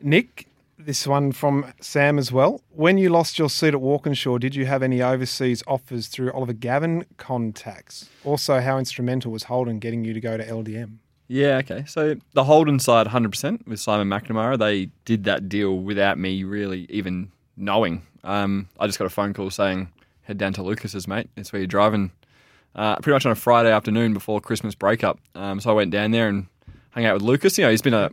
Nick, 0.00 0.48
This 0.86 1.04
one 1.04 1.32
from 1.32 1.74
Sam 1.80 2.16
as 2.16 2.30
well. 2.30 2.62
When 2.70 2.96
you 2.96 3.08
lost 3.08 3.40
your 3.40 3.50
seat 3.50 3.74
at 3.74 3.80
Walkinshaw, 3.80 4.38
did 4.38 4.54
you 4.54 4.66
have 4.66 4.84
any 4.84 5.02
overseas 5.02 5.64
offers 5.66 6.06
through 6.06 6.30
Oliver 6.30 6.52
Gavin 6.52 7.06
contacts? 7.16 8.08
Also, 8.22 8.60
how 8.60 8.78
instrumental 8.78 9.32
was 9.32 9.42
Holden 9.42 9.80
getting 9.80 10.04
you 10.04 10.14
to 10.14 10.20
go 10.20 10.36
to 10.36 10.46
LDM? 10.46 10.98
Yeah, 11.26 11.56
okay. 11.56 11.84
So 11.88 12.14
the 12.34 12.44
Holden 12.44 12.78
side, 12.78 13.08
100% 13.08 13.66
with 13.66 13.80
Simon 13.80 14.08
McNamara, 14.08 14.56
they 14.56 14.90
did 15.04 15.24
that 15.24 15.48
deal 15.48 15.76
without 15.76 16.18
me 16.18 16.44
really 16.44 16.86
even 16.88 17.32
knowing. 17.56 18.06
Um, 18.22 18.68
I 18.78 18.86
just 18.86 19.00
got 19.00 19.06
a 19.06 19.10
phone 19.10 19.34
call 19.34 19.50
saying, 19.50 19.88
head 20.22 20.38
down 20.38 20.52
to 20.52 20.62
Lucas's, 20.62 21.08
mate. 21.08 21.28
That's 21.34 21.52
where 21.52 21.58
you're 21.58 21.66
driving. 21.66 22.12
Uh, 22.76 22.94
pretty 22.98 23.14
much 23.14 23.26
on 23.26 23.32
a 23.32 23.34
Friday 23.34 23.72
afternoon 23.72 24.14
before 24.14 24.40
Christmas 24.40 24.76
breakup. 24.76 25.18
Um, 25.34 25.58
so 25.58 25.68
I 25.70 25.72
went 25.72 25.90
down 25.90 26.12
there 26.12 26.28
and 26.28 26.46
hung 26.90 27.04
out 27.04 27.14
with 27.14 27.22
Lucas. 27.22 27.58
You 27.58 27.64
know, 27.64 27.72
he's 27.72 27.82
been 27.82 27.92
a 27.92 28.12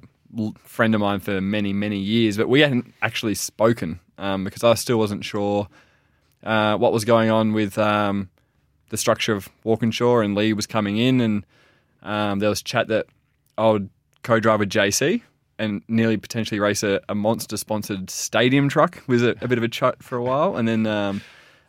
friend 0.63 0.95
of 0.95 1.01
mine 1.01 1.19
for 1.19 1.41
many, 1.41 1.73
many 1.73 1.97
years, 1.97 2.37
but 2.37 2.49
we 2.49 2.61
hadn't 2.61 2.93
actually 3.01 3.35
spoken 3.35 3.99
um, 4.17 4.43
because 4.43 4.63
I 4.63 4.73
still 4.75 4.97
wasn't 4.97 5.23
sure 5.23 5.67
uh, 6.43 6.77
what 6.77 6.93
was 6.93 7.05
going 7.05 7.29
on 7.29 7.53
with 7.53 7.77
um, 7.77 8.29
the 8.89 8.97
structure 8.97 9.33
of 9.33 9.49
Walkinshaw 9.63 10.19
and 10.19 10.35
Lee 10.35 10.53
was 10.53 10.67
coming 10.67 10.97
in 10.97 11.21
and 11.21 11.45
um, 12.01 12.39
there 12.39 12.49
was 12.49 12.61
chat 12.61 12.87
that 12.89 13.07
I 13.57 13.69
would 13.69 13.89
co-drive 14.23 14.59
with 14.59 14.69
JC 14.69 15.21
and 15.59 15.83
nearly 15.87 16.17
potentially 16.17 16.59
race 16.59 16.83
a, 16.83 16.99
a 17.07 17.15
monster-sponsored 17.15 18.09
stadium 18.09 18.69
truck. 18.69 19.01
Was 19.07 19.23
a, 19.23 19.35
a 19.41 19.47
bit 19.47 19.57
of 19.57 19.63
a 19.63 19.67
chat 19.67 20.01
for 20.01 20.17
a 20.17 20.23
while, 20.23 20.57
and 20.57 20.67
then 20.67 20.87
um, 20.87 21.21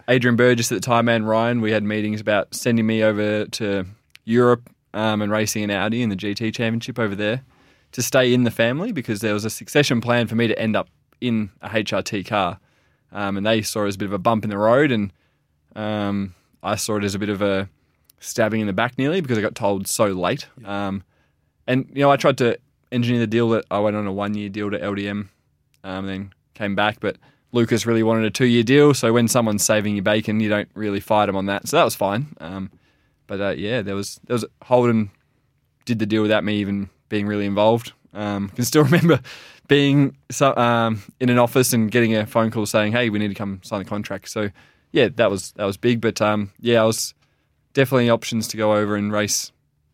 Adrian 0.09 0.37
Burgess 0.37 0.73
at 0.73 0.77
the 0.77 0.81
time 0.81 1.09
and 1.09 1.29
Ryan, 1.29 1.61
we 1.61 1.71
had 1.71 1.83
meetings 1.83 2.21
about 2.21 2.55
sending 2.55 2.87
me 2.87 3.05
over 3.05 3.45
to 3.45 3.85
Europe 4.25 4.71
um, 4.95 5.21
and 5.21 5.31
racing 5.31 5.65
an 5.65 5.71
Audi 5.71 6.03
in 6.03 6.09
the 6.09 6.17
GT 6.17 6.55
Championship 6.55 6.99
over 6.99 7.15
there 7.15 7.43
to 7.95 8.03
stay 8.03 8.35
in 8.35 8.43
the 8.43 8.51
family 8.51 8.91
because 8.91 9.21
there 9.21 9.33
was 9.33 9.45
a 9.45 9.51
succession 9.51 10.01
plan 10.01 10.27
for 10.27 10.35
me 10.35 10.49
to 10.49 10.59
end 10.59 10.75
up 10.75 10.89
in 11.21 11.51
a 11.63 11.69
HRT 11.69 12.27
car, 12.27 12.59
um, 13.13 13.37
and 13.37 13.47
they 13.47 13.63
saw 13.63 13.85
it 13.85 13.89
as 13.89 13.95
a 13.95 13.99
bit 13.99 14.07
of 14.07 14.13
a 14.13 14.19
bump 14.19 14.43
in 14.43 14.51
the 14.51 14.59
road, 14.59 14.91
and 14.91 15.13
um, 15.77 16.35
I 16.63 16.75
saw 16.75 16.97
it 16.97 17.05
as 17.05 17.15
a 17.15 17.21
bit 17.21 17.29
of 17.29 17.41
a 17.41 17.69
stabbing 18.19 18.61
in 18.61 18.67
the 18.67 18.73
back 18.73 18.99
nearly 18.99 19.21
because 19.21 19.39
I 19.39 19.41
got 19.41 19.55
told 19.55 19.87
so 19.87 20.07
late. 20.07 20.49
Um, 20.65 21.05
and 21.69 21.89
you 21.95 22.01
know, 22.01 22.11
I 22.11 22.17
tried 22.17 22.37
to 22.39 22.59
engineer 22.91 23.21
the 23.21 23.29
deal 23.29 23.49
that 23.51 23.65
I 23.71 23.79
went 23.79 23.97
on 23.97 24.07
a 24.09 24.13
one 24.13 24.35
year 24.35 24.49
deal 24.49 24.71
to 24.73 24.79
LDM, 24.79 25.29
um, 25.85 26.07
then 26.07 26.33
came 26.55 26.75
back, 26.75 26.99
but 26.99 27.17
Lucas 27.53 27.87
really 27.87 28.03
wanted 28.03 28.25
a 28.25 28.31
two 28.31 28.47
year 28.47 28.65
deal. 28.65 28.93
So 28.93 29.13
when 29.13 29.29
someone's 29.29 29.63
saving 29.63 29.95
your 29.95 30.03
bacon, 30.03 30.41
you 30.41 30.49
don't 30.49 30.69
really 30.75 31.01
fight 31.01 31.27
them 31.27 31.37
on 31.37 31.47
that. 31.47 31.69
So 31.69 31.77
that 31.77 31.85
was 31.85 31.95
fine. 31.95 32.35
Um, 32.41 32.73
but 33.29 33.41
uh, 33.41 33.51
yeah, 33.51 33.83
there 33.83 33.95
was 33.95 34.21
there 34.27 34.35
was 34.35 34.45
Holden 34.63 35.13
did 35.85 36.01
the 36.01 36.07
deal 36.07 36.23
without 36.23 36.43
me 36.43 36.57
even 36.57 36.91
being 37.15 37.29
really 37.29 37.47
involved. 37.47 37.93
Um, 38.12 38.49
can 38.57 38.65
still 38.65 38.83
remember 38.83 39.21
being 39.69 40.17
so, 40.33 40.55
um, 40.57 41.01
in 41.21 41.31
an 41.31 41.39
office 41.39 41.73
and 41.73 41.89
getting 41.89 42.17
a 42.17 42.27
phone 42.27 42.51
call 42.51 42.67
saying, 42.67 42.91
"Hey, 42.91 43.09
we 43.09 43.21
need 43.21 43.29
to 43.29 43.35
come 43.35 43.61
sign 43.62 43.79
the 43.79 43.85
contract." 43.85 44.29
So 44.29 44.51
yeah, 44.91 45.09
that 45.15 45.31
was 45.31 45.53
that 45.53 45.65
was 45.65 45.77
big. 45.77 46.01
But 46.01 46.21
um, 46.21 46.51
yeah, 46.59 46.83
I 46.83 46.87
was 46.87 47.15
definitely 47.73 48.11
options 48.11 48.49
to 48.49 48.57
go 48.57 48.75
over 48.75 48.97
and 48.97 49.12
race 49.12 49.53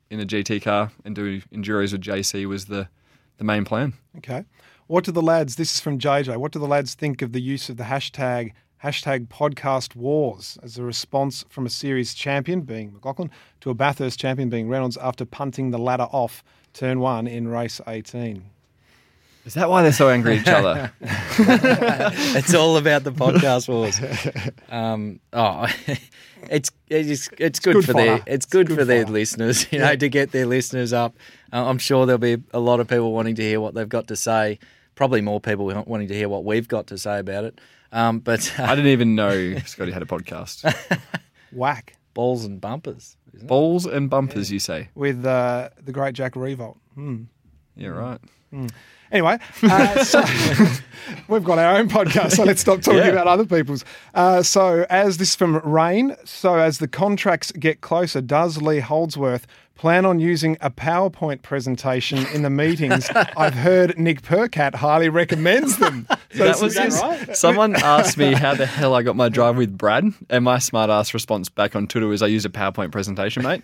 in 0.08 0.18
a 0.18 0.24
GT 0.24 0.62
car 0.62 0.92
and 1.04 1.14
do 1.14 1.42
enduros 1.52 1.92
with 1.92 2.00
JC 2.00 2.46
was 2.46 2.66
the 2.66 2.88
the 3.36 3.44
main 3.44 3.66
plan. 3.66 3.92
Okay. 4.16 4.44
What 4.86 5.04
do 5.04 5.12
the 5.12 5.22
lads, 5.22 5.54
this 5.54 5.74
is 5.74 5.80
from 5.80 6.00
JJ, 6.00 6.36
what 6.38 6.50
do 6.50 6.58
the 6.58 6.66
lads 6.66 6.94
think 6.94 7.22
of 7.22 7.32
the 7.32 7.40
use 7.40 7.68
of 7.68 7.76
the 7.76 7.84
hashtag 7.84 8.52
hashtag 8.82 9.28
podcast 9.28 9.94
wars 9.94 10.58
as 10.62 10.78
a 10.78 10.82
response 10.82 11.44
from 11.48 11.66
a 11.66 11.70
series 11.70 12.14
champion, 12.14 12.62
being 12.62 12.92
McLaughlin, 12.94 13.30
to 13.60 13.70
a 13.70 13.74
Bathurst 13.74 14.18
champion, 14.18 14.48
being 14.48 14.68
Reynolds, 14.68 14.96
after 14.96 15.24
punting 15.24 15.70
the 15.70 15.78
ladder 15.78 16.08
off 16.10 16.42
turn 16.72 17.00
one 17.00 17.26
in 17.26 17.48
race 17.48 17.80
18? 17.86 18.44
Is 19.46 19.54
that 19.54 19.70
why 19.70 19.82
they're 19.82 19.92
so 19.92 20.10
angry 20.10 20.36
at 20.36 20.42
each 20.42 20.48
other? 20.48 20.92
it's 21.00 22.54
all 22.54 22.76
about 22.76 23.04
the 23.04 23.12
podcast 23.12 23.68
wars. 23.68 23.98
Um, 24.68 25.18
oh, 25.32 25.66
it's 26.50 26.70
it's 26.88 27.30
it's 27.38 27.58
good, 27.58 27.74
good 27.74 27.84
for 27.86 27.92
fodder. 27.94 28.04
their 28.04 28.22
it's 28.26 28.44
good, 28.44 28.66
good 28.66 28.78
for 28.78 28.84
their 28.84 29.06
listeners, 29.06 29.66
you 29.72 29.78
know, 29.78 29.96
to 29.96 30.08
get 30.10 30.32
their 30.32 30.44
listeners 30.44 30.92
up. 30.92 31.16
Uh, 31.52 31.66
I'm 31.66 31.78
sure 31.78 32.04
there'll 32.04 32.18
be 32.18 32.36
a 32.52 32.60
lot 32.60 32.80
of 32.80 32.88
people 32.88 33.12
wanting 33.12 33.34
to 33.36 33.42
hear 33.42 33.60
what 33.60 33.74
they've 33.74 33.88
got 33.88 34.08
to 34.08 34.16
say. 34.16 34.58
Probably 34.94 35.22
more 35.22 35.40
people 35.40 35.64
wanting 35.86 36.08
to 36.08 36.14
hear 36.14 36.28
what 36.28 36.44
we've 36.44 36.68
got 36.68 36.88
to 36.88 36.98
say 36.98 37.18
about 37.18 37.44
it. 37.44 37.58
Um, 37.92 38.18
but 38.18 38.52
uh, 38.60 38.64
I 38.64 38.74
didn't 38.74 38.90
even 38.90 39.14
know 39.14 39.56
Scotty 39.60 39.90
had 39.90 40.02
a 40.02 40.06
podcast. 40.06 41.00
Whack. 41.50 41.96
balls 42.12 42.44
and 42.44 42.60
bumpers. 42.60 43.16
Isn't 43.34 43.46
it? 43.46 43.48
Balls 43.48 43.86
and 43.86 44.10
bumpers, 44.10 44.50
you 44.50 44.58
say? 44.58 44.88
With 44.94 45.24
uh, 45.24 45.70
the 45.82 45.92
great 45.92 46.14
Jack 46.14 46.36
Revolt. 46.36 46.78
Hmm. 46.94 47.24
Yeah, 47.76 47.88
right. 47.88 48.20
Anyway, 49.12 49.38
uh, 49.64 50.04
so 50.04 50.22
we've 51.28 51.44
got 51.44 51.58
our 51.58 51.76
own 51.76 51.88
podcast, 51.88 52.32
so 52.36 52.44
let's 52.44 52.60
stop 52.60 52.80
talking 52.82 53.00
Yeah. 53.00 53.08
about 53.08 53.26
other 53.26 53.44
people's. 53.46 53.84
Uh, 54.14 54.42
so, 54.42 54.86
as 54.88 55.16
this 55.18 55.34
from 55.34 55.56
Rain, 55.58 56.14
so 56.24 56.54
as 56.56 56.78
the 56.78 56.88
contracts 56.88 57.50
get 57.52 57.80
closer, 57.80 58.20
does 58.20 58.60
Lee 58.62 58.78
Holdsworth 58.80 59.46
plan 59.74 60.04
on 60.04 60.20
using 60.20 60.58
a 60.60 60.70
PowerPoint 60.70 61.40
presentation 61.40 62.26
in 62.34 62.42
the 62.42 62.50
meetings? 62.50 63.08
I've 63.36 63.54
heard 63.54 63.98
Nick 63.98 64.20
Percat 64.20 64.74
highly 64.74 65.08
recommends 65.08 65.78
them. 65.78 66.06
So 66.34 66.44
that 66.44 66.60
was 66.60 66.76
is- 66.76 67.00
right? 67.00 67.34
Someone 67.36 67.74
asked 67.76 68.18
me 68.18 68.34
how 68.34 68.54
the 68.54 68.66
hell 68.66 68.94
I 68.94 69.02
got 69.02 69.16
my 69.16 69.28
drive 69.30 69.56
with 69.56 69.76
Brad, 69.76 70.04
and 70.28 70.44
my 70.44 70.58
smart 70.58 70.90
ass 70.90 71.14
response 71.14 71.48
back 71.48 71.74
on 71.74 71.86
Twitter 71.88 72.06
was 72.06 72.20
I 72.22 72.26
use 72.26 72.44
a 72.44 72.50
PowerPoint 72.50 72.92
presentation, 72.92 73.42
mate. 73.42 73.62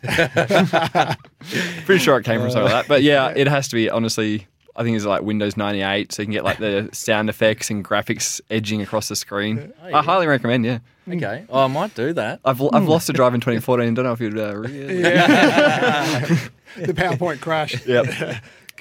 Pretty 1.85 2.03
sure 2.03 2.17
it 2.19 2.25
came 2.25 2.41
from 2.41 2.51
something 2.51 2.73
like 2.73 2.73
that. 2.73 2.89
But 2.89 3.03
yeah, 3.03 3.33
it 3.37 3.47
has 3.47 3.69
to 3.69 3.77
be 3.77 3.89
honestly. 3.91 4.47
I 4.77 4.83
think 4.83 4.97
it's 4.97 5.07
like 5.07 5.23
Windows 5.23 5.57
98, 5.57 6.13
so 6.13 6.23
you 6.23 6.27
can 6.27 6.33
get 6.33 6.45
like 6.45 6.59
the 6.59 6.89
sound 6.93 7.29
effects 7.31 7.71
and 7.71 7.85
graphics 7.85 8.41
edging 8.51 8.83
across 8.83 9.09
the 9.09 9.17
screen. 9.17 9.73
I 9.83 10.03
highly 10.03 10.27
recommend. 10.27 10.65
Yeah, 10.65 10.79
Okay, 11.09 11.45
oh, 11.49 11.65
I 11.65 11.67
might 11.69 11.95
do 11.95 12.13
that. 12.13 12.41
I've 12.45 12.61
I've 12.73 12.89
lost 12.89 13.09
a 13.09 13.13
drive 13.13 13.35
in 13.35 13.41
2014. 13.41 13.95
Don't 13.95 14.05
know 14.05 14.13
if 14.13 14.21
you'd 14.21 14.39
uh, 14.39 14.57
really. 14.57 15.03
the 15.03 16.93
PowerPoint 16.93 17.41
crash. 17.41 17.87
Yep. 17.87 18.07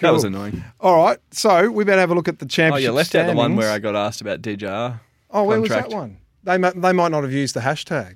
That 0.02 0.12
was 0.12 0.24
annoying. 0.24 0.64
All 0.80 1.04
right, 1.04 1.20
so 1.32 1.70
we 1.70 1.84
better 1.84 2.02
have 2.02 2.12
a 2.12 2.16
look 2.16 2.28
at 2.28 2.40
the 2.40 2.46
championship. 2.46 2.90
Oh, 2.90 2.92
you 2.92 2.96
left 2.96 3.16
out 3.16 3.28
the 3.28 3.34
one 3.34 3.56
where 3.56 3.72
I 3.72 3.80
got 3.80 3.96
asked 3.96 4.22
about 4.22 4.42
DJR. 4.42 5.00
Oh, 5.32 5.44
where 5.44 5.62
was 5.62 5.70
that 5.70 5.90
one? 5.90 6.18
They 6.44 6.58
might, 6.58 6.80
they 6.80 6.92
might 6.92 7.10
not 7.10 7.24
have 7.24 7.32
used 7.32 7.56
the 7.56 7.62
hashtag. 7.62 8.16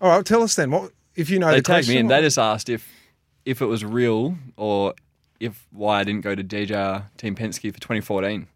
All 0.00 0.10
right, 0.10 0.24
tell 0.24 0.42
us 0.42 0.54
then. 0.56 0.70
What 0.70 0.92
if 1.14 1.28
you 1.28 1.38
know 1.38 1.50
They 1.50 1.56
the 1.56 1.62
tagged 1.62 1.88
me 1.88 1.98
in. 1.98 2.06
They 2.06 2.20
just 2.22 2.38
asked 2.38 2.68
if 2.68 2.88
if 3.44 3.60
it 3.60 3.66
was 3.66 3.84
real 3.84 4.36
or 4.56 4.94
if 5.40 5.66
why 5.72 6.00
I 6.00 6.04
didn't 6.04 6.20
go 6.20 6.34
to 6.34 6.44
DJR 6.44 7.04
Team 7.16 7.34
Penske 7.34 7.72
for 7.72 7.80
2014. 7.80 8.46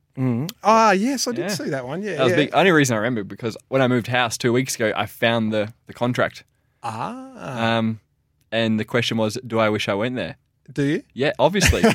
Ah, 0.62 0.93
yes, 0.93 1.26
I 1.26 1.32
did 1.32 1.41
Yeah. 1.43 1.49
see 1.49 1.70
that 1.70 1.87
one. 1.87 2.03
Yeah, 2.03 2.16
That 2.16 2.24
was 2.24 2.30
yeah. 2.32 2.37
the 2.45 2.53
only 2.53 2.70
reason 2.70 2.95
I 2.95 2.99
remember 2.99 3.24
because 3.24 3.57
when 3.68 3.82
I 3.82 3.89
moved 3.89 4.07
house 4.07 4.39
two 4.39 4.53
weeks 4.53 4.76
ago, 4.76 4.93
I 4.97 5.07
found 5.07 5.53
the, 5.53 5.72
the 5.89 5.93
contract. 5.95 6.45
Ah, 6.85 7.78
Um, 7.78 7.99
and 8.53 8.78
the 8.78 8.85
question 8.85 9.16
was, 9.16 9.37
do 9.45 9.59
I 9.59 9.68
wish 9.70 9.89
I 9.89 9.95
went 9.95 10.14
there? 10.16 10.37
do 10.72 10.82
you? 10.85 11.03
Yeah, 11.14 11.32
obviously. 11.39 11.82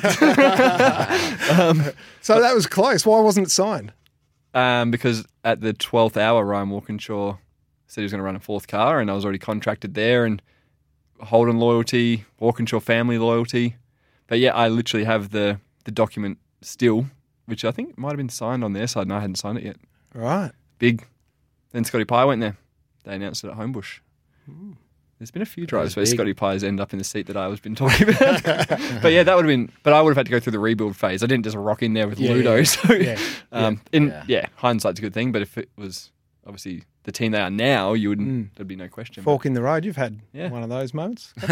So 2.22 2.40
that 2.40 2.54
was 2.54 2.66
close. 2.66 3.06
Why 3.06 3.20
wasn't 3.20 3.46
it 3.46 3.50
signed? 3.50 3.92
um, 4.52 4.90
because 4.90 5.24
at 5.44 5.60
the 5.60 5.72
12th 5.72 6.16
hour, 6.16 6.44
Ryan 6.44 6.70
Walkinshaw 6.70 7.36
said 7.86 8.00
he 8.00 8.04
was 8.04 8.12
going 8.12 8.18
to 8.18 8.24
run 8.24 8.36
a 8.36 8.40
fourth 8.40 8.66
car, 8.68 9.00
and 9.00 9.10
I 9.10 9.14
was 9.14 9.24
already 9.24 9.38
contracted 9.38 9.94
there, 9.94 10.24
and 10.24 10.42
Holden 11.20 11.58
loyalty, 11.58 12.24
Walkinshaw 12.40 12.80
family 12.80 13.18
loyalty. 13.18 13.76
But 14.30 14.38
yeah, 14.38 14.54
I 14.54 14.68
literally 14.68 15.04
have 15.04 15.30
the, 15.30 15.60
the 15.84 15.90
document 15.90 16.38
still, 16.62 17.06
which 17.46 17.64
I 17.64 17.72
think 17.72 17.98
might 17.98 18.10
have 18.12 18.16
been 18.16 18.28
signed 18.30 18.64
on 18.64 18.72
their 18.72 18.86
side, 18.86 19.02
and 19.02 19.12
I 19.12 19.20
hadn't 19.20 19.36
signed 19.36 19.58
it 19.58 19.64
yet. 19.64 19.76
Right. 20.14 20.52
Big. 20.78 21.04
Then 21.72 21.84
Scotty 21.84 22.04
Pye 22.04 22.24
went 22.24 22.40
there. 22.40 22.56
They 23.04 23.16
announced 23.16 23.44
it 23.44 23.48
at 23.48 23.56
Homebush. 23.56 23.98
There's 25.18 25.30
been 25.30 25.42
a 25.42 25.46
few 25.46 25.66
drives 25.66 25.96
where 25.96 26.04
big. 26.06 26.14
Scotty 26.14 26.32
Pye's 26.32 26.64
end 26.64 26.80
up 26.80 26.92
in 26.92 26.98
the 26.98 27.04
seat 27.04 27.26
that 27.26 27.36
I 27.36 27.46
was 27.48 27.60
been 27.60 27.74
talking 27.74 28.08
about. 28.08 28.42
but 29.02 29.12
yeah, 29.12 29.22
that 29.22 29.36
would 29.36 29.44
have 29.44 29.50
been. 29.50 29.70
But 29.82 29.92
I 29.92 30.00
would 30.00 30.10
have 30.10 30.16
had 30.16 30.26
to 30.26 30.30
go 30.32 30.40
through 30.40 30.52
the 30.52 30.58
rebuild 30.58 30.96
phase. 30.96 31.22
I 31.22 31.26
didn't 31.26 31.44
just 31.44 31.56
rock 31.56 31.82
in 31.82 31.92
there 31.92 32.08
with 32.08 32.18
Yeah, 32.18 32.30
Ludo. 32.32 32.56
yeah, 32.56 32.62
So, 32.62 32.94
yeah, 32.94 33.18
um, 33.52 33.80
in 33.92 34.08
Yeah. 34.08 34.24
yeah. 34.28 34.46
hindsight's 34.56 34.98
a 34.98 35.02
good 35.02 35.12
thing. 35.12 35.30
But 35.32 35.42
if 35.42 35.58
it 35.58 35.68
was 35.76 36.10
obviously 36.46 36.84
the 37.02 37.12
team 37.12 37.32
they 37.32 37.40
are 37.40 37.50
now, 37.50 37.92
you 37.92 38.08
wouldn't. 38.10 38.28
Mm. 38.28 38.48
There'd 38.54 38.68
be 38.68 38.76
no 38.76 38.88
question. 38.88 39.22
Fork 39.22 39.44
in 39.44 39.52
the 39.54 39.62
road. 39.62 39.84
You've 39.84 39.96
had 39.96 40.20
one 40.32 40.62
of 40.62 40.68
those 40.70 40.94
moments. 40.94 41.34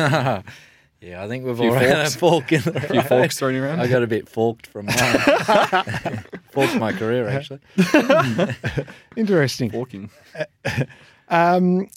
yeah, 1.00 1.22
I 1.22 1.28
think 1.28 1.44
we've 1.44 1.56
Few 1.56 1.68
all 1.68 1.74
had 1.74 2.06
a 2.06 2.10
fork 2.10 2.52
in 2.52 2.60
the 2.64 2.76
a 2.76 2.80
few 2.80 3.02
forks 3.02 3.38
thrown 3.38 3.54
around. 3.54 3.80
I 3.80 3.86
got 3.86 4.02
a 4.02 4.06
bit 4.06 4.28
forked 4.28 4.66
from 4.66 4.86
mine. 4.86 4.96
forked 6.50 6.74
my 6.76 6.92
career 6.92 7.28
actually. 7.28 7.60
Interesting. 9.16 9.70
Forking. 9.70 10.10
Um, 11.28 11.88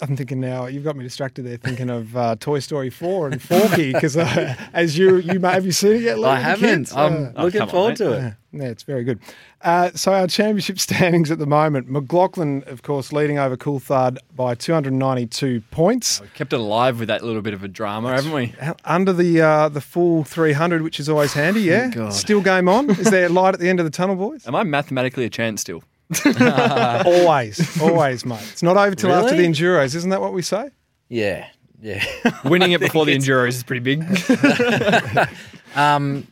I'm 0.00 0.14
thinking 0.14 0.40
now. 0.40 0.66
You've 0.66 0.84
got 0.84 0.94
me 0.94 1.04
distracted 1.04 1.42
there, 1.46 1.56
thinking 1.56 1.88
of 1.88 2.14
uh, 2.16 2.36
Toy 2.38 2.58
Story 2.58 2.90
four 2.90 3.28
and 3.28 3.40
Forky. 3.40 3.92
Because 3.94 4.16
uh, 4.16 4.54
as 4.74 4.98
you 4.98 5.16
you 5.16 5.40
may 5.40 5.52
have 5.52 5.64
you 5.64 5.72
seen 5.72 5.92
it 5.96 6.02
yet? 6.02 6.18
Lee, 6.18 6.26
I 6.26 6.34
with 6.34 6.42
the 6.42 6.48
haven't. 6.50 6.68
kids? 6.68 6.92
I'm 6.92 7.32
Uh, 7.34 7.42
looking 7.44 7.60
come 7.60 7.68
on, 7.68 7.72
forward 7.72 7.88
mate. 7.90 7.96
to 7.98 8.12
it. 8.12 8.18
yeah, 8.18 8.32
yeah, 8.52 8.68
it's 8.68 8.82
very 8.82 9.04
good. 9.04 9.18
Uh, 9.62 9.90
so 9.94 10.12
our 10.12 10.26
championship 10.26 10.78
standings 10.88 11.30
at 11.30 11.38
the 11.38 11.46
moment: 11.46 11.88
McLaughlin, 11.88 12.62
of 12.66 12.82
course, 12.82 13.10
leading 13.10 13.38
over 13.38 13.56
Coulthard 13.56 14.18
by 14.34 14.54
292 14.54 15.62
points. 15.70 16.20
We 16.20 16.28
kept 16.34 16.52
it 16.52 16.60
alive 16.60 16.98
with 16.98 17.08
that 17.08 17.24
little 17.24 17.40
bit 17.42 17.54
of 17.54 17.64
a 17.64 17.68
drama, 17.68 18.14
haven't 18.14 18.32
we? 18.32 18.54
Under 18.84 19.14
the 19.14 19.40
uh, 19.40 19.68
the 19.70 19.80
full 19.80 20.24
300, 20.24 20.82
which 20.82 21.00
is 21.00 21.08
always 21.08 21.32
handy. 21.32 21.62
Yeah, 21.62 21.88
God. 21.88 22.12
still 22.12 22.42
game 22.42 22.68
on. 22.68 22.90
Is 22.90 23.10
there 23.10 23.30
light 23.30 23.54
at 23.54 23.60
the 23.60 23.68
end 23.70 23.80
of 23.80 23.86
the 23.86 23.90
tunnel, 23.90 24.16
boys? 24.16 24.46
Am 24.46 24.54
I 24.54 24.62
mathematically 24.62 25.24
a 25.24 25.30
chance 25.30 25.62
still? 25.62 25.82
always, 27.04 27.80
always, 27.82 28.24
mate. 28.24 28.40
It's 28.52 28.62
not 28.62 28.76
over 28.76 28.94
till 28.94 29.12
after 29.12 29.30
the 29.30 29.36
Really? 29.38 29.48
enduros, 29.52 29.94
isn't 29.94 30.10
that 30.10 30.20
what 30.20 30.32
we 30.32 30.42
say? 30.42 30.70
Yeah, 31.08 31.48
yeah. 31.80 32.04
Winning 32.44 32.72
it 32.72 32.80
before 32.80 33.04
the 33.06 33.14
Enduros 33.16 33.48
is 33.48 33.62
pretty 33.62 33.80
big. 33.80 34.04
Um, 35.74 36.26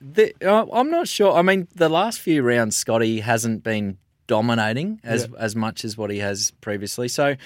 the, 0.00 0.34
uh, 0.44 0.66
I'm 0.72 0.90
not 0.90 1.06
sure. 1.06 1.32
I 1.32 1.42
mean, 1.42 1.68
the 1.76 1.88
last 1.88 2.18
few 2.18 2.42
rounds, 2.42 2.76
Scotty 2.76 3.20
hasn't 3.20 3.62
been 3.62 3.98
dominating 4.26 4.98
as 5.04 5.28
as 5.38 5.54
much 5.54 5.84
as 5.84 5.96
what 5.96 6.10
he 6.10 6.18
has 6.18 6.52
previously. 6.60 7.06
So, 7.06 7.36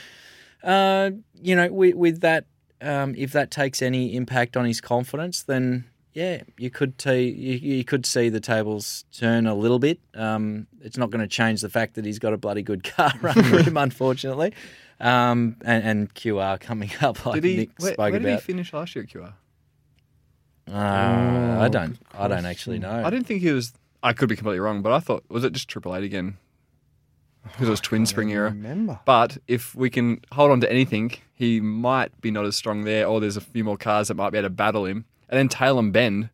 uh, 0.63 1.11
you 1.43 1.55
know, 1.55 1.71
with, 1.71 1.97
with 1.97 2.21
that, 2.23 2.47
um, 2.81 3.15
if 3.19 3.33
that 3.33 3.51
takes 3.51 3.83
any 3.83 4.17
impact 4.17 4.57
on 4.57 4.65
his 4.65 4.81
confidence, 4.81 5.43
then 5.43 5.85
yeah, 6.15 6.43
you 6.57 6.71
could 6.71 6.97
t- 6.97 7.29
you, 7.29 7.77
you 7.77 7.85
could 7.85 8.07
see 8.07 8.29
the 8.29 8.41
tables 8.41 9.05
turn 9.13 9.47
a 9.47 9.55
little 9.55 9.81
bit. 9.81 9.99
Um, 10.15 10.69
it's 10.81 10.97
not 10.97 11.11
going 11.11 11.21
to 11.21 11.27
change 11.27 11.61
the 11.61 11.69
fact 11.69 11.95
that 11.95 12.05
he's 12.05 12.21
got 12.21 12.33
a 12.33 12.37
bloody 12.37 12.63
good 12.63 12.85
car 12.85 13.13
under 13.23 13.63
him, 13.63 13.77
unfortunately. 13.77 14.55
Um, 15.01 15.57
and, 15.65 15.85
and 15.85 16.15
QR 16.15 16.61
coming 16.61 16.91
up, 17.01 17.27
like 17.27 17.43
Did 17.43 17.45
he? 17.45 17.57
Nick 17.57 17.71
where 17.79 17.93
spoke 17.95 18.13
where 18.13 18.21
did 18.21 18.33
he 18.33 18.41
finish 18.41 18.73
last 18.73 18.95
year 18.95 19.05
at 19.05 19.11
QR? 19.11 19.33
Uh, 20.73 21.61
I 21.61 21.69
don't. 21.69 21.99
I 22.15 22.29
don't 22.29 22.47
actually 22.47 22.79
know. 22.79 23.05
I 23.05 23.11
didn't 23.11 23.27
think 23.27 23.43
he 23.43 23.51
was. 23.51 23.73
I 24.03 24.13
could 24.13 24.29
be 24.29 24.37
completely 24.37 24.61
wrong, 24.61 24.83
but 24.83 24.93
I 24.93 25.01
thought 25.01 25.25
was 25.29 25.43
it 25.43 25.53
just 25.53 25.69
Triple 25.69 25.97
Eight 25.97 26.05
again? 26.05 26.39
Because 27.43 27.67
it 27.67 27.71
was 27.71 27.81
Twin 27.83 28.07
Spring 28.07 28.31
era. 28.31 28.51
Remember. 28.51 29.01
But 29.05 29.37
if 29.49 29.75
we 29.75 29.91
can 29.91 30.21
hold 30.33 30.53
on 30.53 30.61
to 30.61 30.71
anything, 30.71 31.13
he 31.35 31.61
might 31.61 32.19
be 32.21 32.31
not 32.31 32.47
as 32.47 32.57
strong 32.57 32.85
there, 32.85 33.07
or 33.07 33.21
there's 33.21 33.37
a 33.37 33.41
few 33.43 33.65
more 33.65 33.77
cars 33.77 34.09
that 34.09 34.15
might 34.15 34.31
be 34.31 34.39
able 34.39 34.47
to 34.47 34.51
battle 34.51 34.87
him. 34.87 35.05
And 35.29 35.39
then 35.39 35.49
Tailem 35.49 35.93
Bend, 35.93 36.31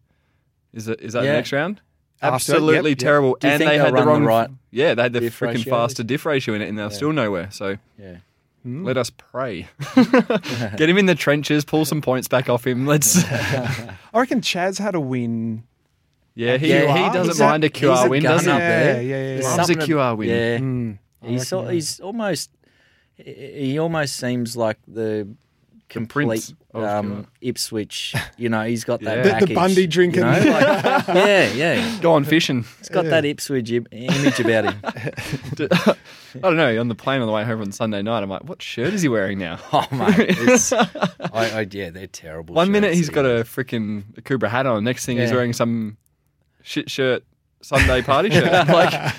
is 0.72 0.86
that 0.86 1.00
is 1.00 1.12
that 1.14 1.24
Yeah. 1.24 1.30
the 1.30 1.36
next 1.36 1.52
round? 1.52 1.80
Absolutely 2.22 2.74
yep, 2.74 2.84
yep. 2.84 2.98
terrible. 2.98 3.36
Do 3.40 3.46
you 3.46 3.54
and 3.54 3.62
they 3.62 3.78
had 3.78 3.88
the 3.88 3.92
run 3.92 4.04
the 4.04 4.10
wrong. 4.12 4.24
right 4.24 4.50
yeah, 4.70 4.94
they 4.94 5.02
had 5.02 5.12
the 5.14 5.20
freaking 5.20 5.64
faster 5.64 6.02
diff 6.02 6.26
ratio 6.26 6.54
in 6.54 6.60
it, 6.62 6.68
and 6.68 6.78
they're 6.78 6.90
still 6.90 7.12
nowhere. 7.12 7.48
So 7.50 7.76
Yeah. 7.98 8.16
let 8.64 8.96
us 8.98 9.10
pray. 9.10 9.68
Get 10.76 10.80
him 10.88 10.98
in 10.98 11.06
the 11.06 11.14
trenches, 11.14 11.64
pull 11.64 11.84
some 11.86 12.02
points 12.02 12.28
back 12.28 12.48
off 12.50 12.66
him. 12.66 12.86
Let's. 12.86 13.24
I 13.32 13.96
reckon 14.14 14.40
Chaz 14.42 14.78
had 14.78 14.94
a 14.94 15.00
win. 15.00 15.62
Yeah, 16.34 16.56
he, 16.58 16.68
Yeah, 16.68 17.06
he 17.08 17.12
doesn't 17.12 17.42
a- 17.44 17.48
mind 17.48 17.64
a 17.64 17.66
he's 17.68 17.76
QR 17.82 18.06
a 18.06 18.08
win, 18.08 18.22
gun 18.22 18.32
does 18.36 18.44
he? 18.44 18.50
yeah, 18.50 18.58
yeah, 18.58 19.00
yeah, 19.00 19.00
There's 19.00 19.44
yeah. 19.44 19.56
Loves 19.56 19.70
a 19.70 19.74
QR 19.74 20.16
win. 20.16 20.28
Yeah. 20.28 20.58
Mm, 20.58 20.98
He's, 21.22 21.52
reckon, 21.52 21.68
he's 21.68 22.00
almost 22.00 22.50
he 23.16 23.32
he 23.72 23.78
almost 23.78 24.16
seems 24.16 24.56
like 24.56 24.78
the 24.86 25.26
complete 25.90 26.26
prince 26.26 26.54
um, 26.74 27.26
Ipswich. 27.42 28.14
You 28.38 28.48
know, 28.48 28.62
he's 28.64 28.84
got 28.84 29.00
that 29.02 29.26
Yeah. 29.26 29.40
The- 29.40 29.46
the 29.46 29.54
Bundy 29.54 29.86
drinking. 29.86 30.20
You 30.22 30.26
know? 30.30 30.50
like- 30.50 31.06
yeah, 31.08 31.52
yeah. 31.52 31.98
Go 32.00 32.12
on 32.14 32.24
fishing. 32.24 32.64
He's 32.78 32.88
got 32.88 33.04
that 33.06 33.24
Ipswich 33.24 33.70
im- 33.72 33.86
image 33.92 34.40
about 34.40 34.72
him. 34.72 34.80
I 36.34 36.38
don't 36.40 36.56
know. 36.56 36.80
On 36.80 36.88
the 36.88 36.94
plane 36.94 37.20
on 37.20 37.26
the 37.26 37.32
way 37.32 37.44
home 37.44 37.60
on 37.60 37.72
Sunday 37.72 38.02
night, 38.02 38.22
I'm 38.22 38.30
like, 38.30 38.44
what 38.44 38.62
shirt 38.62 38.94
is 38.94 39.02
he 39.02 39.08
wearing 39.08 39.38
now? 39.38 39.58
Oh 39.72 39.84
mate, 39.90 40.14
it's, 40.38 40.72
I, 40.72 40.88
I, 41.32 41.66
yeah, 41.70 41.90
they're 41.90 42.06
terrible. 42.06 42.54
One 42.54 42.70
minute 42.70 42.88
shirts, 42.88 42.98
he's 42.98 43.10
got 43.10 43.24
a 43.26 43.42
freaking 43.44 44.04
Cobra 44.24 44.48
hat 44.48 44.64
on. 44.66 44.84
Next 44.84 45.04
thing 45.04 45.18
he's 45.18 45.32
wearing 45.32 45.52
some 45.52 45.96
shit 46.62 46.88
shirt 46.90 47.24
Sunday 47.62 48.00
party 48.02 48.30
shirt. 48.30 48.68
like, 48.68 49.14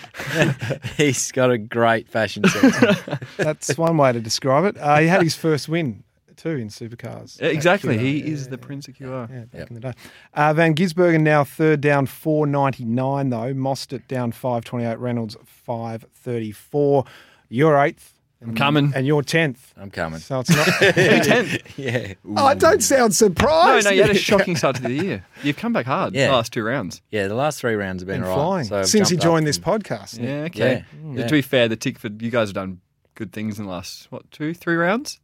he's 0.97 1.31
got 1.33 1.51
a 1.51 1.57
great 1.57 2.07
fashion 2.07 2.43
sense. 2.47 2.99
That's 3.37 3.77
one 3.77 3.97
way 3.97 4.13
to 4.13 4.19
describe 4.21 4.63
it. 4.65 4.77
Uh, 4.79 4.97
he 4.99 5.07
had 5.07 5.21
his 5.21 5.35
first 5.35 5.67
win 5.69 6.03
too 6.41 6.49
in 6.57 6.69
supercars. 6.69 7.39
Yeah, 7.39 7.47
exactly. 7.49 7.95
at 7.95 8.01
He 8.01 8.21
QR. 8.23 8.27
is 8.27 8.47
the 8.49 8.57
Prince 8.57 8.87
of 8.87 8.95
QR. 8.95 9.29
Yeah, 9.29 9.39
back 9.45 9.59
Yep. 9.59 9.67
in 9.69 9.73
the 9.75 9.79
day. 9.81 9.93
Uh, 10.33 10.53
Van 10.53 10.73
Gisbergen 10.75 11.21
now 11.21 11.43
third 11.43 11.81
down 11.81 12.05
499 12.05 13.29
though. 13.29 13.53
Mostert 13.53 14.07
down 14.07 14.31
528. 14.31 14.99
Reynolds 14.99 15.37
534. 15.45 17.05
You're 17.49 17.77
eighth. 17.83 18.13
I'm 18.43 18.55
coming. 18.55 18.91
And 18.95 19.05
you're 19.05 19.21
tenth. 19.21 19.71
I'm 19.77 19.91
coming. 19.91 20.19
So 20.19 20.39
it's 20.39 20.49
not. 20.49 20.65
tenth. 21.25 21.57
Yeah, 21.77 22.13
oh, 22.35 22.45
I 22.45 22.55
don't 22.55 22.81
sound 22.81 23.13
surprised. 23.15 23.85
no, 23.85 23.91
no, 23.91 23.95
you 23.95 24.01
had 24.01 24.11
a 24.11 24.15
shocking 24.29 24.55
start 24.55 24.75
to 24.77 24.81
the 24.81 24.91
year. 24.93 25.25
You've 25.43 25.57
come 25.57 25.73
back 25.73 25.85
hard 25.85 26.13
Yeah. 26.15 26.27
the 26.27 26.33
last 26.33 26.51
two 26.51 26.63
rounds. 26.63 27.01
yeah. 27.11 27.27
The 27.27 27.35
last 27.35 27.59
three 27.59 27.75
rounds 27.75 28.01
have 28.01 28.07
been, 28.07 28.21
Been 28.21 28.29
all 28.29 28.35
right. 28.55 28.65
flying 28.65 28.65
So 28.65 28.83
since 28.83 29.09
he 29.09 29.15
joined 29.17 29.45
this 29.47 29.57
from- 29.59 29.79
podcast. 29.81 30.19
Yeah, 30.21 30.45
okay. 30.45 30.83
Yeah, 31.03 31.13
yeah. 31.19 31.27
To 31.27 31.31
be 31.31 31.41
fair, 31.43 31.67
the 31.67 31.77
Tickford, 31.77 32.19
you 32.21 32.29
guys 32.31 32.49
have 32.49 32.55
done 32.55 32.81
good 33.15 33.31
things 33.31 33.57
in 33.59 33.65
the 33.65 33.71
last, 33.71 34.11
what, 34.11 34.29
two, 34.31 34.53
three 34.55 34.75
rounds? 34.75 35.19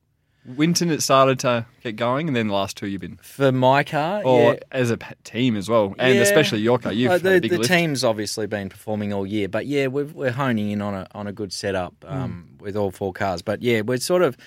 Winton, 0.55 0.89
it 0.89 1.01
started 1.03 1.39
to 1.39 1.65
get 1.83 1.97
going, 1.97 2.27
and 2.27 2.35
then 2.35 2.47
the 2.47 2.53
last 2.53 2.77
two 2.77 2.87
you've 2.87 3.01
been. 3.01 3.17
For 3.21 3.51
my 3.51 3.83
car, 3.83 4.21
Or 4.23 4.53
yeah. 4.53 4.59
as 4.71 4.91
a 4.91 4.97
team 5.23 5.55
as 5.57 5.67
well, 5.69 5.93
and 5.99 6.15
Yeah. 6.15 6.21
especially 6.21 6.59
your 6.61 6.79
car. 6.79 6.93
You've 6.93 7.11
Uh, 7.11 7.17
the 7.17 7.39
the 7.39 7.59
team's 7.59 8.03
obviously 8.03 8.47
been 8.47 8.69
performing 8.69 9.11
all 9.13 9.25
year, 9.27 9.47
but 9.49 9.65
yeah, 9.65 9.87
we've, 9.87 10.13
we're 10.13 10.31
honing 10.31 10.71
in 10.71 10.81
on 10.81 10.93
a 10.93 11.07
on 11.13 11.27
a 11.27 11.33
good 11.33 11.51
setup 11.51 11.93
um, 12.07 12.49
with 12.59 12.75
all 12.77 12.91
four 12.91 13.11
cars. 13.13 13.41
But 13.41 13.61
yeah, 13.61 13.81
we're 13.81 13.97
sort 13.97 14.21
of 14.21 14.37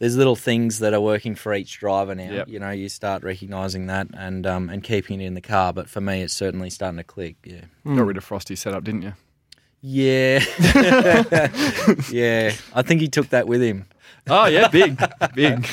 there's 0.00 0.16
little 0.16 0.34
things 0.34 0.80
that 0.80 0.92
are 0.92 1.00
working 1.00 1.36
for 1.36 1.54
each 1.54 1.78
driver 1.78 2.16
now. 2.16 2.30
Yep. 2.32 2.48
You 2.48 2.58
know, 2.58 2.70
you 2.70 2.88
start 2.88 3.22
recognising 3.22 3.86
that 3.86 4.08
and 4.12 4.44
um, 4.46 4.68
and 4.68 4.82
keeping 4.82 5.20
it 5.20 5.26
in 5.26 5.34
the 5.34 5.40
car. 5.40 5.72
But 5.72 5.88
for 5.88 6.00
me, 6.00 6.22
it's 6.22 6.34
certainly 6.34 6.68
starting 6.68 6.98
to 6.98 7.04
click. 7.04 7.36
Yeah. 7.44 7.60
Got 7.86 8.04
rid 8.06 8.16
of 8.16 8.24
Frosty's 8.24 8.58
setup, 8.60 8.82
didn't 8.82 9.02
you? 9.02 9.12
Yeah, 9.86 10.38
yeah. 12.10 12.52
I 12.74 12.82
think 12.82 13.00
he 13.00 13.08
took 13.08 13.28
that 13.28 13.46
with 13.46 13.62
him. 13.62 13.84
Oh, 14.26 14.46
yeah, 14.46 14.68
big, 14.68 14.98
big. 15.34 15.66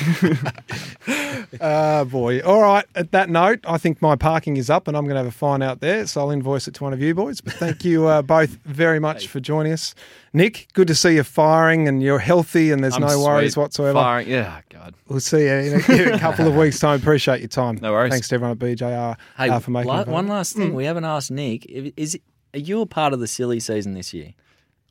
Uh, 1.60 2.04
boy. 2.06 2.40
All 2.40 2.60
right. 2.62 2.84
At 2.94 3.12
that 3.12 3.30
note, 3.30 3.60
I 3.64 3.78
think 3.78 4.02
my 4.02 4.14
parking 4.16 4.56
is 4.56 4.68
up 4.68 4.88
and 4.88 4.96
I'm 4.96 5.04
going 5.04 5.14
to 5.14 5.20
have 5.20 5.26
a 5.26 5.30
fine 5.30 5.62
out 5.62 5.80
there. 5.80 6.06
So 6.06 6.20
I'll 6.20 6.30
invoice 6.30 6.68
it 6.68 6.74
to 6.74 6.84
one 6.84 6.92
of 6.92 7.00
you 7.00 7.14
boys. 7.14 7.40
But 7.40 7.54
thank 7.54 7.84
you 7.84 8.06
uh, 8.06 8.22
both 8.22 8.50
very 8.64 8.98
much 8.98 9.26
for 9.28 9.40
joining 9.40 9.72
us. 9.72 9.94
Nick, 10.34 10.68
good 10.74 10.88
to 10.88 10.94
see 10.94 11.14
you 11.14 11.22
firing 11.22 11.88
and 11.88 12.02
you're 12.02 12.18
healthy 12.18 12.70
and 12.70 12.82
there's 12.82 12.94
I'm 12.94 13.02
no 13.02 13.20
worries 13.22 13.54
sweet. 13.54 13.62
whatsoever. 13.62 13.94
Firing. 13.98 14.28
Yeah, 14.28 14.60
God. 14.70 14.94
We'll 15.08 15.20
see 15.20 15.44
you 15.44 15.52
in 15.52 15.80
a, 15.80 15.92
in 16.08 16.14
a 16.14 16.18
couple 16.20 16.46
of 16.46 16.54
weeks' 16.54 16.78
time. 16.78 17.00
Appreciate 17.00 17.40
your 17.40 17.48
time. 17.48 17.78
No 17.80 17.92
worries. 17.92 18.12
Thanks 18.12 18.28
to 18.28 18.34
everyone 18.34 18.52
at 18.52 18.58
BJR 18.58 19.16
Hey, 19.36 19.48
uh, 19.48 19.58
for 19.60 19.70
making 19.70 19.88
la- 19.88 20.04
one 20.04 20.28
last 20.28 20.56
thing 20.56 20.74
we 20.74 20.84
haven't 20.84 21.04
asked 21.04 21.30
Nick: 21.30 21.64
if- 21.66 21.92
is 21.96 22.18
are 22.54 22.58
you 22.60 22.80
a 22.82 22.86
part 22.86 23.12
of 23.14 23.20
the 23.20 23.26
silly 23.26 23.60
season 23.60 23.94
this 23.94 24.12
year? 24.12 24.34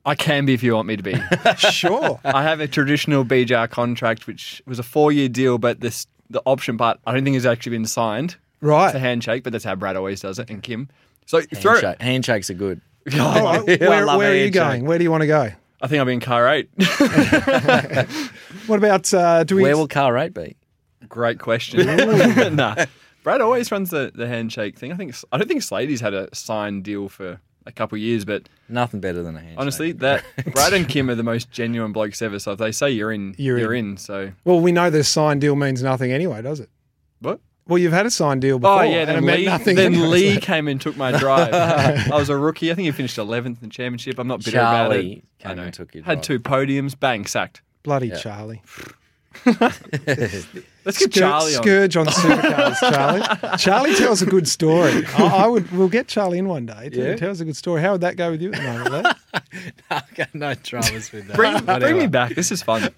I 0.05 0.15
can 0.15 0.45
be 0.45 0.53
if 0.53 0.63
you 0.63 0.73
want 0.73 0.87
me 0.87 0.97
to 0.97 1.03
be. 1.03 1.15
Sure. 1.57 2.19
I 2.23 2.43
have 2.43 2.59
a 2.59 2.67
traditional 2.67 3.23
BJR 3.23 3.69
contract, 3.69 4.27
which 4.27 4.61
was 4.65 4.79
a 4.79 4.83
four-year 4.83 5.29
deal, 5.29 5.57
but 5.57 5.79
this 5.79 6.07
the 6.29 6.41
option 6.45 6.77
part 6.77 6.99
I 7.05 7.13
don't 7.13 7.23
think 7.23 7.35
has 7.35 7.45
actually 7.45 7.71
been 7.71 7.85
signed. 7.85 8.35
Right. 8.61 8.87
It's 8.87 8.95
a 8.95 8.99
handshake, 8.99 9.43
but 9.43 9.51
that's 9.53 9.65
how 9.65 9.75
Brad 9.75 9.95
always 9.95 10.21
does 10.21 10.39
it, 10.39 10.49
and 10.49 10.61
Kim. 10.63 10.89
So 11.25 11.41
throw 11.41 11.73
it. 11.75 11.83
Handshake, 11.83 12.01
handshakes 12.01 12.49
are 12.49 12.55
good. 12.55 12.81
All 13.19 13.43
right. 13.43 13.81
I 13.81 13.87
Where, 13.87 14.05
where 14.17 14.31
a 14.31 14.31
are 14.31 14.45
you 14.45 14.51
going? 14.51 14.85
Where 14.85 14.97
do 14.97 15.03
you 15.03 15.11
want 15.11 15.21
to 15.21 15.27
go? 15.27 15.49
I 15.81 15.87
think 15.87 15.99
I'll 15.99 16.05
be 16.05 16.13
in 16.13 16.19
car 16.19 16.47
eight. 16.47 16.69
What 18.67 18.77
about 18.77 19.13
uh, 19.13 19.43
do 19.43 19.55
we? 19.55 19.63
Where 19.63 19.75
will 19.75 19.87
car 19.87 20.13
rate 20.13 20.33
be? 20.33 20.55
Great 21.09 21.39
question. 21.39 22.55
nah, 22.55 22.85
Brad 23.23 23.41
always 23.41 23.71
runs 23.71 23.89
the, 23.89 24.11
the 24.13 24.27
handshake 24.27 24.77
thing. 24.77 24.91
I 24.91 24.95
think 24.95 25.15
I 25.31 25.37
don't 25.37 25.47
think 25.47 25.63
Slady's 25.63 26.01
had 26.01 26.13
a 26.13 26.33
signed 26.33 26.83
deal 26.83 27.09
for 27.09 27.39
a 27.65 27.71
couple 27.71 27.95
of 27.95 28.01
years, 28.01 28.25
but 28.25 28.49
Nothing 28.69 28.99
better 29.01 29.21
than 29.23 29.35
a 29.35 29.39
handshake. 29.39 29.59
honestly, 29.59 29.91
that 29.93 30.23
Brad 30.53 30.73
and 30.73 30.87
Kim 30.87 31.09
are 31.09 31.15
the 31.15 31.23
most 31.23 31.51
genuine 31.51 31.91
blokes 31.91 32.21
ever. 32.21 32.39
So 32.39 32.53
if 32.53 32.59
they 32.59 32.71
say 32.71 32.89
you're 32.91 33.11
in, 33.11 33.35
You're 33.37 33.59
you're, 33.59 33.73
in. 33.73 33.91
in. 33.91 33.97
So 33.97 34.31
well, 34.45 34.59
we 34.59 34.71
know 34.71 34.89
the 34.89 35.03
signed 35.03 35.41
deal 35.41 35.55
means 35.55 35.83
nothing 35.83 36.11
anyway, 36.11 36.41
does 36.41 36.59
it? 36.59 36.69
what? 37.19 37.39
Well, 37.67 37.77
you've 37.77 37.93
had 37.93 38.05
a 38.07 38.11
signed 38.11 38.41
deal 38.41 38.55
oh, 38.55 38.59
before. 38.59 38.79
Oh 38.79 38.81
yeah, 38.81 38.99
and 39.01 39.09
then 39.09 39.17
it 39.17 39.21
meant 39.21 39.39
Lee, 39.39 39.45
nothing. 39.45 39.75
then 39.75 39.93
anyway, 39.93 40.07
Lee 40.07 40.33
so- 40.35 40.39
came 40.41 40.67
and 40.67 40.81
took 40.81 40.97
my 40.97 41.11
drive. 41.17 41.53
I 42.11 42.15
was 42.15 42.29
a 42.29 42.35
rookie. 42.35 42.71
I 42.71 42.73
think 42.73 42.85
he 42.87 42.91
finished 42.91 43.17
11th 43.17 43.45
in 43.45 43.57
the 43.61 43.67
championship. 43.67 44.17
I'm 44.19 44.27
not 44.27 44.43
bitter 44.43 44.57
about 44.57 44.89
Charlie 44.89 45.13
it. 45.13 45.23
came 45.39 45.51
I 45.51 45.53
know. 45.53 45.63
and 45.63 45.73
took 45.73 45.93
your 45.93 46.03
Had 46.03 46.23
two 46.23 46.39
podiums. 46.39 46.99
Bang, 46.99 47.25
sacked. 47.27 47.61
Bloody 47.83 48.11
Charlie. 48.19 48.61
Let's 50.83 50.97
get 50.97 51.13
Scour- 51.13 51.29
Charlie 51.29 51.55
on. 51.55 51.63
Scourge 51.63 51.95
on 51.97 52.05
supercars, 52.07 52.79
Charlie. 52.79 53.57
Charlie 53.57 53.95
tells 53.95 54.21
a 54.21 54.25
good 54.25 54.47
story. 54.47 55.05
I, 55.17 55.23
I 55.43 55.47
would. 55.47 55.71
We'll 55.71 55.87
get 55.89 56.07
Charlie 56.07 56.37
in 56.39 56.47
one 56.47 56.65
day. 56.65 56.89
He 56.91 56.99
Yeah. 57.01 57.15
tells 57.15 57.39
a 57.39 57.45
good 57.45 57.55
story. 57.55 57.81
How 57.81 57.93
would 57.93 58.01
that 58.01 58.17
go 58.17 58.31
with 58.31 58.41
you 58.41 58.51
at 58.51 58.61
the 58.61 58.63
moment, 58.63 59.05
Lee? 59.05 59.41
I've 59.91 60.15
got 60.15 60.33
no 60.35 60.53
dramas 60.55 61.11
with 61.11 61.27
that. 61.27 61.35
Bring, 61.35 61.63
bring 61.63 61.97
me 61.97 62.07
back. 62.07 62.35
This 62.35 62.51
is 62.51 62.61
fun. 62.61 62.81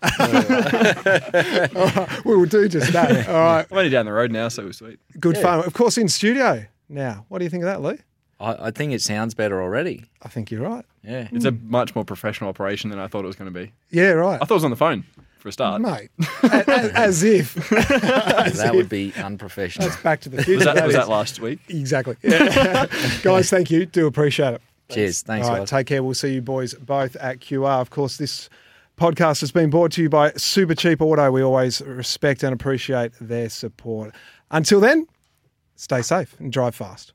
we 2.25 2.35
will 2.35 2.45
do 2.45 2.67
just 2.67 2.91
that. 2.93 3.27
All 3.27 3.33
right. 3.35 3.65
I'm 3.69 3.77
only 3.77 3.89
down 3.89 4.05
the 4.05 4.13
road 4.13 4.31
now, 4.31 4.47
so 4.47 4.63
it 4.63 4.67
was 4.67 4.77
sweet. 4.77 4.99
Good 5.19 5.37
fun. 5.37 5.59
Of 5.65 5.73
course, 5.73 5.97
in 5.97 6.07
studio 6.07 6.65
now. 6.89 7.25
What 7.29 7.39
do 7.39 7.43
you 7.45 7.49
think 7.49 7.63
of 7.63 7.67
that, 7.67 7.81
Lee? 7.81 7.97
I, 8.39 8.67
I 8.67 8.71
think 8.71 8.93
it 8.93 9.01
sounds 9.01 9.33
better 9.33 9.61
already. 9.61 10.05
I 10.21 10.29
think 10.29 10.51
you're 10.51 10.61
right. 10.67 10.85
Yeah. 11.03 11.27
It's 11.31 11.45
a 11.45 11.51
much 11.51 11.95
more 11.95 12.05
professional 12.05 12.49
operation 12.49 12.89
than 12.89 12.99
I 12.99 13.07
thought 13.07 13.23
it 13.23 13.27
was 13.27 13.35
going 13.35 13.53
to 13.53 13.59
be. 13.59 13.71
Yeah, 13.91 14.11
right. 14.11 14.35
I 14.41 14.45
thought 14.45 14.51
it 14.51 14.55
was 14.55 14.63
on 14.63 14.71
the 14.71 14.77
phone 14.77 15.03
for 15.43 15.49
a 15.49 15.51
start. 15.51 15.81
Mate, 15.81 16.09
as, 16.43 16.89
as 16.89 17.23
if. 17.23 17.71
As 17.71 18.57
that 18.57 18.69
if. 18.69 18.75
would 18.75 18.87
be 18.89 19.13
unprofessional. 19.17 19.89
That's 19.89 20.01
back 20.01 20.21
to 20.21 20.29
the 20.29 20.37
future. 20.43 20.65
Was 20.65 20.75
that, 20.75 20.85
was 20.87 20.95
that 20.95 21.09
last 21.09 21.39
week? 21.41 21.59
Exactly. 21.67 22.15
Yeah. 22.23 22.85
guys, 23.23 23.49
thank 23.49 23.69
you. 23.69 23.85
Do 23.85 24.07
appreciate 24.07 24.53
it. 24.55 24.61
Cheers. 24.89 25.21
Thanks, 25.21 25.45
All 25.47 25.53
right, 25.53 25.59
guys. 25.59 25.69
take 25.69 25.87
care. 25.87 26.01
We'll 26.01 26.13
see 26.13 26.35
you 26.35 26.41
boys 26.41 26.73
both 26.75 27.17
at 27.17 27.39
QR. 27.41 27.81
Of 27.81 27.89
course, 27.89 28.15
this 28.17 28.49
podcast 28.97 29.41
has 29.41 29.51
been 29.51 29.69
brought 29.69 29.91
to 29.93 30.01
you 30.01 30.09
by 30.09 30.31
Supercheap 30.31 31.01
Auto. 31.01 31.29
We 31.29 31.41
always 31.43 31.81
respect 31.81 32.41
and 32.43 32.53
appreciate 32.53 33.11
their 33.19 33.49
support. 33.49 34.15
Until 34.49 34.79
then, 34.79 35.07
stay 35.75 36.01
safe 36.01 36.39
and 36.39 36.53
drive 36.53 36.73
fast. 36.73 37.11